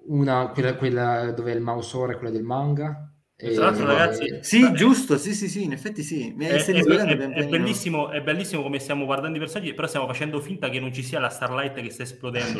[0.07, 3.10] una, quella, quella dove è il mouse ora è quella del manga.
[3.41, 4.75] E- Tra l'altro, ragazzi, Sì, Vabbè.
[4.77, 6.33] giusto, sì, sì, sì, in effetti sì.
[6.37, 10.39] È, è- è- è bellissimo, è bellissimo come stiamo guardando i personaggi, però stiamo facendo
[10.39, 12.59] finta che non ci sia la Starlight che sta esplodendo.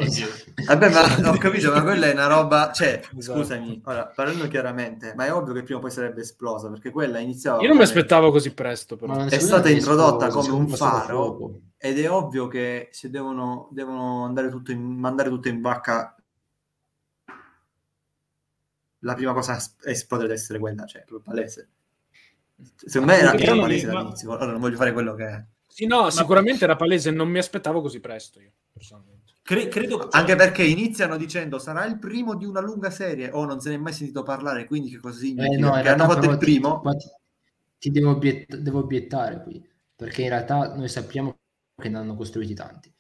[0.68, 3.40] Vabbè, ma ho capito, ma quella è una roba, cioè, Esatto.
[3.40, 7.20] scusami, ora, parlando chiaramente, ma è ovvio che prima o poi sarebbe esplosa, perché quella
[7.20, 7.62] iniziava...
[7.62, 9.26] Io non mi aspettavo così presto, però.
[9.26, 11.60] È stata introdotta esplosa, come un faro.
[11.78, 16.16] ed è ovvio che se devono, devono andare tutto in, mandare tutto in vacca
[19.02, 21.69] la prima cosa a esplodere deve essere quella, cioè, proprio palese.
[22.76, 25.44] Secondo me era non- palese ma- dall'inizio, allora non voglio fare quello che è.
[25.68, 29.19] Sì, no, sicuramente era palese, non mi aspettavo così presto io, personalmente.
[29.41, 33.60] Cre- credo Anche perché iniziano dicendo sarà il primo di una lunga serie o non
[33.60, 35.56] se ne è mai sentito parlare, quindi che cosa significa?
[35.56, 36.82] Eh, no, in che realtà hanno fatto il ti- primo?
[36.82, 37.07] ti,
[37.80, 41.40] ti devo, obiett- devo obiettare qui, perché in realtà noi sappiamo
[41.76, 42.94] che ne hanno costruiti tanti.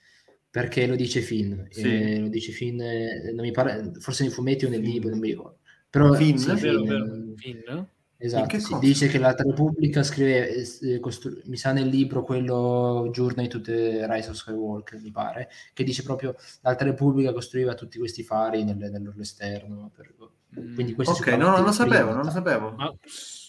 [0.49, 1.81] Perché lo dice Finn, Sì.
[1.87, 5.19] eh, lo dice Finn, eh, non mi pare, forse nei fumetti o nel libro, non
[5.19, 5.59] mi ricordo.
[5.91, 6.37] Però Finn?
[6.37, 7.05] sì, Vero, Finn, vero.
[7.35, 7.83] Finn?
[8.23, 8.77] Esatto, che cosa?
[8.77, 14.05] dice che l'Alta Repubblica scrive, eh, costru- mi sa nel libro quello Journey to the
[14.07, 18.77] Rise of Skywalker, mi pare, che dice proprio l'Alta Repubblica costruiva tutti questi fari nel,
[18.77, 19.91] nell'orlo esterno.
[19.93, 20.13] per-
[20.53, 22.71] Quindi questo è Ok, no, non lo sapevo, non lo sapevo.
[22.77, 22.93] Ma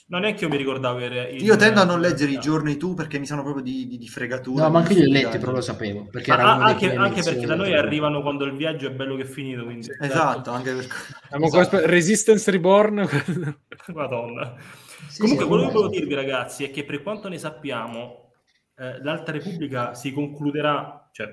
[0.08, 0.98] Non è che io mi ricordavo.
[0.98, 3.86] era il- Io tendo a non leggere i giorni tu perché mi sono proprio di,
[3.86, 4.64] di, di fregatura.
[4.64, 6.06] No, ma anche io li ho letti, però lo sapevo.
[6.10, 8.86] Perché Ma era uno a- dei anche, anche perché da noi arrivano quando il viaggio
[8.88, 9.64] è bello che è finito.
[9.64, 9.88] Quindi...
[10.00, 10.86] Esatto, anche per...
[11.60, 13.08] Aspe- Resistance Reborn.
[13.94, 14.54] Madonna.
[15.08, 18.32] Sì, Comunque, sì, quello che volevo dirvi, ragazzi, è che per quanto ne sappiamo,
[18.78, 21.28] eh, l'Alta Repubblica si concluderà, cioè,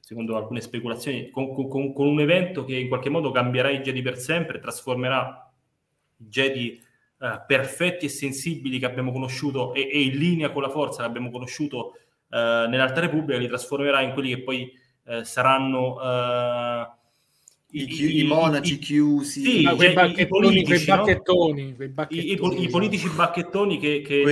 [0.00, 4.02] secondo alcune speculazioni, con, con- con un evento che in qualche modo cambierà i Jedi
[4.02, 5.50] per sempre, trasformerà
[6.18, 6.80] i Jedi
[7.18, 11.08] eh, perfetti e sensibili che abbiamo conosciuto e, e in linea con la forza che
[11.08, 11.94] abbiamo conosciuto
[12.30, 14.70] eh, nell'Alta Repubblica, li trasformerà in quelli che poi
[15.06, 16.88] eh, saranno eh,
[17.70, 20.96] I, chi- i monaci chiusi, Sì, Ah, quei cioè, i- i politici, no?
[20.96, 24.22] bacchettoni, quei i, bacchettoni, i i politici bacchettoni che, che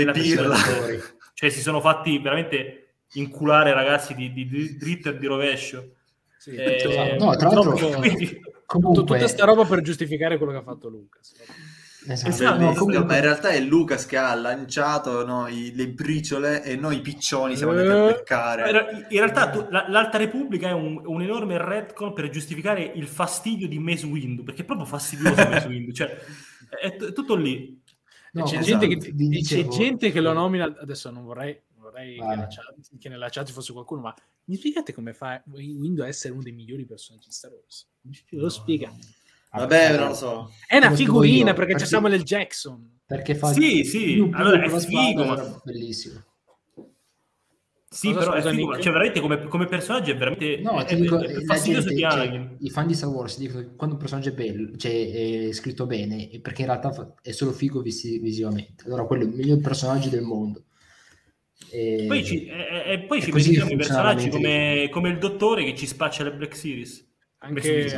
[1.34, 2.80] cioè si sono fatti veramente
[3.14, 5.94] inculare ragazzi di, di, di dritto e di rovescio
[6.38, 7.24] Sì, Eh, esatto.
[7.24, 11.34] no, tra l'altro- Quindi- Comunque, tutta questa roba per giustificare quello che ha fatto Lucas.
[12.06, 12.28] Esatto.
[12.30, 16.62] Esatto, No, comunque- ma in realtà è Lucas che ha lanciato no, i- le briciole
[16.62, 18.62] e noi piccioni siamo andati a Eh, beccare.
[18.68, 23.06] Era- in realtà tu- la- l'Alta Repubblica è un, un enorme retcon per giustificare il
[23.06, 26.16] fastidio di Mace Windu perché è proprio fastidioso Mace Windu cioè
[26.80, 27.80] è, è tutto lì.
[28.32, 31.56] No, c'è, esatto, gente che, e c'è dicevo- gente che lo nomina adesso non vorrei,
[31.76, 32.30] vorrei Vai.
[32.30, 34.14] che, la chat- che nella chat ci fosse qualcuno ma
[34.46, 37.86] mi spiegate come fa Windu a essere uno dei migliori personaggi di Star Wars?
[38.30, 38.92] Lo spiega
[39.58, 40.50] Vabbè, non lo so.
[40.66, 42.22] è una figurina io, perché c'è Samuel L.
[42.22, 46.22] Jackson Perché fa Sì, sì, più allora più è figo, ma- bellissimo.
[47.88, 51.20] sì Cosa, però è figo, cioè veramente come, come personaggio è veramente No, è, dico,
[51.20, 54.00] è- la fastidioso gente, di cioè, i fan di Star Wars dicono che quando un
[54.00, 58.84] personaggio è bello, cioè è scritto bene, perché in realtà è solo figo visi- visivamente.
[58.86, 60.64] Allora quello è il miglior personaggio del mondo.
[61.70, 65.62] E- Poi ci, e, poi ci così vediamo i personaggi come, di- come il dottore
[65.64, 67.06] che ci spaccia le Black Series.
[67.38, 67.88] anche,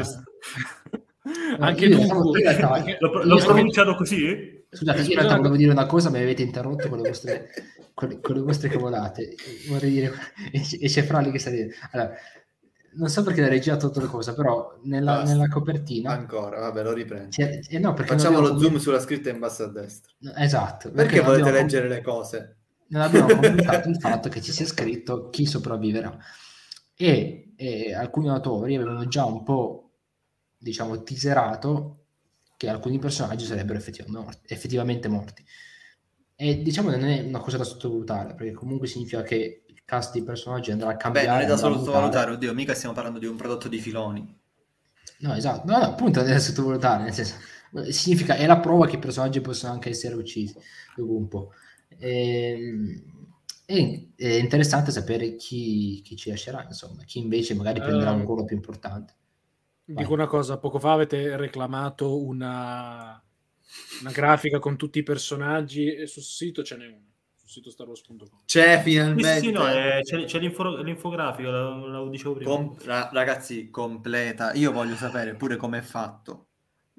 [1.59, 4.65] anche realtà- L'ho, io l'ho sono- pronunciato così?
[4.71, 5.37] Scusate, realtà no.
[5.39, 7.49] volevo dire una cosa, ma mi avete interrotto con le vostre,
[7.95, 9.35] con le, con le vostre cavolate.
[9.69, 10.13] Vorrei dire,
[10.53, 11.75] e, c'è Frali che sta ridendo.
[11.93, 12.13] Allora,
[12.95, 16.11] non so perché la regia ha tolto le cose, però nella, nella copertina...
[16.13, 17.29] Ancora, vabbè, lo riprendo.
[17.31, 20.13] c'è- eh no, perché Facciamo lo zoom commentato- sulla scritta in basso a destra.
[20.37, 20.91] Esatto.
[20.91, 22.57] Perché non volete abbiamo leggere le cose?
[22.89, 26.17] non abbiamo commentato il fatto che ci sia scritto chi sopravviverà
[26.95, 29.86] e, e alcuni autori avevano già un po'
[30.67, 32.05] diciamo teaserato
[32.57, 33.79] che alcuni personaggi sarebbero
[34.47, 35.45] effettivamente morti,
[36.35, 40.23] e diciamo non è una cosa da sottovalutare perché comunque significa che il cast di
[40.23, 43.35] personaggi andrà a Beh, cambiare non è da sottovalutare, oddio, mica stiamo parlando di un
[43.37, 44.41] prodotto di filoni.
[45.19, 47.37] No, esatto, no, no, appunto non è da sottovalutare, nel senso,
[47.91, 50.55] significa, è la prova che i personaggi possono anche essere uccisi
[50.95, 51.53] dopo un po'.
[51.99, 53.15] Ehm,
[53.69, 58.25] E, è interessante sapere chi, chi ci lascerà, insomma, chi invece magari prenderà un Eh,
[58.25, 59.15] ruolo più importante.
[59.87, 60.03] Vai.
[60.03, 63.23] Dico una cosa, poco fa avete reclamato una,
[64.01, 66.99] una grafica con tutti i personaggi e sul sito ce n'è una,
[67.37, 68.41] sul sito starwars.com.
[68.47, 69.39] C'è Sì, finalmente.
[69.41, 72.51] sì, no, è- c'è, c'è l'info- l'infografica, lo, lo dicevo prima.
[72.51, 74.53] Com- ra- ragazzi, completa.
[74.55, 76.49] Io voglio sapere pure com'è fatto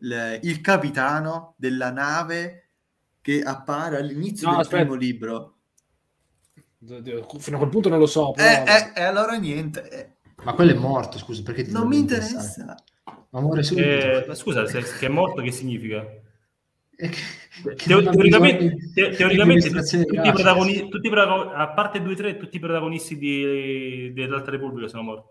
[0.02, 2.70] il, il capitano della nave
[3.22, 4.82] che appare all'inizio No, del aspetta.
[4.84, 5.52] primo libro.
[7.40, 8.64] Fino a quel punto non lo so, però...
[8.64, 10.17] E eh, eh, allora niente, eh,
[10.48, 12.74] Ma quello è morto, scusa, perché ti non mi interessa.
[13.32, 13.86] Ma muore subito.
[13.86, 16.06] Eh, ma scusa, se, che è morto che significa?
[16.96, 17.10] Che-
[17.76, 22.38] che teoricamente, te- teoricamente dimostrazioni tutti, i protagonisti, tutti i protago- a parte 2 3
[22.38, 25.30] tutti i protagonisti di, dell'Alta Repubblica sono morti.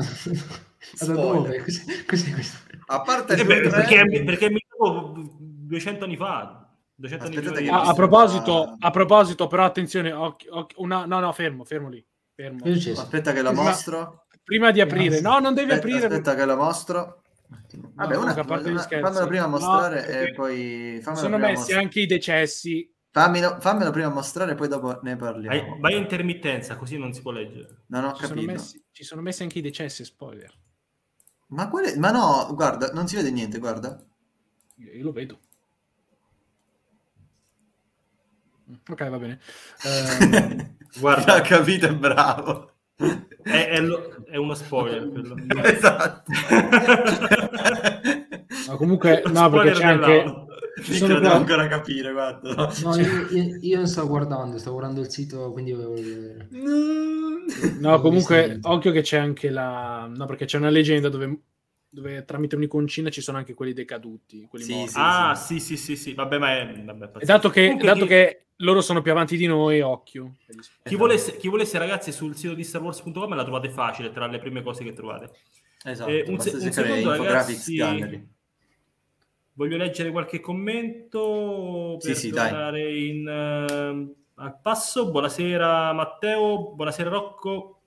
[1.64, 2.58] Cos'è, cos'è questo?
[2.88, 6.68] A parte Eh, perché, perché è migliore 200 anni fa.
[6.96, 11.64] 200 anni Ah, a proposito, a proposito, però attenzione, occhio- occhio- una- no, no, fermo,
[11.64, 12.04] fermo lì.
[12.40, 12.64] Fermo.
[13.02, 14.26] Aspetta che la mostro.
[14.44, 16.08] Prima di aprire, no, non devi Aspetta, aprire.
[16.08, 17.22] aspetta che la mostro.
[17.50, 19.04] Vabbè, No, un a attimo, parte gli una- scherzi.
[19.06, 21.82] fammela prima No, mostrare perché e poi fammela sono messi mostrare.
[21.84, 22.94] anche i decessi.
[23.12, 25.48] Fammelo, fammelo prima mostrare, poi dopo ne parliamo.
[25.72, 27.84] Vai, vai a intermittenza, così non si può leggere.
[27.88, 28.52] Non ho Ci sono, capito.
[28.54, 30.54] messi, ci sono messi anche i decessi, spoiler.
[31.48, 31.98] Ma, quale...
[31.98, 34.02] Ma no, guarda, non si vede niente, guarda.
[34.78, 35.40] Io, io lo vedo.
[38.90, 39.40] Ok, va bene.
[39.86, 41.36] Ehm, Guarda.
[41.38, 42.74] ha capito, è bravo.
[43.42, 45.08] È, è lo- è uno spoiler.
[45.10, 45.36] quello.
[45.64, 46.32] esatto.
[48.68, 50.24] ma comunque, no, perché c'è anche...
[50.82, 52.72] sono lo devo qua- ancora capire, guarda.
[52.84, 56.48] No, io, io- io non stavo guardando, stavo guardando il sito, quindi volevo vedere.
[57.80, 60.10] No, comunque, occhio che c'è anche la...
[60.14, 61.40] No, perché c'è una leggenda dove,
[61.90, 64.90] dove tramite un'iconcina ci sono anche quelli decaduti, quelli Sì, morti.
[64.92, 64.98] sì.
[65.00, 66.14] Ah, sì, sì, sì, sì.
[66.14, 66.84] Vabbè, ma è...
[66.84, 70.36] Vabbè, dato che, dato che loro sono più avanti di noi, occhio.
[70.84, 74.62] Chi volesse, chi volesse, ragazzi, sul sito di StarWars.com la trovate facile tra le prime
[74.62, 75.32] cose che trovate.
[75.84, 77.78] Esatto, Eh, un se- un secondo, ragazzi.
[79.54, 82.50] Voglio leggere qualche commento per Sì, sì, dai.
[82.50, 85.12] tornare in, ehm, al passo.
[85.12, 87.82] Buonasera Matteo, buonasera Rocco.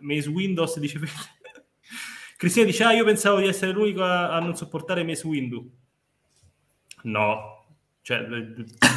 [0.00, 0.98] Mace Windows dice
[2.38, 5.70] Cristina dice ah, io pensavo di essere l'unico a, a non sopportare Mace Windu.
[7.02, 7.59] No,
[8.02, 8.54] cioè, eh,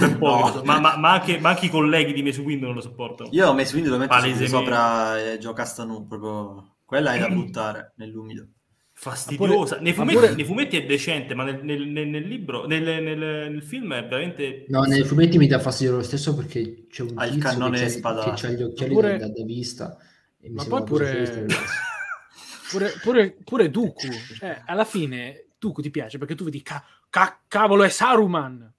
[0.19, 0.61] No.
[0.63, 3.30] ma, ma- ma anche, ma anche i colleghi di Mace Windu non lo sopportano.
[3.34, 4.47] Io ho messo Windows lo metto Palesemente.
[4.55, 8.47] sopra eh, Giocastanu, proprio quella è da buttare nell'umido.
[8.95, 9.80] Fastidiosa.
[9.80, 12.84] nei, ma fumetti, pure- nei fumetti è decente, ma nel, nel- nel- nel libro, nel,
[12.84, 14.65] nel- nel film è veramente.
[14.69, 17.77] No, nei fumetti mi dà fastidio lo stesso perché c'è un Ha il tizio cannone
[17.80, 18.30] che, c'ha, spadato.
[18.30, 19.97] che c'ha gli occhiali Pure- da, da vista.
[20.39, 21.45] E mi Ma poi pure-.
[22.69, 24.07] Pure, pure, pure Dooku.
[24.38, 26.84] Cioè, alla fine Dooku ti piace perché tu vedi ca-
[27.48, 28.72] cavolo è Saruman.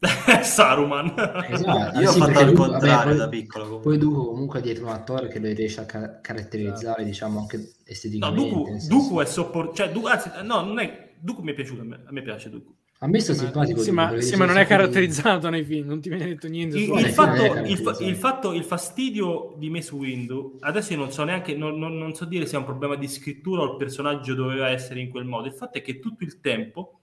[0.42, 1.14] Saruman.
[1.48, 3.64] Esatto, Io ho sì, fatto perché il lui- contrario vabbè, poi- da piccolo.
[3.64, 3.90] comunque.
[3.90, 7.56] Poi Duco comunque è dietro un attore che lo riesce a ca- caratterizzare, diciamo, anche
[7.56, 8.48] No, esteticamente.
[8.50, 9.76] Dooku, nel senso- Dooku è sopportato.
[9.76, 11.12] Cioè, Dooku- anzi, no, non è.
[11.18, 11.80] Dooku mi è piaciuto.
[11.80, 12.74] A me, a me piace Dooku.
[12.98, 13.80] A me sta Ma- simpatico.
[13.80, 16.76] sì, Duco, ma, sì, ma non è caratterizzato nei film, non ti viene detto niente.
[16.78, 20.98] Il, il sì, fatto, il, fa- il fatto- il fastidio di Mace Windu, adesso io
[20.98, 23.72] non so neanche, non, non- non so dire se è un problema di scrittura o
[23.72, 25.46] il personaggio doveva essere in quel modo.
[25.48, 27.00] Il fatto è che tutto il tempo,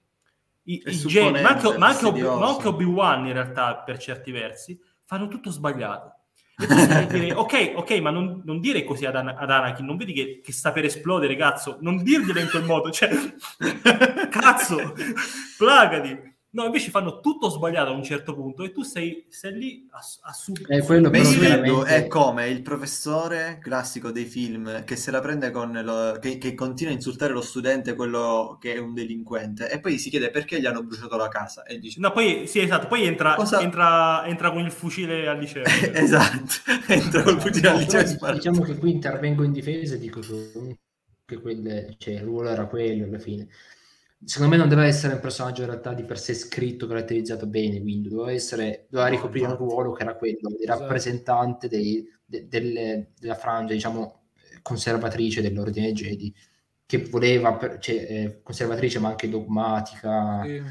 [0.64, 2.40] i, i ma anche, ma anche Obi- fastidioso.
[2.40, 6.16] ma anche Obi-Wan in realtà per certi versi, fanno tutto sbagliato.
[7.10, 10.42] Dire, ok, ok, ma non, non dire così ad, Ana- ad Anakin, non vedi che,
[10.44, 13.10] che sta per esplodere, cazzo, non dirglielo in quel modo, cioè,
[14.30, 14.94] cazzo,
[15.58, 16.31] placati.
[16.54, 20.00] No, invece fanno tutto sbagliato a un certo punto e tu sei, sei lì a,
[20.30, 25.22] a sub- Eh, quello veramente- è come il professore classico dei film che se la
[25.22, 29.70] prende con lo, che, che continua a insultare lo studente, quello che è un delinquente,
[29.72, 32.60] e poi si chiede perché gli hanno bruciato la casa e dice No, poi sì,
[32.60, 35.64] esatto, poi entra, Cosa- entra, entra con il fucile al liceo.
[35.94, 36.54] esatto,
[36.88, 38.34] entra col fucile al liceo però spara.
[38.34, 40.20] diciamo che qui intervengo in difesa e dico
[41.26, 43.48] che quel, cioè, il ruolo era quello alla fine.
[44.24, 47.82] Secondo me non deve essere un personaggio in realtà di per sé scritto, caratterizzato bene,
[47.82, 50.80] quindi doveva, essere, doveva ricoprire un ruolo che era quello di Esatto.
[50.82, 54.26] rappresentante dei- de- delle- della frangia, diciamo,
[54.62, 56.34] conservatrice dell'ordine Jedi,
[56.86, 60.62] che voleva, per- cioè, eh, conservatrice ma anche dogmatica, Sì.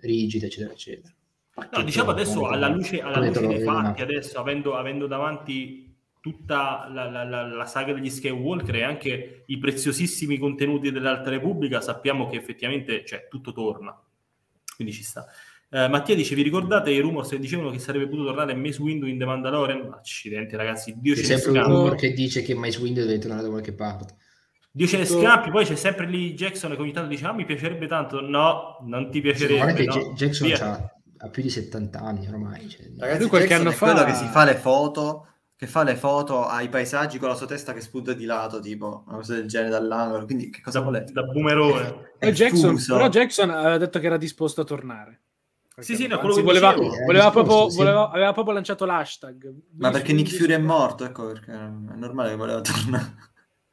[0.00, 1.14] rigida, eccetera, eccetera.
[1.72, 5.89] No, diciamo adesso alla luce, alla luce dei fatti, adesso avendo, avendo davanti
[6.20, 11.80] tutta la, la- la- la saga degli Skywalker e anche i preziosissimi contenuti dell'Alta Repubblica,
[11.80, 13.98] sappiamo che effettivamente cioè, tutto torna.
[14.76, 15.26] Quindi ci sta.
[15.72, 19.06] Eh, Mattia dice: Vi ricordate i rumors che dicevano che sarebbe potuto tornare Mace Windu
[19.06, 19.88] in The Mandalorian?
[19.92, 23.18] Accidenti, ragazzi, Dio C'è ce ne sempre un rumor che dice che Mace Windu deve
[23.18, 24.16] tornare da qualche parte.
[24.72, 27.32] Dio ce ne Tutto- scampi, poi c'è sempre lì Jackson che ogni tanto dice: Ah,
[27.32, 28.20] mi piacerebbe tanto.
[28.20, 29.72] No, non ti guarda piacerebbe.
[29.74, 29.92] che no.
[29.94, 30.52] Ja- Jackson
[31.22, 32.68] ha più di 70 anni ormai.
[32.68, 35.26] cioè, Ragazzi, Lui qualche Jackson anno è quello fa- che si fa le foto,
[35.60, 39.04] che fa le foto ai paesaggi con la sua testa che spunta di lato, tipo
[39.06, 40.24] una cosa del genere dall'angolo.
[40.24, 41.12] Quindi che cosa da, volete?
[41.12, 42.12] da boomerone.
[42.16, 45.20] È Però Jackson, però Jackson aveva detto che era disposto a tornare.
[45.76, 47.04] Sì, sì, no, quello che voleva, dicevo.
[47.04, 47.76] Voleva disposto, proprio, sì.
[47.76, 49.54] voleva- aveva proprio lanciato l'hashtag.
[49.76, 53.14] Ma perché Nick Fury è morto, ecco perché è normale che voleva tornare.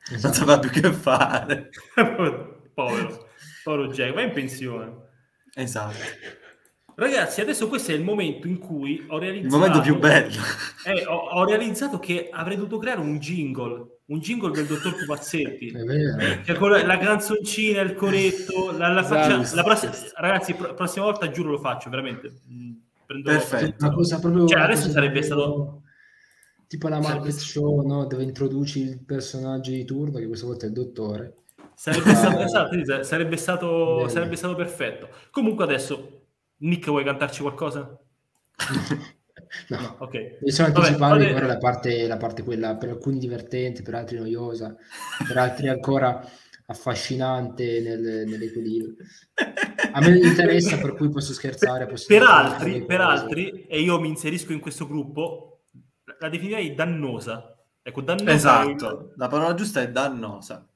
[0.09, 0.33] Non Esatto.
[0.33, 1.69] sapeva più che fare.
[1.95, 3.29] povero,
[3.63, 4.93] povero Jack, va in pensione.
[5.53, 5.95] Esatto.
[6.99, 9.55] Ragazzi, adesso questo è il momento in cui ho Il realizzato...
[9.55, 10.33] momento più bello.
[10.83, 15.67] Eh, ho, ho realizzato che avrei dovuto creare un jingle, un jingle del dottor Pupazzetti.
[15.69, 16.41] È vero.
[16.43, 19.55] Che con la, la canzoncina, il coretto, la, la faccia- Esatto.
[19.55, 22.33] la prossima, ragazzi, pro- prossima volta giuro lo faccio, veramente.
[22.51, 22.71] Mm,
[23.05, 23.85] Prendo, Perfetto.
[23.85, 25.81] Una cosa proprio, Cioè, adesso cosa sarebbe stato-
[26.67, 28.05] tipo la sarebbe stato- Show, no?
[28.07, 31.35] dove introduci il personaggio di turno, che questa volta è il dottore.
[31.75, 32.43] Sarebbe stato, Ah.
[32.43, 35.09] esatto, sarebbe stato, sarebbe stato perfetto.
[35.29, 36.16] Comunque adesso,
[36.59, 37.97] Nick, vuoi cantarci qualcosa?
[39.69, 39.95] No.
[39.99, 40.39] Ok.
[40.41, 43.95] Mi sono Vabbè, anticipato di fare la parte, la parte quella per alcuni divertente, per
[43.95, 44.75] altri noiosa,
[45.25, 46.21] per altri ancora
[46.65, 48.95] affascinante nel, nell'equilibrio.
[49.91, 51.85] A me non interessa, per cui posso scherzare.
[51.85, 55.61] Posso per altri, per altri, e io mi inserisco in questo gruppo,
[56.19, 57.55] la definirei dannosa.
[57.81, 59.13] Ecco, dannosa esatto, è...
[59.15, 60.67] la parola giusta è dannosa.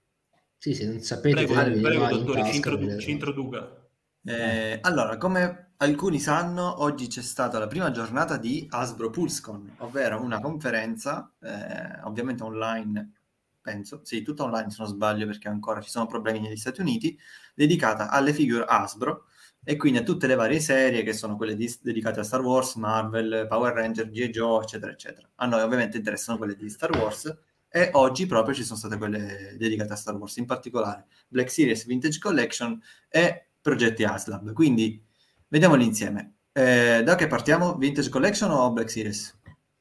[0.58, 1.46] Sì, se non sapete...
[1.46, 3.76] Prego, prego dottore, ci, introdu- ci introduca.
[4.24, 10.22] Eh, allora, come alcuni sanno, oggi c'è stata la prima giornata di Hasbro PulseCon, ovvero
[10.22, 13.14] una conferenza, eh, ovviamente online,
[13.60, 17.18] penso, sì, tutta online se non sbaglio perché ancora ci sono problemi negli Stati Uniti,
[17.56, 19.26] dedicata alle figure Hasbro
[19.64, 22.76] e quindi a tutte le varie serie che sono quelle di, dedicate a Star Wars,
[22.76, 24.30] Marvel, Power Ranger, G.I.
[24.30, 25.28] Joe, eccetera, eccetera.
[25.36, 27.36] A noi ovviamente interessano quelle di Star Wars
[27.68, 31.86] e oggi proprio ci sono state quelle dedicate a Star Wars, in particolare Black Series
[31.86, 32.80] Vintage Collection
[33.10, 34.54] e progetti ASLAB.
[34.54, 35.10] Quindi
[35.52, 36.36] vediamoli insieme.
[36.54, 37.76] Eh, da che partiamo?
[37.76, 39.38] Vintage Collection o Black Series?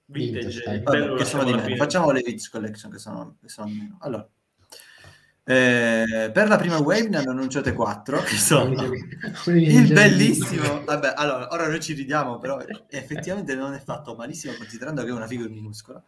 [0.06, 1.76] Vintage, Vintage Vabbè, che sono di meno.
[1.76, 3.96] Facciamo le Vintage Collection che sono, che sono di meno.
[4.00, 4.28] Allora,
[5.44, 8.72] eh, per la prima wave ne hanno annunciate quattro, che sono
[9.46, 15.02] il bellissimo, vabbè, allora, ora noi ci ridiamo, però effettivamente non è fatto malissimo considerando
[15.02, 16.02] che è una figura minuscola.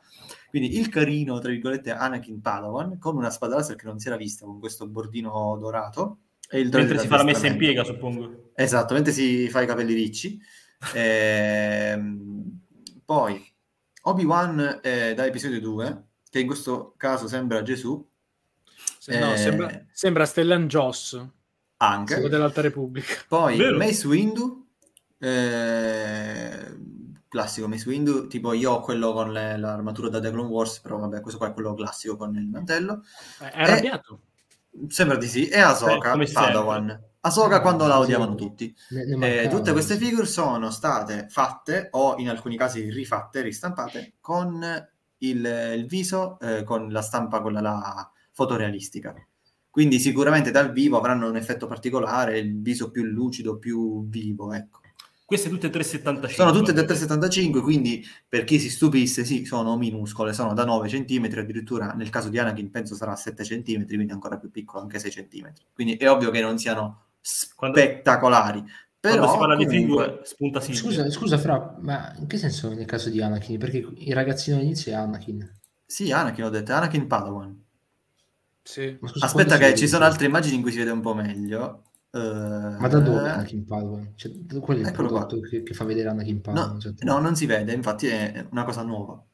[0.50, 4.16] Quindi il carino, tra virgolette, Anakin Padawan, con una spada laser che non si era
[4.16, 6.18] vista, con questo bordino dorato,
[6.52, 8.50] mentre si fa la messa in piega, suppongo.
[8.54, 10.40] Esatto, mentre si fa i capelli ricci.
[10.94, 12.60] Ehm,
[13.04, 13.44] poi
[14.02, 18.08] Obi-Wan eh, da episodio 2, che in questo caso sembra Gesù.
[18.98, 21.24] Se, no, eh, sembra, sembra Stellan Joss.
[21.78, 22.28] Anche.
[22.28, 23.14] dell'Alta Repubblica.
[23.26, 23.76] Poi Vero?
[23.76, 24.68] Mace Windu,
[25.18, 26.78] eh,
[27.28, 30.98] classico Mace Windu, tipo io ho quello con le, l'armatura da The Clone Wars, però
[30.98, 33.02] vabbè, questo qua è quello classico con il mantello.
[33.38, 34.20] È arrabbiato.
[34.88, 35.48] Sembra di sì.
[35.48, 37.00] E Ahsoka, Beh, Padawan.
[37.20, 38.74] Ahsoka quando la odiavano tutti.
[39.20, 44.60] Eh, tutte queste figure sono state fatte o in alcuni casi rifatte, ristampate con
[45.18, 49.14] il, il viso, eh, con la stampa quella là fotorealistica.
[49.70, 54.80] Quindi sicuramente dal vivo avranno un effetto particolare, il viso più lucido, più vivo, ecco.
[55.32, 56.28] Queste tutte 3,75.
[56.28, 61.24] Sono tutte 3,75, quindi per chi si stupisse, sì, sono minuscole, sono da 9 cm,
[61.38, 65.10] addirittura nel caso di Anakin penso sarà 7 cm, quindi ancora più piccolo, anche 6
[65.10, 65.52] cm.
[65.72, 68.58] Quindi è ovvio che non siano spettacolari.
[68.58, 69.74] Quando, però, quando si parla comunque...
[69.74, 73.58] di figure spunta Scusa, scusa Fra, ma in che senso nel caso di Anakin?
[73.58, 75.50] Perché il ragazzino all'inizio è Anakin.
[75.86, 77.64] Sì, Anakin ho detto, Anakin Padawan.
[78.62, 78.98] Sì.
[79.00, 81.84] Scusa, Aspetta che ci sono altre immagini in cui si vede un po' meglio.
[82.14, 84.12] Uh, Ma da dove Anakin Padawan?
[84.16, 86.72] Cioè, qual è il prodotto che, che, fa vedere Anakin Padawan?
[86.74, 89.24] No, cioè, no, non si vede, infatti è una cosa nuova.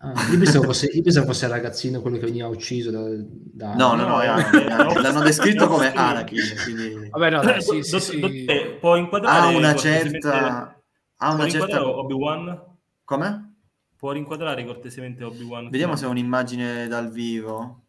[0.00, 3.00] Ah, io, pensavo fosse, io, pensavo fosse, il ragazzino quello che veniva ucciso da...
[3.08, 3.74] da...
[3.74, 6.38] No, no, no, no l'hanno descritto come Anakin.
[6.62, 7.08] Quindi...
[7.10, 8.46] Vabbè, no, dai, sì, sì, sì.
[8.78, 9.54] Può inquadrare...
[9.54, 10.80] Ha una certa...
[11.16, 11.84] Ha una certa...
[11.84, 12.62] Obi-Wan?
[13.02, 13.54] Come?
[13.96, 15.70] Può rinquadrare cortesemente Obi-Wan?
[15.70, 17.82] Vediamo se è un'immagine dal vivo.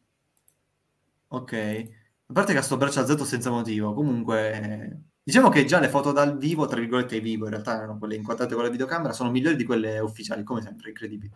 [1.27, 1.97] Ok.
[2.29, 6.11] A parte che ha sto braccio alzato senza motivo, comunque diciamo che già le foto
[6.11, 9.55] dal vivo, tra virgolette vivo, in realtà erano quelle inquadrate con la videocamera, sono migliori
[9.55, 11.33] di quelle ufficiali, come sempre, incredibile.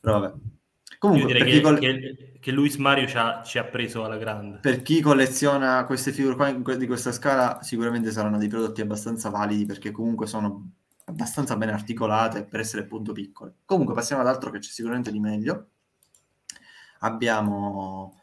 [0.00, 0.34] Però vabbè.
[0.98, 4.16] Comunque, Io direi che, coll- che, che, Luis Mario ci ha, ci ha, preso alla
[4.16, 4.60] grande.
[4.60, 9.66] Per chi colleziona queste figure qua di questa scala, sicuramente saranno dei prodotti abbastanza validi
[9.66, 10.70] perché comunque sono
[11.04, 13.56] abbastanza ben articolate per essere appunto piccole.
[13.66, 15.68] Comunque passiamo ad altro che c'è sicuramente di meglio.
[17.00, 18.18] Abbiamo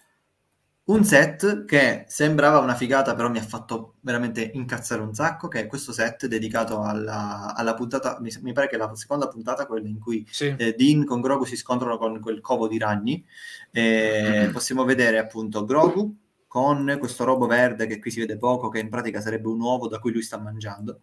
[0.92, 5.62] un set che sembrava una figata, però mi ha fatto veramente incazzare un sacco, che
[5.62, 9.66] è questo set dedicato alla, alla puntata, mi, mi, pare che è la seconda puntata,
[9.66, 10.54] quella in cui sì.
[10.58, 13.26] eh, Dean con Grogu si scontrano con quel covo di ragni.
[13.72, 14.50] Eh.
[14.52, 16.16] Possiamo vedere appunto Grogu
[16.48, 19.88] con questo robo verde che qui si vede poco, che in pratica sarebbe un uovo
[19.88, 21.00] da cui lui sta mangiando.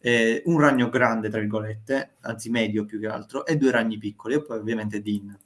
[0.00, 4.34] Eh, un ragno grande, tra virgolette, anzi medio più che altro, e due ragni piccoli,
[4.34, 5.38] e poi ovviamente Dean.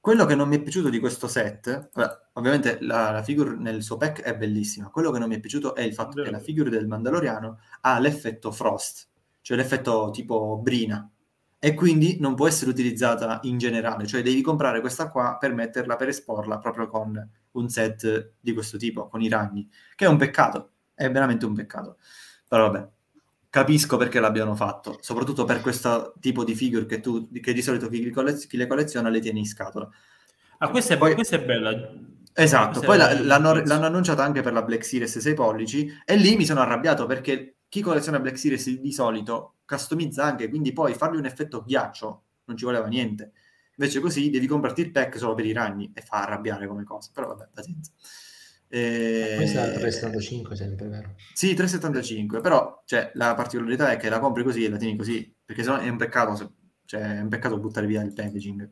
[0.00, 1.90] Quello che non mi è piaciuto di questo set,
[2.34, 5.74] ovviamente la, la, figure nel suo pack è bellissima, quello che non mi è piaciuto
[5.74, 6.26] è il fatto Vero.
[6.26, 9.08] che la figure del Mandaloriano ha l'effetto Frost,
[9.40, 11.10] cioè l'effetto tipo brina,
[11.58, 15.96] e quindi non può essere utilizzata in generale, cioè devi comprare questa qua per metterla,
[15.96, 20.16] per esporla proprio con un set di questo tipo, con i ragni, che è un
[20.16, 21.98] peccato, è veramente un peccato.
[22.46, 22.88] Però vabbè,
[23.50, 27.88] capisco perché l'abbiano fatto, soprattutto per questo tipo di figure che tu, che di solito
[27.88, 29.88] chi, collez- chi le colleziona le tieni in scatola.
[30.58, 31.90] Ah, questa è, Poi, questa è bella.
[32.34, 36.36] Esatto, poi la, l'hanno, l'hanno, annunciata anche per la Black Series 6 pollici e lì
[36.36, 41.16] mi sono arrabbiato perché chi colleziona Black Series di solito customizza anche, quindi poi fargli
[41.16, 43.32] un effetto ghiaccio non ci voleva niente.
[43.76, 47.10] Invece così devi comprarti il pack solo per i ragni e fa arrabbiare come cosa,
[47.12, 47.90] però vabbè, pazienza.
[48.68, 49.34] E...
[49.36, 51.14] Questa è 375 sempre, vero?
[51.32, 55.34] Sì, 375, però cioè, la particolarità è che la compri così e la tieni così,
[55.44, 56.52] perché sennò è un peccato,
[56.84, 58.70] cioè, è un peccato buttare via il packaging.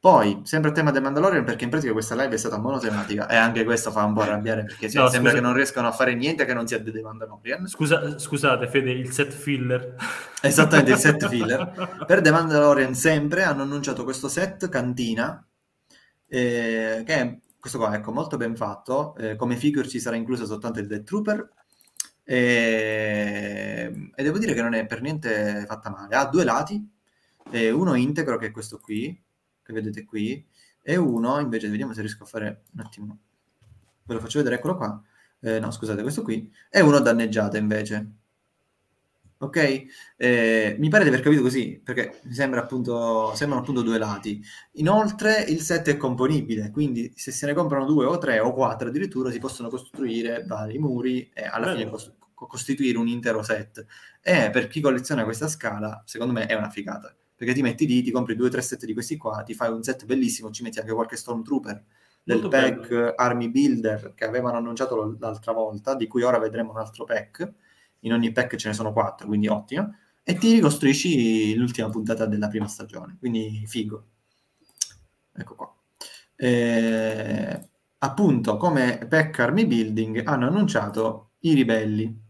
[0.00, 3.34] Poi, sempre a tema del Mandalorian, perché in pratica questa live è stata monotematica e
[3.34, 5.32] anche questo fa un po' arrabbiare perché No, sembra scusa.
[5.32, 7.66] che non riescano a fare niente che non sia The Mandalorian.
[7.66, 9.96] Scusa, scusate, Fede, il set filler.
[10.40, 12.04] Esattamente, il set filler.
[12.06, 15.44] Per The Mandalorian sempre hanno annunciato questo set cantina,
[16.28, 17.38] eh, che è
[17.68, 19.14] questo qua, ecco, molto ben fatto.
[19.16, 21.52] Eh, come figure ci sarà incluso soltanto il Death Trooper.
[22.24, 26.14] eh, e devo dire che non è per niente fatta male.
[26.14, 26.90] Ha due lati,
[27.50, 29.18] eh, uno integro che è questo qui,
[29.62, 30.46] che vedete qui,
[30.82, 33.18] e uno invece, vediamo se riesco a fare un attimo,
[34.04, 35.02] ve lo faccio vedere, eccolo qua.
[35.40, 38.12] Eh, no, scusate, questo qui, è uno danneggiato invece.
[39.40, 39.84] Ok?
[40.16, 44.42] Eh, mi pare di aver capito così, perché mi sembra appunto, sembrano appunto due lati.
[44.72, 48.88] Inoltre il set è componibile, quindi se se ne comprano due o tre o quattro
[48.88, 51.78] addirittura si possono costruire vari muri e alla Bello.
[51.78, 53.86] fine cos- co- costituire un intero set.
[54.20, 57.14] E per chi colleziona questa scala, secondo me è una figata.
[57.36, 59.70] Perché ti metti lì, ti compri due o tre set di questi qua, ti fai
[59.70, 61.84] un set bellissimo, ci metti anche qualche Stormtrooper
[62.24, 63.12] del Molto pack bello.
[63.14, 67.52] Army Builder che avevano annunciato l'altra volta, di cui ora vedremo un altro pack.
[68.00, 69.94] In ogni pack ce ne sono quattro, quindi ottimo.
[70.22, 74.04] E ti ricostruisci l'ultima puntata della prima stagione, quindi figo.
[75.32, 75.74] Ecco qua.
[76.36, 77.68] Eh,
[77.98, 82.26] appunto, come pack Army Building hanno annunciato i ribelli.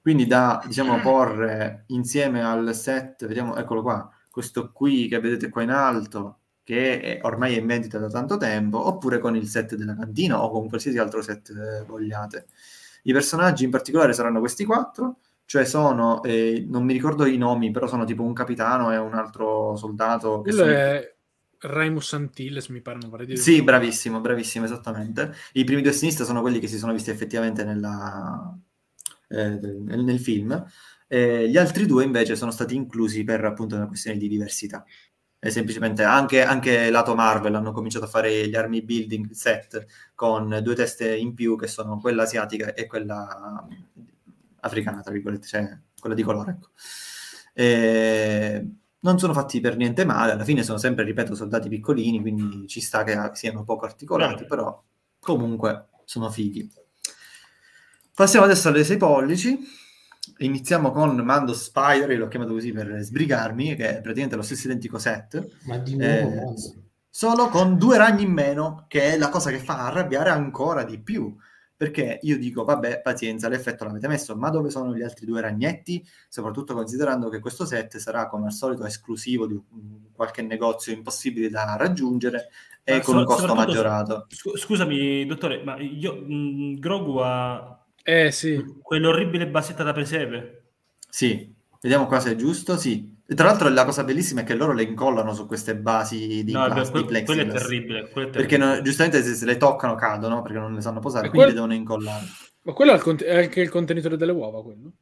[0.00, 5.62] Quindi da, diciamo, porre insieme al set, vediamo, eccolo qua, questo qui che vedete qua
[5.62, 9.74] in alto, che è- ormai è in vendita da tanto tempo, oppure con il set
[9.76, 12.46] della cantina o con qualsiasi altro set eh, vogliate.
[13.06, 17.70] I personaggi in particolare saranno questi quattro, cioè sono, eh, non mi ricordo i nomi,
[17.70, 20.40] però sono tipo un capitano e un altro soldato.
[20.42, 21.14] Che Quello sono- è
[21.60, 23.38] Raimus Antilles, mi pare, non vorrei dire.
[23.38, 25.32] Sì, bravissimo, bravissimo, esattamente.
[25.52, 28.56] I primi due a sinistra sono quelli che si sono visti effettivamente nella,
[29.28, 30.64] eh, nel, nel film.
[31.06, 34.84] Eh, gli altri due invece sono stati inclusi per appunto una questione di diversità.
[35.44, 39.84] E semplicemente anche, anche lato Marvel hanno cominciato a fare gli army building set
[40.14, 43.66] con due teste in più che sono quella asiatica e quella
[44.60, 46.52] africana, tra virgolette, cioè quella di colore.
[46.52, 46.68] Ecco.
[47.52, 48.66] Eh,
[49.00, 52.80] non sono fatti per niente male, alla fine sono sempre, ripeto, soldati piccolini, quindi ci
[52.80, 54.82] sta che siano poco articolati, però
[55.20, 56.72] comunque sono fighi.
[58.14, 59.58] Passiamo adesso alle 6 pollici.
[60.38, 64.66] Iniziamo con Mando Spider, io l'ho chiamato così per sbrigarmi, che è praticamente lo stesso
[64.66, 66.54] identico set, Ma di nuovo, Eh,
[67.08, 70.98] solo con due ragni in meno, che è la cosa che fa arrabbiare ancora di
[71.00, 71.34] più.
[71.76, 76.04] Perché io dico, vabbè, pazienza, l'effetto l'avete messo, ma dove sono gli altri due ragnetti?
[76.28, 81.48] Soprattutto considerando che questo set sarà, come al solito, esclusivo di un- qualche negozio impossibile
[81.50, 82.48] da raggiungere
[82.84, 84.26] e Ma con un so- costo soprattutto- maggiorato.
[84.28, 90.64] Scu- scusami, dottore, ma io, mh, Grogu ha Eh sì, quell'orribile basetta da presepe.
[91.08, 93.12] Sì, vediamo qua se è giusto, sì.
[93.26, 96.52] E tra l'altro la cosa bellissima è che loro le incollano su queste basi di,
[96.52, 98.10] No, plas- que- di quello è terribile.
[98.10, 98.76] quello è Perché terribile.
[98.76, 101.56] no- giustamente se, se le toccano cadono perché non le sanno posare, E quindi quel-
[101.56, 102.24] le devono incollare.
[102.64, 104.92] ma quello è, il cont- è anche il contenitore delle uova, quello.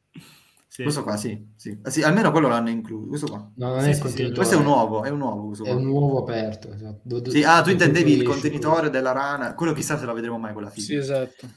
[0.69, 0.83] Sì.
[0.83, 1.77] Questo qua sì, sì.
[1.83, 3.07] Ah, sì, almeno quello l'hanno incluso.
[3.09, 3.51] Questo qua.
[3.57, 4.35] No, non Sì, è il sì, sì, contenitore.
[4.37, 6.71] Questo è un uovo, è un uovo questo È un uovo aperto.
[6.73, 6.99] esatto.
[7.03, 10.39] Do- do- Sì, ah, tu intendevi il contenitore della rana, quello chissà se la vedremo
[10.39, 10.99] mai quella Sì, figlia.
[11.01, 11.47] esatto.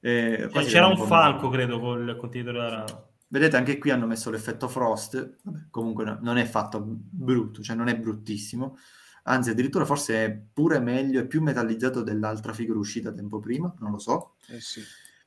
[0.00, 3.06] Eh, Eh, C'era un falco, credo, col contenitore della rana.
[3.30, 5.36] Vedete, anche qui hanno messo l'effetto frost.
[5.42, 8.76] Vabbè, comunque no- non è fatto brutto, cioè non è bruttissimo.
[9.24, 13.90] Anzi, addirittura forse è pure meglio e più metallizzato dell'altra figura uscita tempo prima, non
[13.90, 14.36] lo so.
[14.48, 14.80] Eh sì.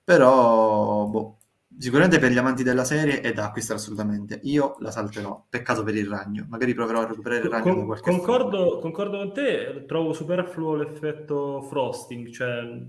[0.03, 1.37] Però, boh,
[1.77, 4.39] sicuramente per gli amanti della serie è da acquistare assolutamente.
[4.43, 5.45] Io la salterò.
[5.47, 6.47] Peccato per il ragno.
[6.49, 10.75] Magari proverò a recuperare il ragno da Con- qualche concordo, concordo con te, trovo superfluo
[10.75, 12.83] l'effetto frosting, cioè...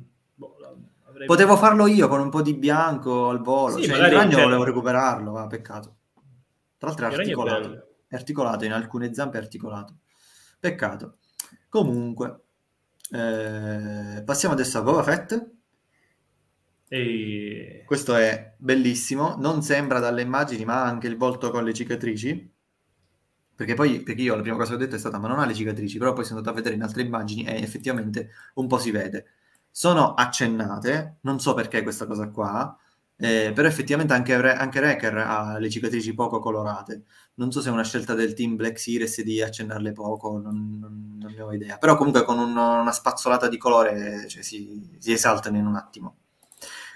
[1.27, 3.77] Potevo farlo io con un po' di bianco al volo.
[3.77, 5.97] Sì, cioè, il ragno cioè- volevo recuperarlo, va, peccato.
[6.79, 7.87] Tra l'altro è articolato.
[8.09, 9.99] È articolato, in alcune zampe è articolato.
[10.59, 11.17] Peccato.
[11.69, 12.41] Comunque,
[13.11, 15.51] eh, passiamo adesso a Boba Fett.
[16.89, 17.85] E...
[17.87, 22.53] Questo è bellissimo, non sembra dalle immagini, ma ha anche il volto con le cicatrici.
[23.55, 25.47] Perché poi, perché io la prima cosa che ho detto è stata, ma non ha
[25.47, 28.79] le cicatrici, però poi sono andato a vedere in altre immagini e effettivamente un po'
[28.79, 29.27] si vede.
[29.75, 32.77] Sono accennate, non so perché questa cosa qua,
[33.17, 37.05] eh, però effettivamente anche, Re- anche Wrecker ha le cicatrici poco colorate.
[37.35, 41.17] Non so se è una scelta del team Black Series di accennarle poco, non, non-
[41.19, 41.79] non ne ho idea.
[41.79, 46.17] Però comunque con un- una spazzolata di colore cioè, si, si esaltano in un attimo.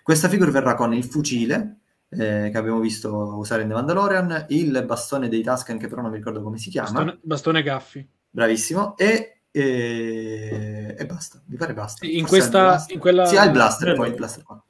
[0.03, 1.79] Questa figura verrà con il fucile,
[2.11, 6.11] eh, che abbiamo visto usare in The Mandalorian, il bastone dei Tusken, che però non
[6.11, 6.91] mi ricordo come si chiama.
[6.91, 8.07] Bastone, bastone Gaffi.
[8.31, 8.97] Bravissimo.
[8.99, 12.05] E, e, e basta, mi pare basta.
[12.05, 14.63] In Forse questa- in quella- Sì, ha il blaster, poi il blaster qua.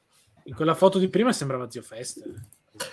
[0.43, 2.33] In quella foto di prima sembrava Zio Fester.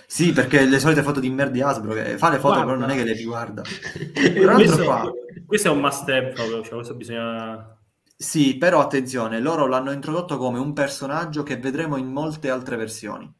[0.05, 2.65] Sì, perché le solite foto di merda di Hasbro, che fa le foto Guarda.
[2.65, 3.61] però non è che le riguarda.
[4.55, 5.09] questo, qua,
[5.45, 7.77] questo è un must have proprio, cioè questo bisogna...
[8.15, 13.31] sì, però attenzione, loro l'hanno introdotto come un personaggio che vedremo in molte altre versioni.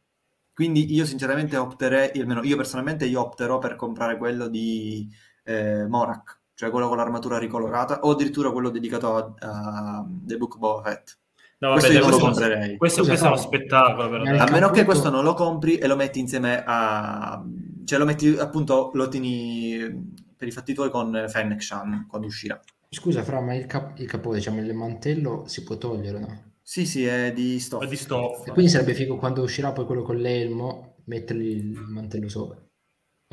[0.53, 5.09] Quindi io sinceramente opterei, almeno io personalmente io opterò per comprare quello di
[5.43, 10.57] eh, Morak, cioè quello con l'armatura ricolorata, o addirittura quello dedicato a, a The Book
[10.57, 11.17] Boba Fett.
[11.57, 12.77] No, Questo dai, io non lo questo, comprerei.
[12.77, 14.23] questo, Scusa, questo è uno spettacolo, però.
[14.43, 17.41] A meno che questo non lo compri e lo metti insieme a...
[17.85, 22.59] cioè lo metti appunto, lo tieni per i fatti tuoi con Fennec Shan quando uscirà.
[22.89, 26.43] Scusa, Fra, ma il, cap- il capo, diciamo, il mantello si può togliere, no?
[26.61, 27.85] Sì, sì, è di È stoffa.
[27.85, 28.49] di stoffa.
[28.49, 32.57] E quindi sarebbe figo quando uscirà poi quello con l'elmo, mettergli il mantello sopra.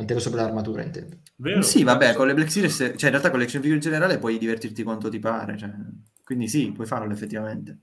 [0.02, 1.16] Mantello sopra l'armatura, intendo.
[1.36, 1.62] Vero?
[1.62, 4.38] Sì, vabbè, con le Black Series, cioè in realtà con l'action figure in generale puoi
[4.38, 5.70] divertirti quanto ti pare, cioè,
[6.24, 7.78] quindi sì, puoi farlo effettivamente.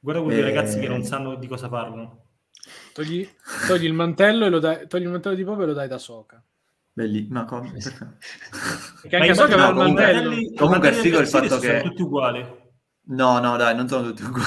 [0.00, 2.24] Guarda quei Eh, ragazzi che non sanno di cosa parlano.
[2.92, 3.28] Togli,
[3.66, 5.98] togli il mantello e lo dai, togli il mantello di Boba e lo dai da
[5.98, 6.42] Soca.
[6.92, 7.72] Belli, ma come?
[7.74, 7.80] Eh.
[9.02, 9.16] Perché?
[9.16, 10.36] Anche Soca aveva il comunque- mantello.
[10.56, 12.60] comunque è figo il fatto sono che- tutti uguali.
[13.04, 14.46] No, no, dai, non sono tutti uguali.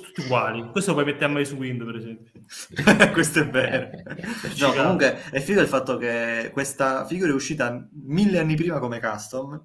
[0.00, 0.68] Tutti uguali.
[0.70, 2.32] Questo lo puoi mettere a mai su Windows, per esempio.
[3.12, 3.90] Questo è vero.
[4.60, 9.00] No, comunque è figo il fatto che questa figura è uscita mille anni prima come
[9.00, 9.60] custom,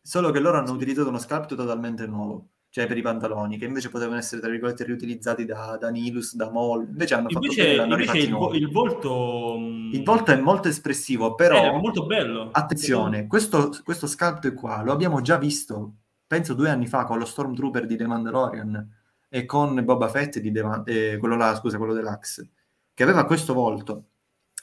[0.00, 3.90] solo che loro hanno utilizzato uno sculpt totalmente nuovo, cioè per i pantaloni, che invece
[3.90, 7.92] potevano essere, tra virgolette, riutilizzati da, da Nilus, da Maul, invece hanno fatto Invece, l'hanno
[7.94, 9.56] invece il, vo- il volto...
[9.58, 12.48] mh, Il volto è molto espressivo, è però molto bello.
[12.52, 15.96] attenzione, questo, questo sculpt qua lo abbiamo già visto,
[16.28, 18.96] penso due anni fa, con lo Stormtrooper di The Mandalorian
[19.28, 22.50] e con Boba Fett di The Man- eh, quello là, scusa, quello dell'Axe,
[22.94, 24.04] che aveva questo volto.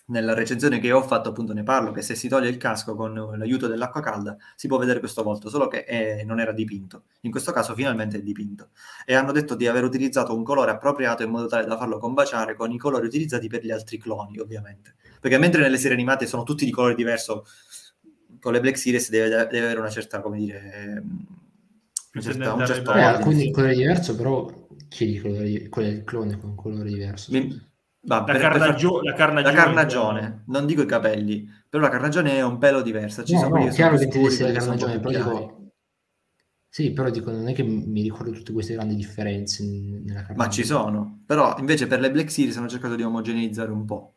[0.08, 3.16] Nella recensione che ho fatto, appunto, ne parlo che se si toglie il casco con
[3.38, 7.06] l'aiuto dell'acqua calda si può vedere questo volto, solo che eh, non era dipinto.
[7.22, 8.70] In questo caso finalmente è dipinto.
[9.04, 12.54] E hanno detto di aver utilizzato un colore appropriato in modo tale da farlo combaciare
[12.54, 14.94] con i colori utilizzati per gli altri cloni, ovviamente.
[15.20, 17.44] Perché mentre nelle serie animate sono tutti di colore diverso,
[18.40, 21.02] con le Black Series deve, deve avere una certa, come dire,
[22.16, 25.88] ehm, una certa, un certo Eh, alcuni di colore diverso, però chi di colore, quello
[25.90, 27.32] è il clone con un colore diverso.
[27.32, 27.48] Mi-
[28.02, 29.52] va, La, per- per carnagio- far- la la carnagione.
[29.52, 33.24] carnagione, non dico i capelli, però la carnagione è un pelo diversa.
[33.24, 35.72] Ci No, sono no, chiaro che essere la un carnagione, però dico...
[36.70, 40.36] Sì, però dico, non è che mi ricordo tutte queste grandi differenze in- nella carnagione.
[40.36, 44.16] Ma ci sono, però invece per le Black Series hanno cercato di omogeneizzare un po'.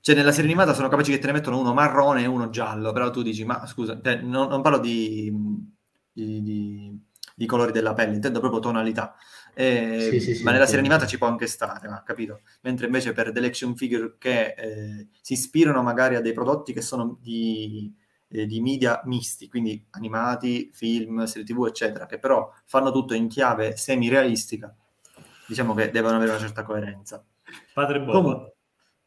[0.00, 2.92] Cioè nella serie animata sono capaci che te ne mettono uno marrone e uno giallo,
[2.92, 5.32] però tu dici, ma scusa, cioè, non, non parlo di,
[6.12, 7.00] di- di-
[7.34, 9.14] di colori della pelle, intendo proprio tonalità.
[9.54, 12.40] Eh, Sì, sì, sì, ma nella serie animata ci può anche stare, ma, capito?
[12.62, 16.80] Mentre invece per delle action figure che eh, si ispirano magari a dei prodotti che
[16.82, 17.92] sono di,
[18.28, 23.28] eh, di media misti, quindi animati, film, serie tv, eccetera, che però fanno tutto in
[23.28, 24.74] chiave semi-realistica,
[25.46, 27.24] diciamo che devono avere una certa coerenza.
[27.72, 28.12] Padre Boba.
[28.20, 28.52] Comu-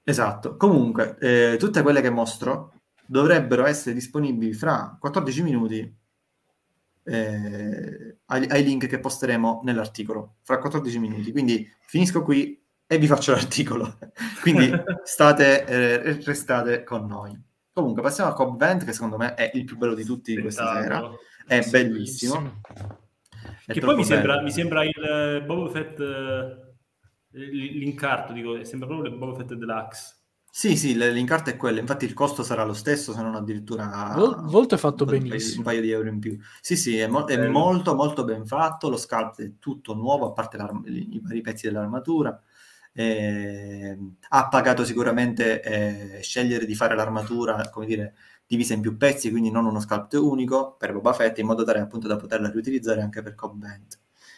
[0.04, 0.58] esatto.
[0.58, 2.74] Comunque, eh, tutte quelle che mostro
[3.06, 6.04] dovrebbero essere disponibili fra 14 minuti
[7.06, 10.38] eh, ai, ai link che posteremo nell'articolo.
[10.42, 11.32] Fra 14 minuti.
[11.32, 13.98] Quindi finisco qui e vi faccio l'articolo.
[14.42, 14.72] Quindi
[15.04, 17.40] state, eh, restate con noi.
[17.72, 20.42] Comunque, passiamo a Cobb Vent, che secondo me è il più bello di tutti di
[20.42, 20.82] questa sera.
[20.82, 21.20] Spettacolo.
[21.46, 22.62] È Sì, bellissimo.
[23.66, 26.66] È Che poi mi sembra, mi sembra il eh, Boba Fett, eh,
[27.32, 30.15] l'incarto, dico, sembra proprio il Boba Fett Deluxe.
[30.58, 31.82] Sì, sì, l- l'incarto è quello.
[31.82, 35.22] Infatti il costo sarà lo stesso, se non addirità Vol- Volto è fatto un paio-
[35.22, 35.58] benissimo.
[35.58, 36.40] Un paio di euro in più.
[36.62, 38.88] Sì, sì, è, mo- è molto molto ben fatto.
[38.90, 40.56] Lo sculpt è tutto nuovo, a parte
[40.86, 42.42] i vari pezzi dell'armatura.
[42.94, 43.98] Eh,
[44.30, 48.16] ha pagato sicuramente eh, scegliere di fare l'armatura, come dire,
[48.48, 51.80] divisa in più pezzi, quindi non uno sculpt unico per Boba Fett, in modo tale
[51.80, 53.62] appunto da poterla riutilizzare anche per Cobb.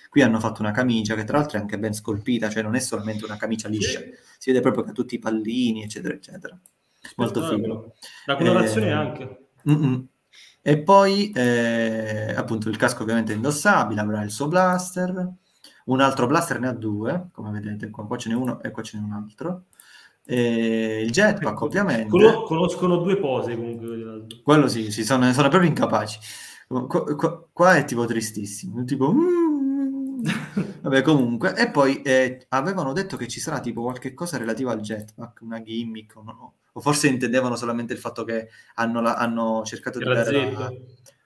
[0.10, 2.80] Qui hanno fatto una camicia che tra l'altro è anche ben scolpita, cioè non è
[2.80, 4.00] solamente una camicia liscia,
[4.38, 6.58] si vede proprio che ha tutti i pallini, eccetera, eccetera.
[7.16, 7.94] Molto figo.
[8.26, 9.48] La colorazione Eh, anche.
[9.70, 10.08] Mm-mm.
[10.62, 15.32] E poi eh, appunto il casco ovviamente è indossabile, avrà il suo blaster,
[15.86, 18.84] un altro blaster ne ha due, come vedete qua, qua ce n'è uno e qua
[18.84, 19.64] ce n'è un altro.
[20.26, 24.28] E il jetpack ovviamente, Cono- conoscono due pose comunque.
[24.44, 26.20] quello sì, sì, sono, sono proprio incapaci.
[26.68, 29.14] Qua, qua- qua è tipo tristissimo, tipo...
[29.14, 29.57] mm.
[30.82, 34.80] Vabbè, comunque, e poi eh, avevano detto che ci sarà tipo qualche cosa relativa al
[34.82, 39.64] jetpack, una gimmick o no, o forse intendevano solamente il fatto che hanno, la- hanno
[39.66, 40.70] cercato di dare la,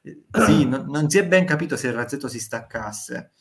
[0.04, 3.32] eh, Sì, non, non si è ben capito se il razzetto si staccasse,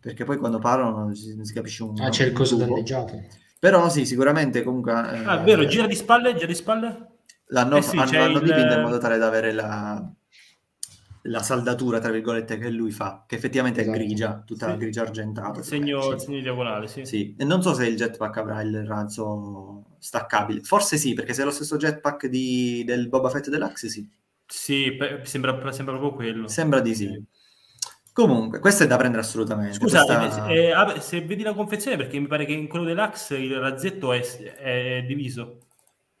[0.00, 3.20] perché poi quando parlano non si, non si capisce un Ah, c'è il coso danneggiato.
[3.58, 4.92] Però sì, sicuramente comunque...
[4.92, 7.06] eh, Ah, è vero, gira di spalle, gira di spalle.
[7.46, 10.08] L'hanno, Eh sì, hanno- hanno il- dipinto in modo tale da avere la,
[11.28, 13.96] la saldatura, tra virgolette, che lui fa, che effettivamente Esatto.
[13.96, 14.76] è grigia, tutta Sì.
[14.76, 15.58] grigia argentata.
[15.60, 17.04] Il segno, il segno di diagonale, sì.
[17.04, 20.60] Sì, e non so se il jetpack avrà il razzo staccabile.
[20.62, 24.08] Forse sì, perché se è lo stesso jetpack di- del Boba Fett Deluxe, sì.
[24.46, 26.48] Sì, pe- sembra, sembra proprio quello.
[26.48, 27.22] Sembra di sì.
[28.12, 29.74] Comunque, questo è da prendere assolutamente.
[29.74, 33.36] Scusa, Questa- eh, eh, se vedi la confezione, perché mi pare che in quello deluxe
[33.36, 34.20] il razzetto è,
[34.56, 35.58] è diviso,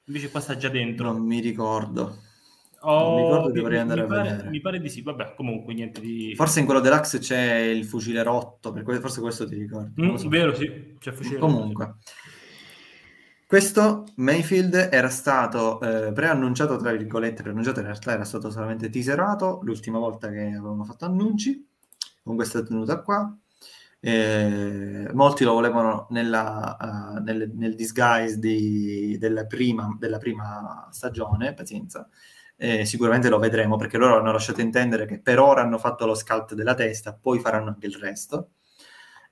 [0.04, 1.10] invece qua sta già dentro.
[1.10, 2.18] Non mi ricordo.
[2.80, 4.50] Oh, non mi ricordo, mi- dovrei andare mi a pare, vedere.
[4.50, 6.34] Mi pare di sì, vabbè, comunque niente di...
[6.36, 10.00] Forse in quello deluxe c'è il fucile rotto, per que- forse questo ti ricordi.
[10.02, 10.28] Mm, so.
[10.28, 11.96] vero, sì, c'è fucile Comunque,
[13.48, 19.60] questo Mayfield era stato eh, preannunciato, tra virgolette, preannunciato in realtà era stato solamente teaserato
[19.62, 21.66] l'ultima volta che avevano fatto annunci,
[22.22, 23.34] con questa tenuta qua.
[24.00, 31.54] Eh, molti lo volevano nella, eh, nel, nel disguise di- della, prima, della prima stagione,
[31.54, 32.06] pazienza.
[32.60, 36.14] Eh, sicuramente lo vedremo perché loro hanno lasciato intendere che per ora hanno fatto lo
[36.14, 38.50] sculpt della testa, poi faranno anche il resto.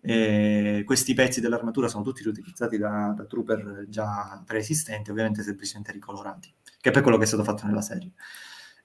[0.01, 6.55] Eh, questi pezzi dell'armatura sono tutti riutilizzati da, da trooper già preesistenti, ovviamente semplicemente ricolorati,
[6.81, 8.13] che è per quello che è stato fatto nella serie.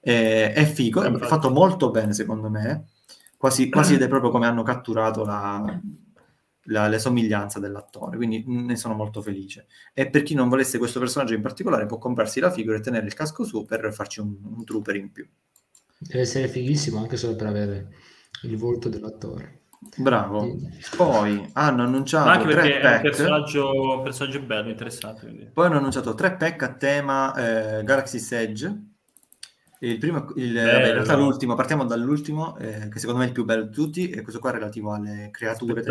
[0.00, 1.28] Eh, è figo, è Infatti.
[1.28, 2.86] fatto molto bene secondo me,
[3.36, 5.80] quasi, quasi vede proprio come hanno catturato la,
[6.66, 9.66] la- le somiglianze dell'attore, quindi ne sono molto felice.
[9.92, 13.06] E per chi non volesse questo personaggio in particolare può comprarsi la figura e tenere
[13.06, 15.26] il casco su per farci un, un trooper in più.
[15.98, 17.88] Deve essere fighissimo anche solo per avere
[18.42, 19.60] il volto dell'attore.
[19.96, 20.58] Bravo.
[20.96, 23.02] Poi hanno annunciato Ma anche tre perché è un pack.
[23.02, 25.20] personaggio, un personaggio bello, interessante.
[25.26, 25.50] Quindi.
[25.52, 27.34] Poi hanno annunciato tre pack a tema
[27.78, 28.90] eh, Galaxy Edge.
[29.84, 33.34] Il primo, il, vabbè, in realtà l'ultimo, partiamo dall'ultimo, eh, che secondo me è il
[33.34, 35.82] più bello di tutti, e questo qua è relativo alle creature,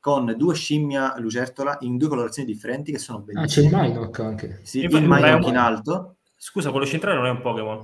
[0.00, 3.66] con due scimmia lucertola in due colorazioni differenti che sono Ah, c'è bellissime.
[3.66, 4.60] il Minoc anche.
[4.62, 6.16] Sì, Infatti, il Minoc in alto.
[6.36, 7.80] Scusa, quello centrale non è un Pokémon.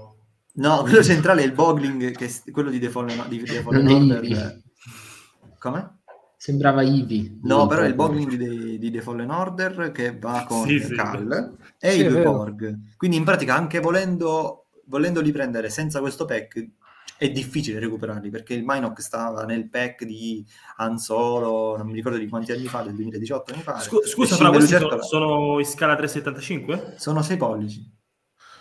[0.54, 3.86] No, quello centrale è il Bogling, che è quello di The Fallen, di The Fallen
[3.88, 4.60] Order.
[5.58, 5.98] Come?
[6.36, 7.40] Sembrava Eevee.
[7.42, 7.94] No, Sì, però è il.
[7.94, 10.94] Bogling di, di The Fallen Order che va con Sì, sì.
[10.94, 12.22] Cal e Sì, i due.
[12.22, 12.78] Porg.
[12.96, 14.59] Quindi in pratica anche volendo,
[14.90, 16.68] volendoli prendere senza questo pack
[17.16, 20.44] è difficile recuperarli perché il Minoc stava nel pack di
[20.76, 23.82] Han Solo, non mi ricordo di quanti anni fa, del 2018 mi pare.
[23.82, 26.94] Scusa, scimmie però questi sono, in scala 375?
[26.98, 27.98] sono 6 pollici.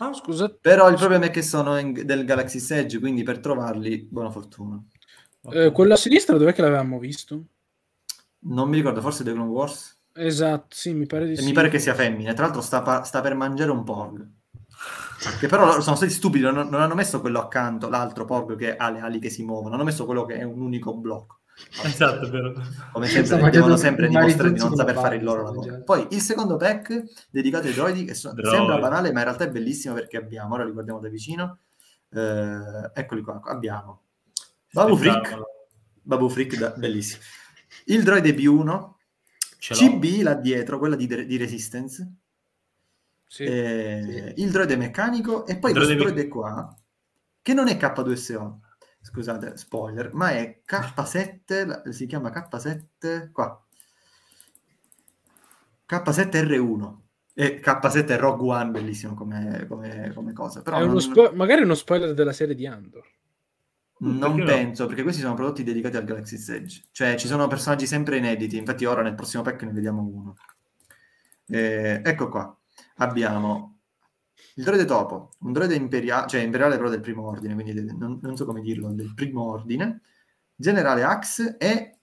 [0.01, 4.07] Ah, Scusa, Però il problema è che sono in- del Galaxy Edge, quindi per trovarli,
[4.09, 4.81] buona fortuna.
[5.51, 7.43] eh, quello a sinistra dov'è che l'avevamo visto?
[8.41, 9.97] Non mi ricordo, forse The Clone Wars?
[10.13, 11.45] Esatto, sì, mi pare di E sì.
[11.45, 12.33] mi pare che sia femmina.
[12.33, 14.27] Tra l'altro sta, pa- sta per mangiare un porg.
[15.39, 18.89] Che però sono stati stupidi, non, non hanno messo quello accanto, l'altro porg che ha
[18.89, 21.39] le ali che si muovono, hanno messo quello che è un unico blocco.
[21.83, 22.53] Esatto, vero.
[22.93, 25.83] Come sempre mangiando devono sempre dimostrare di non saper fare il loro lavoro.
[25.83, 28.55] Poi il secondo pack dedicato ai droidi, che so- Droidi.
[28.55, 31.57] sembra banale, ma in realtà è bellissimo perché abbiamo, ora li guardiamo da vicino,
[32.11, 34.03] eh, eccoli qua, abbiamo
[34.71, 35.45] Babu Frick, Spettacolo.
[36.01, 37.21] Babu Frick, da- bellissimo.
[37.85, 38.89] Il droide B1,
[39.57, 39.79] Ce l'ho.
[39.99, 42.09] CB là dietro, quella di, di Resistance,
[43.31, 43.43] Sì.
[43.43, 46.75] eh, il droide meccanico e poi Il questo droide droide qua
[47.43, 48.59] che non è K2SO
[49.01, 53.63] scusate spoiler ma è K7 la- si chiama K7 qua
[55.85, 56.97] K7R1
[57.33, 61.31] e K7 è Rogue One bellissimo come, come- come cosa però È uno non, spo-
[61.33, 63.05] magari uno spoiler della serie di Andor.
[63.99, 64.45] non Perché no?
[64.45, 68.57] penso perché questi sono prodotti dedicati al Galaxy Edge cioè ci sono personaggi sempre inediti
[68.57, 70.35] infatti ora nel prossimo pack ne vediamo uno
[71.51, 72.53] Eh, ecco qua
[72.99, 73.79] abbiamo
[74.55, 78.19] il droide topo, un droide imperiale, cioè imperiale però del primo ordine, quindi de- non,
[78.21, 80.01] non so come dirlo, del primo ordine,
[80.55, 81.97] generale Axe e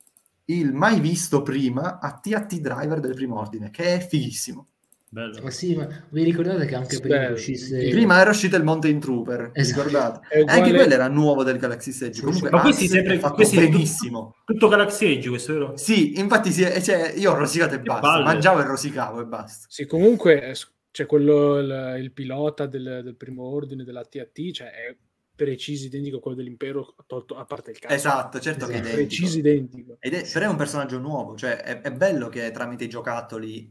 [0.47, 4.66] il mai visto prima AT-AT driver del primo ordine, che è fighissimo.
[5.09, 5.40] Bello.
[5.43, 7.28] Ma sì, ma vi ricordate che anche prima Bello.
[7.28, 7.89] che uscisse...
[7.89, 9.82] Prima era uscito il Mountain Trooper, Esatto.
[9.86, 10.27] ricordate?
[10.28, 12.51] È E anche uguale- quello era nuovo del Galaxy Edge, comunque.
[12.51, 14.35] Ma questi sempre- è fatto questi- benissimo.
[14.44, 15.77] Tutto Galaxy Age, questo vero?
[15.77, 18.24] Sì, infatti sì, e cioè, io ho rosicato e Che basta, palle.
[18.24, 19.66] mangiavo e rosicavo e basta.
[19.70, 20.55] Sì, comunque eh,
[20.97, 24.97] c'è quello, il, il pilota del, del primo ordine della TAT, cioè è
[25.35, 27.94] preciso identico a quello dell'impero, tolto, a parte il cazzo.
[27.94, 28.94] Esatto, certo che è Esatto.
[28.94, 29.06] identico.
[29.06, 29.97] Preciso identico.
[30.01, 33.70] Ed è, però è un personaggio nuovo, cioè è, è bello che tramite i giocattoli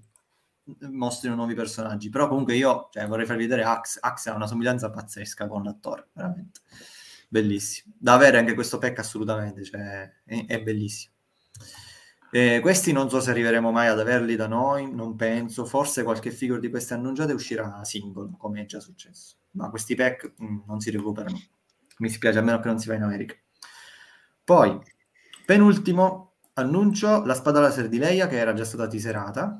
[0.91, 4.91] mostrino nuovi personaggi, però comunque io cioè, vorrei farvi vedere Axe, Axe ha una somiglianza
[4.91, 6.60] pazzesca con l'attore, veramente
[7.27, 7.95] bellissimo.
[7.97, 11.15] Da avere anche questo pack assolutamente, cioè, è, è bellissimo.
[12.36, 16.32] Eh, questi non so se arriveremo mai ad averli da noi, non penso, forse qualche
[16.32, 20.82] figure di queste annunciate uscirà singolo, come è già successo, ma questi pack mh, non
[20.82, 21.40] si recuperano,
[21.99, 23.36] mi spiace, a meno che non si va in America.
[24.44, 24.78] Poi,
[25.45, 29.57] penultimo annuncio, la spada laser di Leia che era già stata teaserata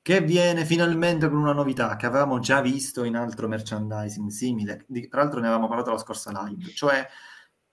[0.00, 4.84] che viene finalmente con una novità che avevamo già visto in altro merchandising simile.
[4.86, 7.04] Di, tra l'altro ne avevamo parlato la scorsa live, cioè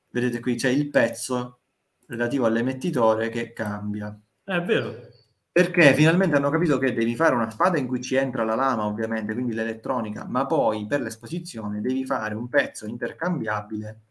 [0.10, 1.59] vedete qui c'è il pezzo
[2.10, 4.18] relativo all'emettitore che cambia.
[4.44, 4.96] È vero.
[5.52, 8.86] Perché finalmente hanno capito che devi fare una spada in cui ci entra la lama,
[8.86, 14.02] ovviamente, quindi l'elettronica, ma poi per l'esposizione devi fare un pezzo intercambiabile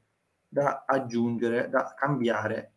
[0.48, 2.72] da aggiungere, da cambiare,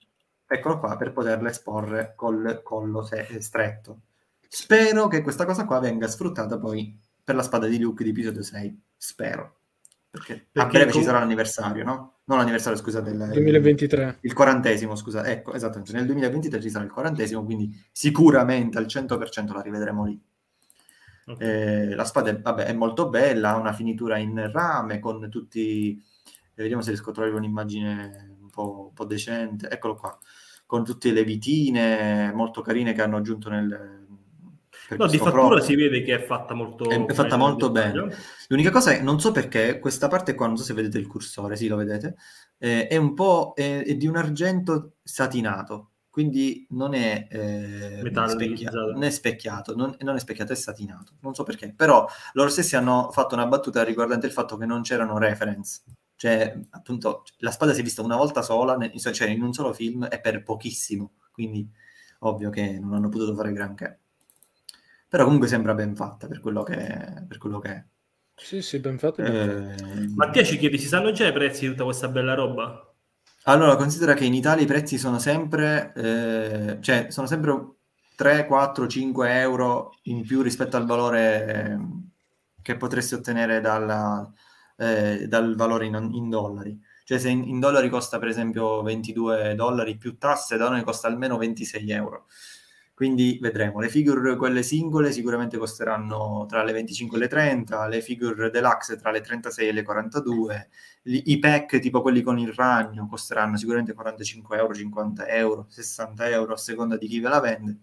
[0.46, 3.08] eccolo qua, per poterla esporre col collo
[3.40, 4.02] stretto.
[4.48, 8.44] Spero che questa cosa qua venga sfruttata poi per la spada di Luke di episodio
[8.44, 8.82] 6.
[8.98, 9.58] Spero.
[10.10, 12.20] Perché, Perché a breve com- ci sarà l'anniversario, no?
[12.32, 14.20] Non l'anniversario, scusate, il 2023.
[14.22, 15.26] Il quarantesimo, scusa.
[15.26, 15.92] Ecco, esattamente.
[15.92, 20.18] Nel 2023 ci sarà il quarantesimo, quindi sicuramente al 100% la rivedremo lì.
[21.26, 21.90] Okay.
[21.90, 26.02] Eh, la spada è, vabbè, è, molto bella, ha una finitura in rame con tutti...
[26.56, 29.68] Eh, vediamo se riesco a trovare un'immagine un po', un po' decente.
[29.70, 30.18] Eccolo qua.
[30.66, 34.01] Con tutte le vitine molto carine che hanno aggiunto nel,
[34.98, 35.64] No, di fattura proprio.
[35.64, 37.06] si vede che è fatta molto bene.
[37.06, 38.16] È fatta molto bene.
[38.48, 41.56] L'unica cosa è, non so perché, questa parte qua, non so se vedete il cursore,
[41.56, 42.16] sì lo vedete,
[42.58, 48.92] eh, è un po' è, è di un argento satinato, quindi non è, eh, specchiato,
[48.92, 51.14] non è specchiato, non, non, è specchiato, è satinato.
[51.22, 54.82] Non so perché, però loro stessi hanno fatto una battuta riguardante il fatto che non
[54.82, 55.84] c'erano reference.
[56.16, 60.08] Cioè, appunto, la spada si è vista una volta sola, cioè in un solo film
[60.12, 61.68] e per pochissimo, quindi
[62.20, 64.01] ovvio che non hanno potuto fare granché
[65.12, 67.84] però comunque sembra ben fatta per quello che, è, per quello che è.
[68.34, 69.26] Sì, sì, ben fatta.
[69.26, 72.94] Eh, Mattia ci chiede, si sanno già i prezzi di tutta questa bella roba?
[73.44, 77.74] Allora, considera che in Italia i prezzi sono sempre, eh, cioè, sono sempre
[78.16, 81.78] 3, 4, 5 euro in più rispetto al valore eh,
[82.62, 84.32] che potresti ottenere dalla,
[84.78, 86.80] eh, dal valore in, in, dollari.
[87.04, 91.10] Cioè se in, in, dollari costa per esempio 22 dollari più tasse, da noi costa
[91.10, 92.28] almeno 26 euro.
[93.02, 93.80] Quindi vedremo.
[93.80, 98.96] Le figure, quelle singole, sicuramente costeranno tra le 25 e le 30, le figure deluxe
[98.96, 100.70] tra le 36 e le 42,
[101.06, 106.54] I pack tipo quelli con il ragno costeranno sicuramente 45 euro, 50 euro, 60 euro
[106.54, 107.80] a seconda di chi ve la vende.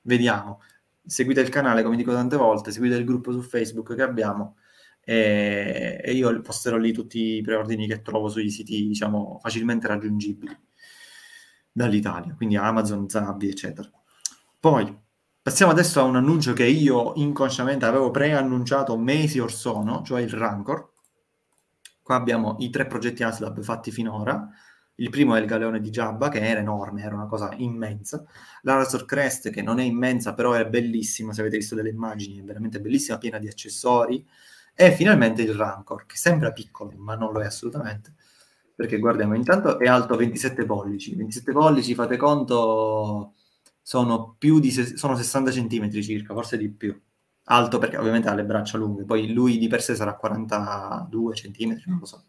[0.00, 0.62] Vediamo.
[1.04, 4.56] Seguite il canale, come dico tante volte, seguite il gruppo su Facebook che abbiamo
[5.04, 10.56] e, e io posterò lì tutti i preordini che trovo sui siti, diciamo, facilmente raggiungibili
[11.72, 13.90] dall'Italia, quindi Amazon, Zabi, eccetera.
[14.58, 14.98] Poi
[15.42, 20.30] passiamo adesso a un annuncio che io inconsciamente avevo preannunciato mesi or sono, cioè il
[20.30, 20.92] Rancor.
[22.02, 24.48] Qua abbiamo i tre progetti ASLAB fatti finora.
[24.98, 28.24] Il primo è il galeone di Jabba, che era enorme, era una cosa immensa.
[28.62, 32.38] La Razor Crest, che non è immensa, però è bellissima, se avete visto delle immagini,
[32.38, 34.26] è veramente bellissima, piena di accessori.
[34.74, 38.14] E finalmente il Rancor, che sembra piccolo, ma non lo è assolutamente.
[38.74, 41.14] Perché guardiamo, intanto è alto 27 pollici.
[41.14, 43.34] 27 pollici, fate conto,
[43.88, 47.00] sono più di sono 60 centimetri circa, forse di più.
[47.44, 51.84] Alto perché ovviamente ha le braccia lunghe, poi lui di per sé sarà 42 centimetri,
[51.86, 52.24] non lo so.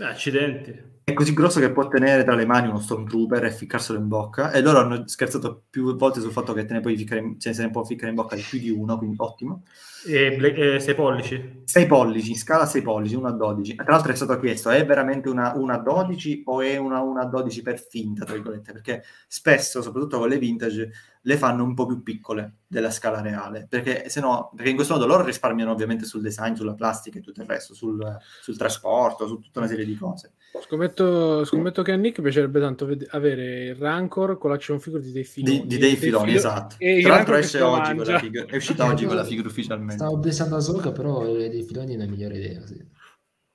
[0.00, 0.96] Accidenti.
[1.08, 4.52] È così grosso che può tenere tra le mani uno Stormtrooper e ficcarselo in bocca.
[4.52, 7.54] E loro hanno scherzato più volte sul fatto che te ne puoi ficcare, in, cioè
[7.54, 9.64] se ne può ficcare in bocca di più di uno, quindi ottimo.
[10.06, 11.62] E 6 pollici?
[11.64, 13.74] 6 pollici, in scala 6 pollici, 1 a 12.
[13.76, 17.20] Tra l'altro è stato chiesto, è veramente una 1 a 12 o è una 1
[17.20, 18.72] a 12 per finta, tra virgolette?
[18.72, 20.90] Perché spesso, soprattutto con le vintage,
[21.28, 24.94] le fanno un po' più piccole della scala reale, perché se no, perché in questo
[24.94, 28.02] modo loro risparmiano ovviamente sul design, sulla plastica e tutto il resto, sul,
[28.40, 30.32] sul trasporto, su tutta una serie di cose.
[30.58, 35.12] Scommetto, scommetto che a Nick piacerebbe tanto ved- avere il Rancor con l'action figure di
[35.12, 35.60] dei filoni.
[35.60, 36.76] Di, di dei filoni, filo- esatto.
[36.78, 40.02] E Tra l'altro esce oggi quella figura, è uscita oggi quella figura ufficialmente.
[40.02, 42.82] Stavo pensando a Soka, però dei filoni è una migliore idea, sì.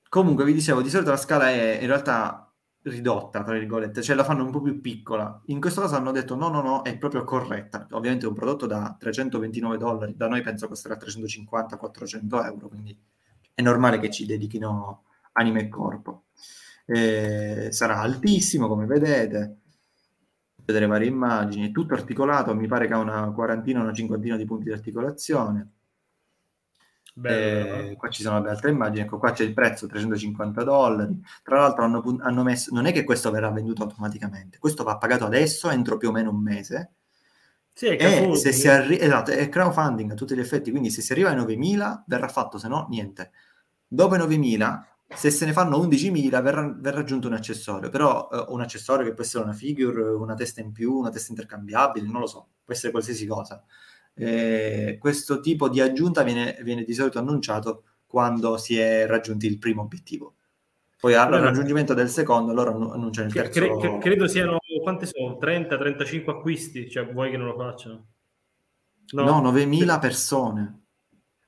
[0.08, 2.53] Comunque, vi dicevo, di solito la scala è in realtà
[2.84, 5.42] ridotta, tra virgolette, cioè la fanno un po' più piccola.
[5.48, 7.88] In questo caso hanno detto no, no, no, è proprio corretta.
[7.92, 12.98] Ovviamente un prodotto da 329 dollari, da noi penso costerà 350-400 euro, quindi
[13.54, 15.04] è normale che ci dedichino
[15.34, 16.26] anima e corpo.
[16.86, 19.58] Eh, sarà altissimo, come vedete.
[20.66, 24.66] Vedere varie immagini, tutto articolato, mi pare che ha una quarantina, una cinquantina di punti
[24.66, 25.72] di articolazione
[27.22, 31.22] eh, qua ci sono le altre immagini, ecco qua c'è il prezzo 350 dollari.
[31.44, 35.26] Tra l'altro hanno, hanno, messo, non è che questo verrà venduto automaticamente, questo va pagato
[35.26, 36.94] adesso entro più o meno un mese.
[37.76, 41.12] Sì, e se si arri- esatto, è crowdfunding a tutti gli effetti, quindi se si
[41.12, 43.32] arriva ai 9.000 verrà fatto, se no niente.
[43.88, 44.84] Dopo i 9.000,
[45.16, 49.14] se se ne fanno 11.000 verrà, verrà aggiunto un accessorio, però uh, un accessorio che
[49.14, 52.74] può essere una figure, una testa in più, una testa intercambiabile, non lo so, può
[52.74, 53.64] essere qualsiasi cosa
[54.16, 59.58] eh, questo tipo di aggiunta viene, viene, di solito annunciato quando si è raggiunti il
[59.58, 60.36] primo obiettivo.
[61.00, 63.60] Poi al raggiungimento del secondo loro annunciano il terzo.
[63.60, 65.38] Cre- cre- credo siano, quante sono?
[65.38, 68.06] 30-35 acquisti, cioè vuoi che non lo facciano?
[69.12, 70.84] No, 9.000 persone.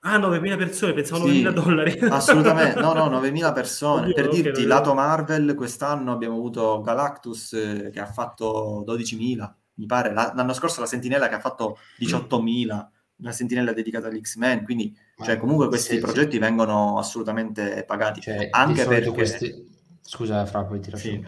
[0.02, 1.98] Ah, 9.000 persone, pensavo Sì, 9.000 dollari.
[2.10, 4.02] Assolutamente, no, no, 9.000 persone.
[4.02, 9.52] Oddio, per ok, dirti, lato Marvel, quest'anno abbiamo avuto Galactus eh, che ha fatto 12.000,
[9.76, 10.14] mi pare.
[10.14, 15.26] La- l'anno scorso la Sentinella che ha fatto 18.000, la Sentinella dedicata all'X-Men, quindi Ma
[15.26, 18.22] cioè, comunque questi se- progetti vengono assolutamente pagati.
[18.22, 19.66] Cioè, Anche perché- queste...
[20.02, 21.24] Scusa, Fra, poi ti lascio Sì.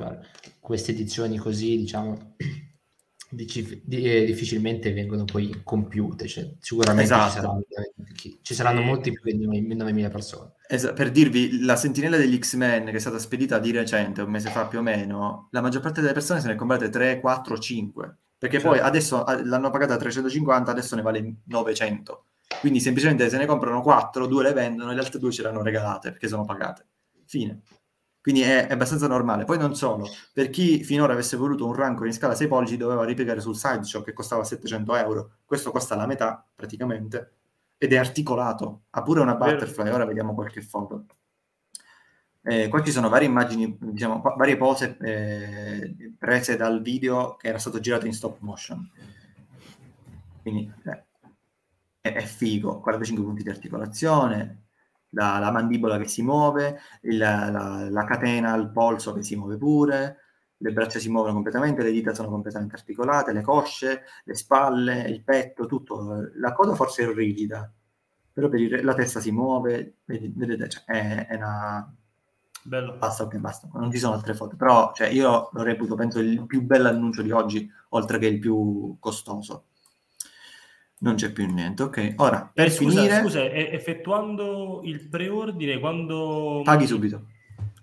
[0.59, 2.35] Queste edizioni così, diciamo,
[3.29, 6.27] dici- di- eh, difficilmente vengono poi compiute.
[6.27, 7.29] Cioè, sicuramente Esatto.
[7.31, 7.63] ci saranno,
[8.41, 8.85] ci saranno Sì.
[8.85, 9.45] molti più di
[9.75, 10.53] 9.000 persone.
[10.67, 14.49] Es- per dirvi, la sentinella degli X-Men che è stata spedita di recente, un mese
[14.49, 17.57] fa più o meno, la maggior parte delle persone se ne è comprate 3, 4,
[17.57, 18.17] 5.
[18.37, 18.87] Perché poi Certo.
[18.87, 22.25] adesso ah, l'hanno pagata a 350, adesso ne vale 900.
[22.59, 25.49] Quindi semplicemente se ne comprano 4, 2 le vendono e le altre 2 ce le
[25.49, 26.85] hanno regalate perché sono pagate.
[27.25, 27.61] Fine.
[28.21, 29.45] Quindi è, è abbastanza normale.
[29.45, 33.05] Poi non solo, per chi finora avesse voluto un Rancor in scala 6 pollici doveva
[33.05, 35.31] ripiegare sul sideshow che costava 700 euro.
[35.45, 37.35] Questo costa la metà praticamente
[37.77, 38.83] ed è articolato.
[38.91, 41.05] Ha pure una butterfly, ora vediamo qualche foto.
[42.49, 47.57] Eh, qua ci sono varie immagini, diciamo, varie pose eh, prese dal video che era
[47.57, 48.89] stato girato in stop motion.
[50.41, 51.05] Quindi eh,
[52.01, 54.65] è, è figo, 45 punti di articolazione,
[55.09, 59.57] la, la mandibola che si muove, il- la, la catena al polso che si muove
[59.57, 60.17] pure,
[60.57, 65.23] le braccia si muovono completamente, le dita sono completamente articolate, le cosce, le spalle, il
[65.23, 66.29] petto, tutto.
[66.35, 67.71] La coda forse è rigida,
[68.31, 71.93] però per il- la testa si muove, vedete, cioè, è, è una...
[72.67, 72.97] Bello.
[72.97, 76.45] Basta, ok, basta, non ci sono altre foto, però cioè, io lo reputo, penso, il
[76.45, 79.67] più bello annuncio di oggi, oltre che il più costoso.
[80.99, 82.15] Non c'è più niente, ok.
[82.17, 86.61] Ora, per Eh, scusa, finire, scusa, effettuando il preordine, quando...
[86.65, 87.27] paghi subito.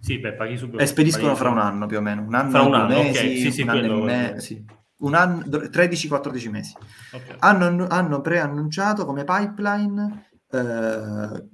[0.01, 0.83] Sì, beh, paghi subito.
[0.83, 3.39] E spediscono Paghi fra un anno più o meno, un anno, Fra un anno, mesi,
[3.39, 4.65] sì, sì, un anno quello mese, sì.
[4.99, 6.75] Un anno, 13-14 mesi.
[7.13, 7.37] Ok.
[7.39, 11.49] Hanno, hanno preannunciato come pipeline eh,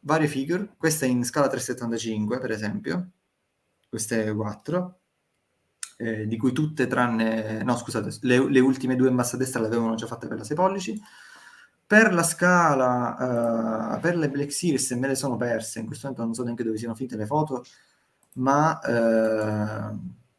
[0.00, 3.10] varie figure, questa in scala 375 per esempio,
[3.88, 5.00] queste quattro,
[5.96, 9.60] eh, di cui tutte tranne, no scusate, le, le ultime due in basso a destra
[9.60, 11.00] le avevano già fatte per la 6 pollici.
[11.86, 16.24] Per la scala, eh, per le Black Series me le sono perse, in questo momento
[16.24, 17.64] non so neanche dove siano finite le foto,
[18.34, 19.96] ma eh,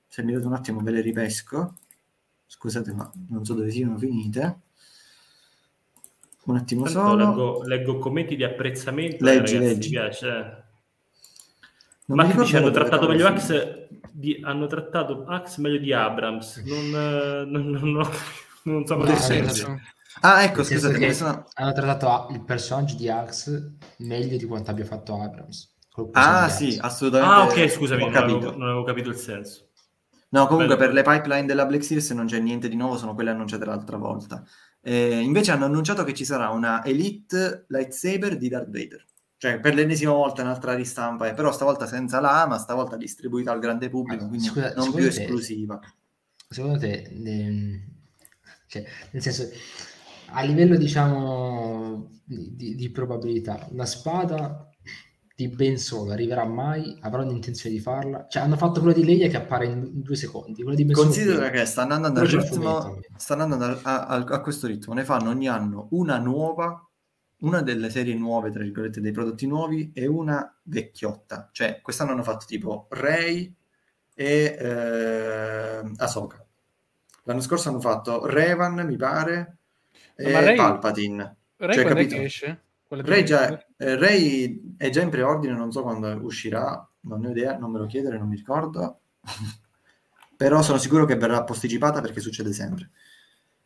[0.08, 1.76] se mi date un attimo ve le ripesco.
[2.46, 4.60] Scusate, ma non so dove siano finite.
[6.44, 7.16] Un attimo Tanto solo.
[7.26, 9.24] leggo, leggo commenti di apprezzamento.
[9.24, 9.88] Leggi, eh, ragazzi, leggi.
[9.90, 10.28] mi piace.
[10.28, 10.70] eh.
[12.08, 13.34] Non ricordo dice hanno trattato meglio
[14.12, 16.58] di- hanno trattato Axe meglio di Abrams.
[16.64, 18.10] Non, eh, non, non, non-
[18.64, 19.80] non so No, cosa Nel hanno senso?
[20.22, 24.84] Ah, ecco, scusate, che sono- hanno trattato il personaggio di Axe meglio di quanto abbia
[24.86, 25.70] fatto Abrams.
[26.14, 27.34] Ah, sì, assolutamente.
[27.34, 29.68] Ah, ok, scusami, non avevo, non avevo capito il senso.
[30.30, 30.94] No, comunque Bello.
[30.94, 33.98] per le pipeline della Black Series non c'è niente di nuovo, sono quelle annunciate l'altra
[33.98, 34.44] volta.
[34.84, 39.06] Eh, invece hanno annunciato che ci sarà una Elite Lightsaber di Darth Vader.
[39.38, 43.90] Cioè, per l'ennesima volta un'altra ristampa, eh, però stavolta senza lama, stavolta distribuita al grande
[43.90, 45.80] pubblico, quindi scusa, non più te- esclusiva.
[46.48, 47.82] Secondo te, ehm,
[48.68, 49.50] cioè, nel senso,
[50.28, 54.71] a livello diciamo di, di- di probabilità, una spada
[55.36, 56.98] di Ben Solo arriverà mai?
[57.02, 58.28] Avranno intenzione di farla?
[58.30, 60.62] Cioè, hanno fatto quella di Leia che appare in, due secondi.
[60.62, 64.68] Quella di Ben Considera che stanno andando al ritmo, stanno andando a, a- a questo
[64.68, 66.86] ritmo, ne fanno ogni anno una nuova,
[67.40, 71.50] una delle serie nuove, tra virgolette, dei prodotti nuovi e una vecchiotta.
[71.52, 73.52] Cioè, quest'anno hanno fatto tipo Rey
[74.14, 76.46] e eh, Ahsoka.
[77.24, 79.58] L'anno scorso hanno fatto Revan, mi pare,
[80.16, 81.36] e Ma Rey- Palpatine.
[81.58, 82.16] Ray Cioè, capito?
[82.16, 82.62] che esce?
[82.92, 87.32] Rey, già, eh, Rey è già in preordine, non so quando uscirà, non ne ho
[87.32, 89.00] idea, non me lo chiedere, non mi ricordo.
[90.36, 92.90] Però sono sicuro che verrà posticipata perché succede sempre.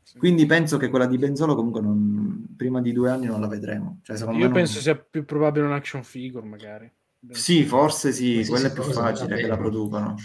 [0.04, 0.18] Sì.
[0.20, 4.00] Quindi penso che quella di Benzolo comunque non- prima di due anni non la vedremo.
[4.04, 6.92] Cioè, secondo Io me non- penso sia più probabile un action figure, magari.
[7.32, 9.58] Sì, forse sì, Sì, quella è più facile che la bene.
[9.58, 10.16] producono.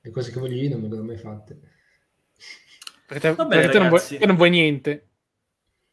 [0.00, 1.60] Le cose che voglio io non me le ho mai fatte.
[3.06, 5.08] Perché te, Va bene, perché te non, vuoi, te non vuoi niente.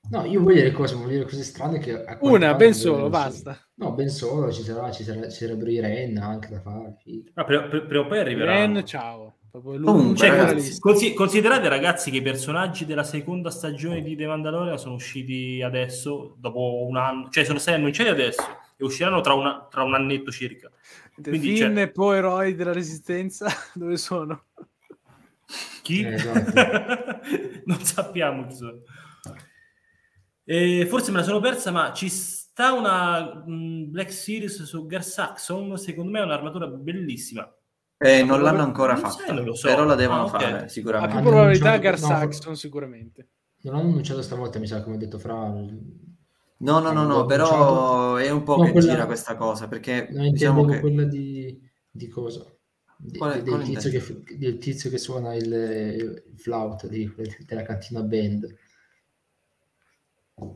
[0.10, 2.04] No, io voglio le cose, voglio le cose strane che...
[2.22, 3.58] Una, ben solo, basta.
[3.76, 6.96] No, ben solo, ci, sarà, ci, sarà- ci sarebbero i Ren anche da fare.
[7.34, 8.74] Ah, prima, prima o poi arriveranno.
[8.76, 9.36] Ren, ciao.
[9.52, 14.78] Comunque, Cioè, ragazzi, consi- considerate ragazzi che i personaggi della seconda stagione di The Mandalorian
[14.78, 18.44] sono usciti adesso, dopo un anno, cioè sono stati annunciati adesso
[18.78, 20.70] e usciranno tra, una- tra un annetto circa.
[21.16, 24.44] Quindi, Finn cioè- e poi eroi della resistenza, dove sono?
[25.82, 26.02] Chi?
[26.04, 27.20] Eh, esatto.
[27.66, 28.82] non sappiamo chi sono.
[30.50, 35.04] E forse me la sono persa, ma ci sta una mh, Black Series su Gar
[35.04, 37.52] Saxon, secondo me è un'armatura bellissima.
[37.98, 39.68] Eh, non l'hanno ancora non fatta, sai, so.
[39.68, 40.30] però la devono Ah, ok.
[40.30, 41.10] fare Ha sicuramente.
[41.12, 43.28] più Hanno probabilità Gar no, Saxon, sicuramente.
[43.64, 45.36] Non hanno annunciato stavolta, mi sa, come ha detto Fra.
[46.60, 50.08] No, no, no, no, però è un po' No, che quella- gira questa cosa, perché
[50.12, 50.80] No, diciamo che...
[50.80, 51.60] quella di,
[51.92, 52.46] di cosa?
[52.96, 57.12] Di- Quale- del, quale tizio che, del tizio che suona il, il flauto di-
[57.46, 58.56] della cantina band.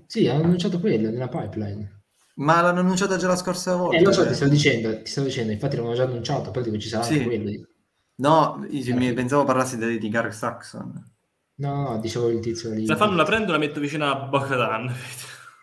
[0.08, 1.99] Sì, hanno annunciato quella nella pipeline.
[2.36, 3.98] Ma l'hanno annunciata già la scorsa volta.
[3.98, 4.28] Eh, lo so, eh.
[4.28, 7.14] ti stavo dicendo, ti stavo dicendo, infatti l'hanno già annunciato, poi dico ci sarà Sì.
[7.14, 7.68] anche quello.
[8.16, 11.12] No, io mi pensavo parlassi di, di Garth Saxon.
[11.56, 12.86] No, no, dicevo il tizio lì.
[12.86, 14.94] Se la fanno la prendo e la metto vicino a Bocatan.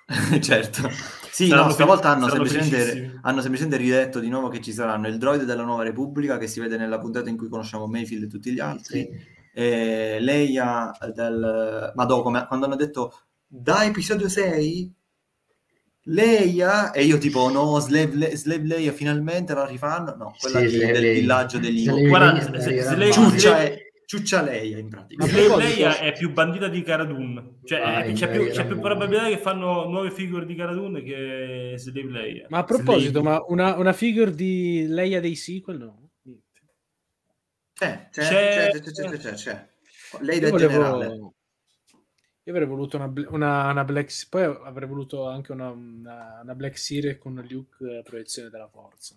[0.41, 0.89] certo.
[1.31, 5.19] Sì, Saranno no, stavolta hanno semplicemente, hanno semplicemente ridetto di nuovo che ci saranno il
[5.19, 8.53] droide della Nuova Repubblica, che si vede nella puntata in cui conosciamo Mayfield e tutti
[8.53, 9.27] gli altri, Sì.
[9.53, 11.93] e Leia del...
[11.95, 13.21] Ma dopo, come- quando hanno detto
[13.51, 14.93] da episodio 6
[16.11, 20.79] Leia e io tipo no Slave, Le- Slave Leia finalmente la rifanno no quella Sì,
[20.79, 21.13] del Leia.
[21.21, 22.09] villaggio degli Slave.
[22.09, 27.05] Guarda, ciuccia, è- ciuccia Leia in pratica Ma Slave Leia è più bandita di Cara
[27.05, 27.59] Dune.
[27.65, 31.75] Cioè, Vai, c'è, più, c'è più probabilità che fanno nuove figure di Cara Dune che
[31.77, 32.47] Slave Leia.
[32.49, 36.11] Ma a proposito, Slave- ma una, una figure di Leia dei sequel no?
[37.75, 39.69] c'è c'è C'è- c'è c'è c'è, c'è, c'è, c'è.
[40.21, 40.73] lei del volevo...
[40.73, 41.33] generale
[42.49, 44.27] Io avrei voluto una, una, una Black...
[44.31, 49.15] Poi avrei voluto anche una, una, una Black Series con Luke eh, proiezione della forza.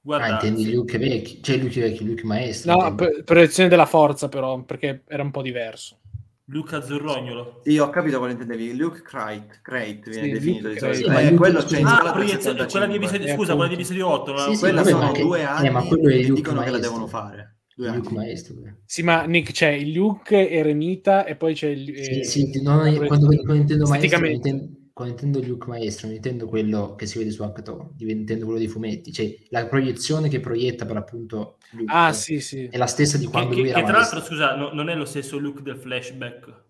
[0.00, 0.72] Guarda, Ah, intendi sì.
[0.72, 2.74] Luke vecchi, cioè Luke vecchi, Luke maestro.
[2.74, 6.00] No, pro- proiezione della forza però, perché era un po' diverso.
[6.46, 7.60] Luca Zurrognolo.
[7.62, 11.12] sì ho capito quale intendevi Luke Crate, Crate viene Sì, definito Luke di solito Sì,
[11.12, 12.96] ma eh, Luke- quello scusa, c'è in Ah, per proiezione- quella di 75.
[12.96, 14.32] episodio, Eh, scusa, quella di episodio 8.
[14.32, 14.38] no?
[14.38, 16.64] Sì, sì, quella sono ma che- due eh, anni ma quello è Luke dicono che
[16.66, 16.80] la maestro.
[16.80, 18.54] devono fare Luke maestro.
[18.54, 18.76] quello.
[18.86, 21.84] Sì, ma Nick c'è il Luke eremita e poi c'è il...
[21.94, 26.06] Sì, eh, sì, no, la io- quando, quando intendo maestro, intendo, quando intendo Luke maestro,
[26.06, 30.28] non intendo quello che si vede su Hackathon, intendo quello dei fumetti, cioè la proiezione
[30.30, 32.64] che proietta per appunto Luke Ah, sì, sì.
[32.64, 34.36] è la stessa di Che, quando che- lui che era tra l'altro, maestro.
[34.36, 36.64] scusa, no- non è lo stesso look del flashback.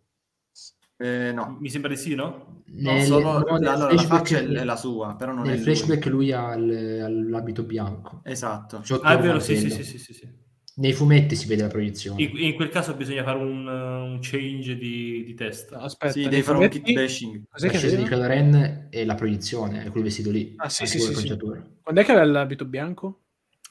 [0.99, 2.63] Eh, no Mi sembra di sì, no?
[2.69, 5.53] No, Nel- solo- no, nel allora, la faccia è, è la sua, però non nel
[5.53, 5.65] è lui.
[5.65, 8.23] flashback lui ha il- l'abito bianco.
[8.25, 8.83] Esatto.
[9.03, 10.45] Ah, è il vero, sì, sì, sì, sì, sì.
[10.79, 12.23] Nei fumetti si vede la proiezione.
[12.23, 15.79] In, in quel caso bisogna fare un, uh, un change di, di testa.
[15.81, 17.43] Aspetta, Sì, devi fare un fumetti- kit bashing.
[17.49, 18.03] Cos'è la che scesa di?
[18.05, 20.53] Kylo Ren è la proiezione, è quel vestito lì.
[20.59, 21.37] Ah, sì, sì, sì, sì.
[21.37, 23.23] Quando è che aveva l'abito bianco?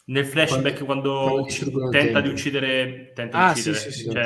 [0.06, 4.10] Nel flashback Quando- quando, tenta di uccidere, tenta Ah, di sì, uccidere, sì, sì.
[4.10, 4.23] cioè,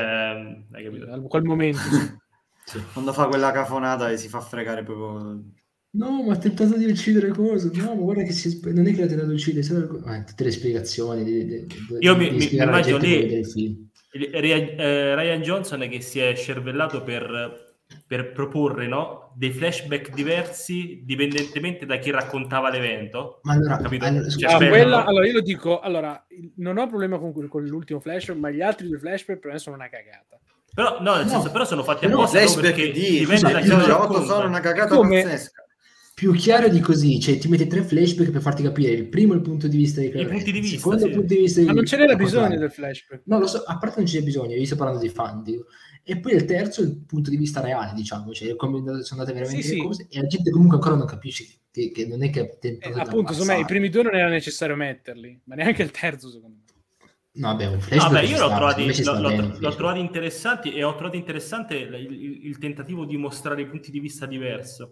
[0.72, 1.22] hai capito?
[1.24, 1.80] Quel momento.
[2.64, 2.82] sì.
[2.94, 5.42] Quando fa quella cafonata e si fa fregare proprio...
[5.92, 7.70] No, ma ha tentato di uccidere cosa?
[7.74, 10.44] No, ma guarda che si non è che l'ha tentato di uccidere, sai- ah, tutte
[10.44, 11.24] le spiegazioni.
[11.24, 13.88] Di, di- di- Io di mi- mi- immagino lì- il.
[14.12, 17.76] Il- Ryan, eh, Ryan Johnson che si è scervellato per,
[18.06, 23.40] per proporre no, dei flashback diversi dipendentemente da chi raccontava l'evento.
[23.44, 24.06] Ma allora, Capito?
[24.06, 25.06] allora, Cioè, Ah, quella- no?
[25.08, 28.62] allora io lo dico, allora, il- non ho problema con, con l'ultimo flashback, ma gli
[28.62, 30.40] altri due flashback per me sono una cagata.
[30.74, 33.96] Però, no, nel No, senso, però sono fatti però apposta proprio Flashback perché di episodio
[33.96, 34.34] 8 racconta.
[34.34, 35.64] sono una cagata Come- pazzesca.
[36.20, 39.40] Più chiaro di così, cioè ti metti tre flashback per farti capire il primo il
[39.40, 41.12] punto di vista di di il vista, secondo sì.
[41.12, 43.22] punto di vista di Ma non ce n'era bisogno del flashback.
[43.24, 45.68] No, lo so, a parte non c'è bisogno, io sto parlando dei fan, dico.
[46.04, 49.32] E poi il terzo è il punto di vista reale, diciamo, cioè come sono andate
[49.32, 49.82] veramente Sì, le sì.
[49.82, 52.94] cose e la gente comunque ancora non capisce che, che non è che Eh, tentato
[52.96, 56.58] di appunto, insomma, i primi due non era necessario metterli, ma neanche il terzo, secondo
[56.58, 56.64] me.
[57.32, 61.16] No, vabbè, un No, flashback beh, ci io l'ho sta, trovati interessanti e ho trovato
[61.16, 64.86] interessante il, il- il tentativo di mostrare punti di vista diversi.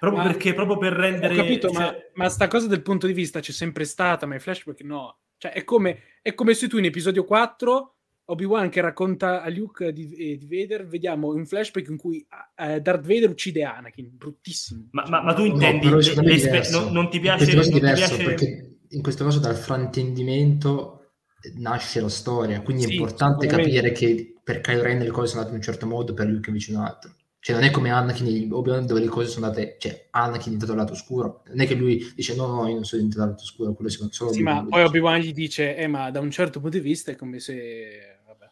[0.00, 1.34] Proprio Ma- perché, proprio per rendere...
[1.34, 4.34] Ho capito, cioè- ma, ma sta cosa del punto di vista c'è sempre stata, ma
[4.34, 5.18] i flashback no.
[5.36, 9.92] Cioè, è come, è come se tu in episodio 4, Obi-Wan che racconta a Luke
[9.92, 14.88] di, eh, di Vader, vediamo un flashback in cui eh, Darth Vader uccide Anakin, bruttissimo.
[14.92, 15.86] Ma, ma- ma tu No, intendi...
[15.86, 17.50] però le- è spe- non, non ti piace...
[17.50, 21.12] è non ti diverso piace- perché in questo caso dal fraintendimento
[21.56, 23.80] nasce la storia, quindi è Sì, importante sicuramente.
[23.80, 26.48] capire che per Kylo Ren le cose sono andate in un certo modo, per Luke
[26.48, 27.14] invece in un altro.
[27.42, 30.44] Cioè non è come Anakin e Obi-Wan dove le cose sono andate, cioè Anakin è
[30.44, 33.42] diventato lato oscuro, non è che lui dice no, no, io non sono diventato lato
[33.42, 36.60] oscuro, quello è solo Sì, ma poi Obi-Wan gli dice, eh, ma da un certo
[36.60, 38.18] punto di vista è come se...
[38.26, 38.50] Vabbè.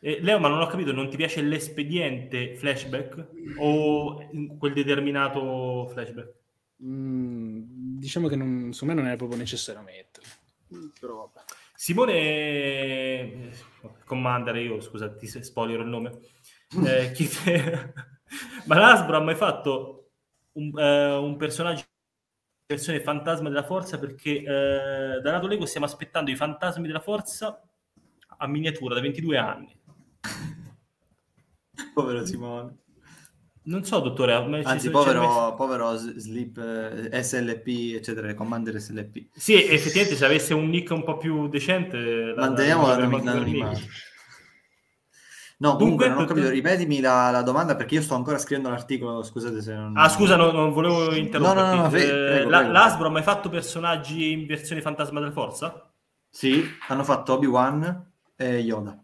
[0.00, 6.32] Eh, Leo, ma non ho capito, non ti piace l'espediente flashback o quel determinato flashback?
[6.82, 10.92] Mm, diciamo che non, secondo me non era proprio necessario metterli.
[10.98, 11.46] Però vabbè.
[11.76, 13.50] Simone eh,
[14.04, 16.18] Commander, io scusa, ti spoilerò il nome.
[16.86, 17.92] Eh, chiede-
[18.66, 20.10] ma l'Asbro ha mai fatto
[20.52, 21.82] un, eh, un personaggio
[22.66, 27.60] versione fantasma della forza perché eh, da lato Lego stiamo aspettando i fantasmi della forza
[28.38, 29.76] a miniatura da 22 anni.
[31.94, 32.76] Povero Simone.
[33.66, 39.28] Non so, dottore, Anzi, povero, povero Sleep, eh, SLP, eccetera, Commander SLP.
[39.32, 41.98] Sì, effettivamente se avesse un nick un po' più decente...
[41.98, 43.80] la- Manteniamo la- la- l'anonim- la- l'anonimato.
[45.64, 49.22] No, comunque non ho capito, ripetimi la, la, domanda perché io sto ancora scrivendo l'articolo,
[49.22, 49.96] scusate se non...
[49.96, 51.66] Ah, scusa, no, non volevo interrompere.
[51.66, 52.72] No, no, no, fe- prego, la, prego.
[52.72, 55.90] L'Asbro ha mai fatto personaggi in versione fantasma della forza?
[56.28, 59.02] Sì, hanno fatto Obi-Wan e Yoda.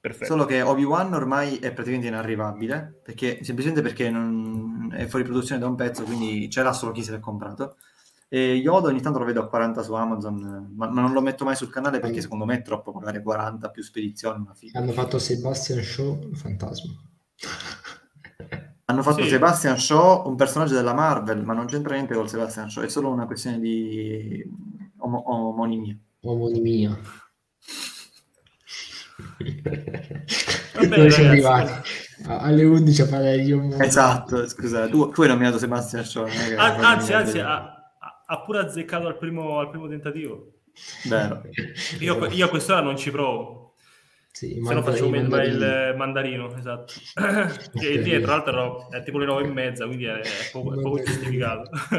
[0.00, 0.26] Perfetto.
[0.26, 5.66] Solo che Obi-Wan ormai è praticamente inarrivabile, perché, semplicemente perché non, è fuori produzione da
[5.66, 7.76] un pezzo, quindi ce l'ha solo chi se l'è comprato.
[8.30, 11.44] E Yoda ogni tanto lo vedo a 40 su Amazon, ma, ma non lo metto
[11.44, 14.46] mai sul canale perché secondo me è troppo pagare 40 più spedizioni.
[14.72, 16.92] Hanno fatto Sebastian Shaw, fantasma.
[18.84, 19.28] Hanno fatto sì.
[19.30, 23.10] Sebastian Shaw, un personaggio della Marvel, ma non c'entra niente con Sebastian Shaw, è solo
[23.10, 24.44] una questione di
[24.98, 25.96] om- omonimia.
[26.22, 26.98] Omonimia.
[30.74, 31.72] Vabbè, siamo arrivati
[32.26, 36.26] alle 11 a di un esatto scusa tu, tu hai nominato Sebastian Shaw
[36.56, 37.77] ah, anzi anzi ha,
[38.30, 40.52] ha, pure azzeccato al primo, al primo tentativo.
[41.08, 41.42] Vero.
[42.00, 43.74] io, io a quest'ora non ci provo.
[44.30, 46.92] Sì, se no faccio il, il mandarino esatto.
[47.74, 50.80] Che lì tra l'altro è tipo le nove e mezza quindi è, è poco, è
[50.80, 51.70] poco giustificato.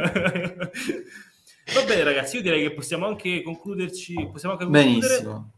[1.73, 4.99] Va bene ragazzi io direi che possiamo anche concluderci possiamo anche concludere.
[4.99, 5.53] Benissimo.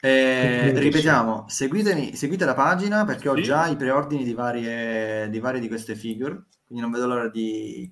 [0.00, 3.42] Eh, ripetiamo, seguitemi, seguite la pagina perché ho sì.
[3.42, 7.90] già i preordini di varie, di varie di queste figure, quindi non vedo l'ora di,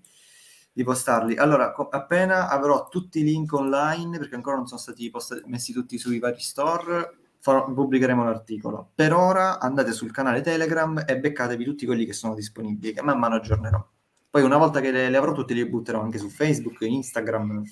[0.72, 1.36] di postarli.
[1.36, 5.72] Allora, co- appena avrò tutti i link online, perché ancora non sono stati postati, messi
[5.72, 8.90] tutti sui vari store, farò, pubblicheremo l'articolo.
[8.94, 13.18] Per ora andate sul canale Telegram e beccatevi tutti quelli che sono disponibili, che man
[13.18, 13.86] mano aggiornerò.
[14.30, 17.62] Poi una volta che le, le avrò tutti li butterò anche su Facebook, Instagram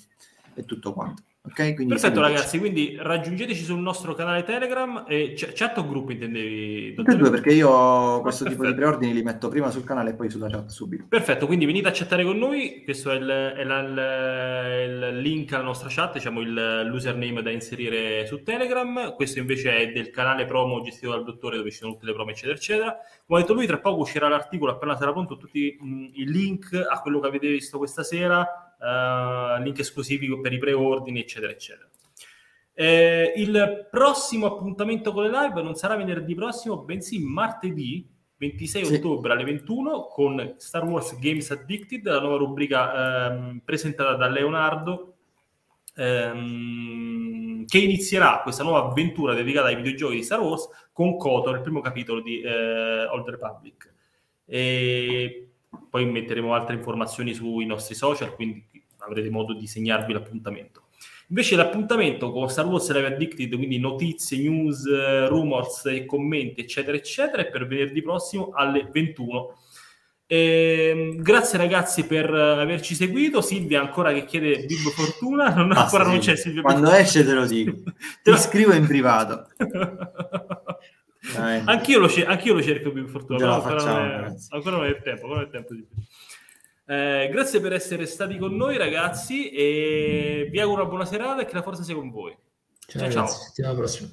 [0.53, 1.23] e tutto quanto.
[1.43, 2.19] Okay, Perfetto seguiteci.
[2.21, 6.93] ragazzi, quindi raggiungeteci sul nostro canale Telegram e c- chat o gruppo intendevi?
[6.93, 7.67] Tutte e due perché io
[8.21, 8.49] questo Perfetto.
[8.49, 11.05] tipo di preordini li metto prima sul canale e poi sulla chat subito.
[11.09, 15.51] Perfetto, quindi venite a chattare con noi, questo è il, è la, il, il link
[15.53, 20.45] alla nostra chat, diciamo il, l'username da inserire su Telegram, questo invece è del canale
[20.45, 22.95] promo gestito dal dottore dove ci sono tutte le promo eccetera eccetera.
[23.25, 26.73] Come ha detto lui, tra poco uscirà l'articolo appena sarà pronto, tutti mh, i link
[26.87, 28.47] a quello che avete visto questa sera
[28.81, 31.89] uh, link esclusivi per i preordini, eccetera, eccetera.
[32.73, 38.93] Eh, il prossimo appuntamento con le live non sarà venerdì prossimo, bensì martedì 26 sì.
[38.95, 45.17] ottobre alle 21 con Star Wars Games Addicted, la nuova rubrica ehm, presentata da Leonardo
[45.95, 51.61] ehm, che inizierà questa nuova avventura dedicata ai videogiochi di Star Wars con Kotor, il
[51.61, 53.93] primo capitolo di eh, Old Republic.
[54.45, 55.50] E
[55.91, 58.65] poi metteremo altre informazioni sui nostri social, quindi
[58.99, 60.83] avrete modo di segnarvi l'appuntamento.
[61.27, 64.85] Invece l'appuntamento con Star Wars Live Addicted, quindi notizie, news,
[65.27, 69.57] rumors e commenti, eccetera, eccetera, è per venerdì prossimo alle 21.
[70.27, 73.41] Eh, grazie ragazzi per averci seguito.
[73.41, 76.61] Silvia ancora che chiede Bib Fortuna, non, ah, ancora non c'è Silvia.
[76.61, 77.77] Quando Bib esce te lo dico.
[78.23, 79.47] Ti scrivo in privato.
[81.65, 85.01] anch'io, lo, anch'io, lo, cerco Bib Fortuna, però ancora, non è, ancora non è il
[85.01, 85.25] tempo.
[85.25, 85.87] Ancora non è il tempo di...
[86.85, 91.45] Eh, grazie per essere stati con noi, ragazzi, e vi auguro una buona serata e
[91.45, 92.35] che la forza sia con voi.
[92.87, 93.27] Ciao, ciao.
[93.27, 93.65] ciao.
[93.65, 94.09] Alla prossima.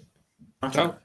[0.71, 1.01] Ciao.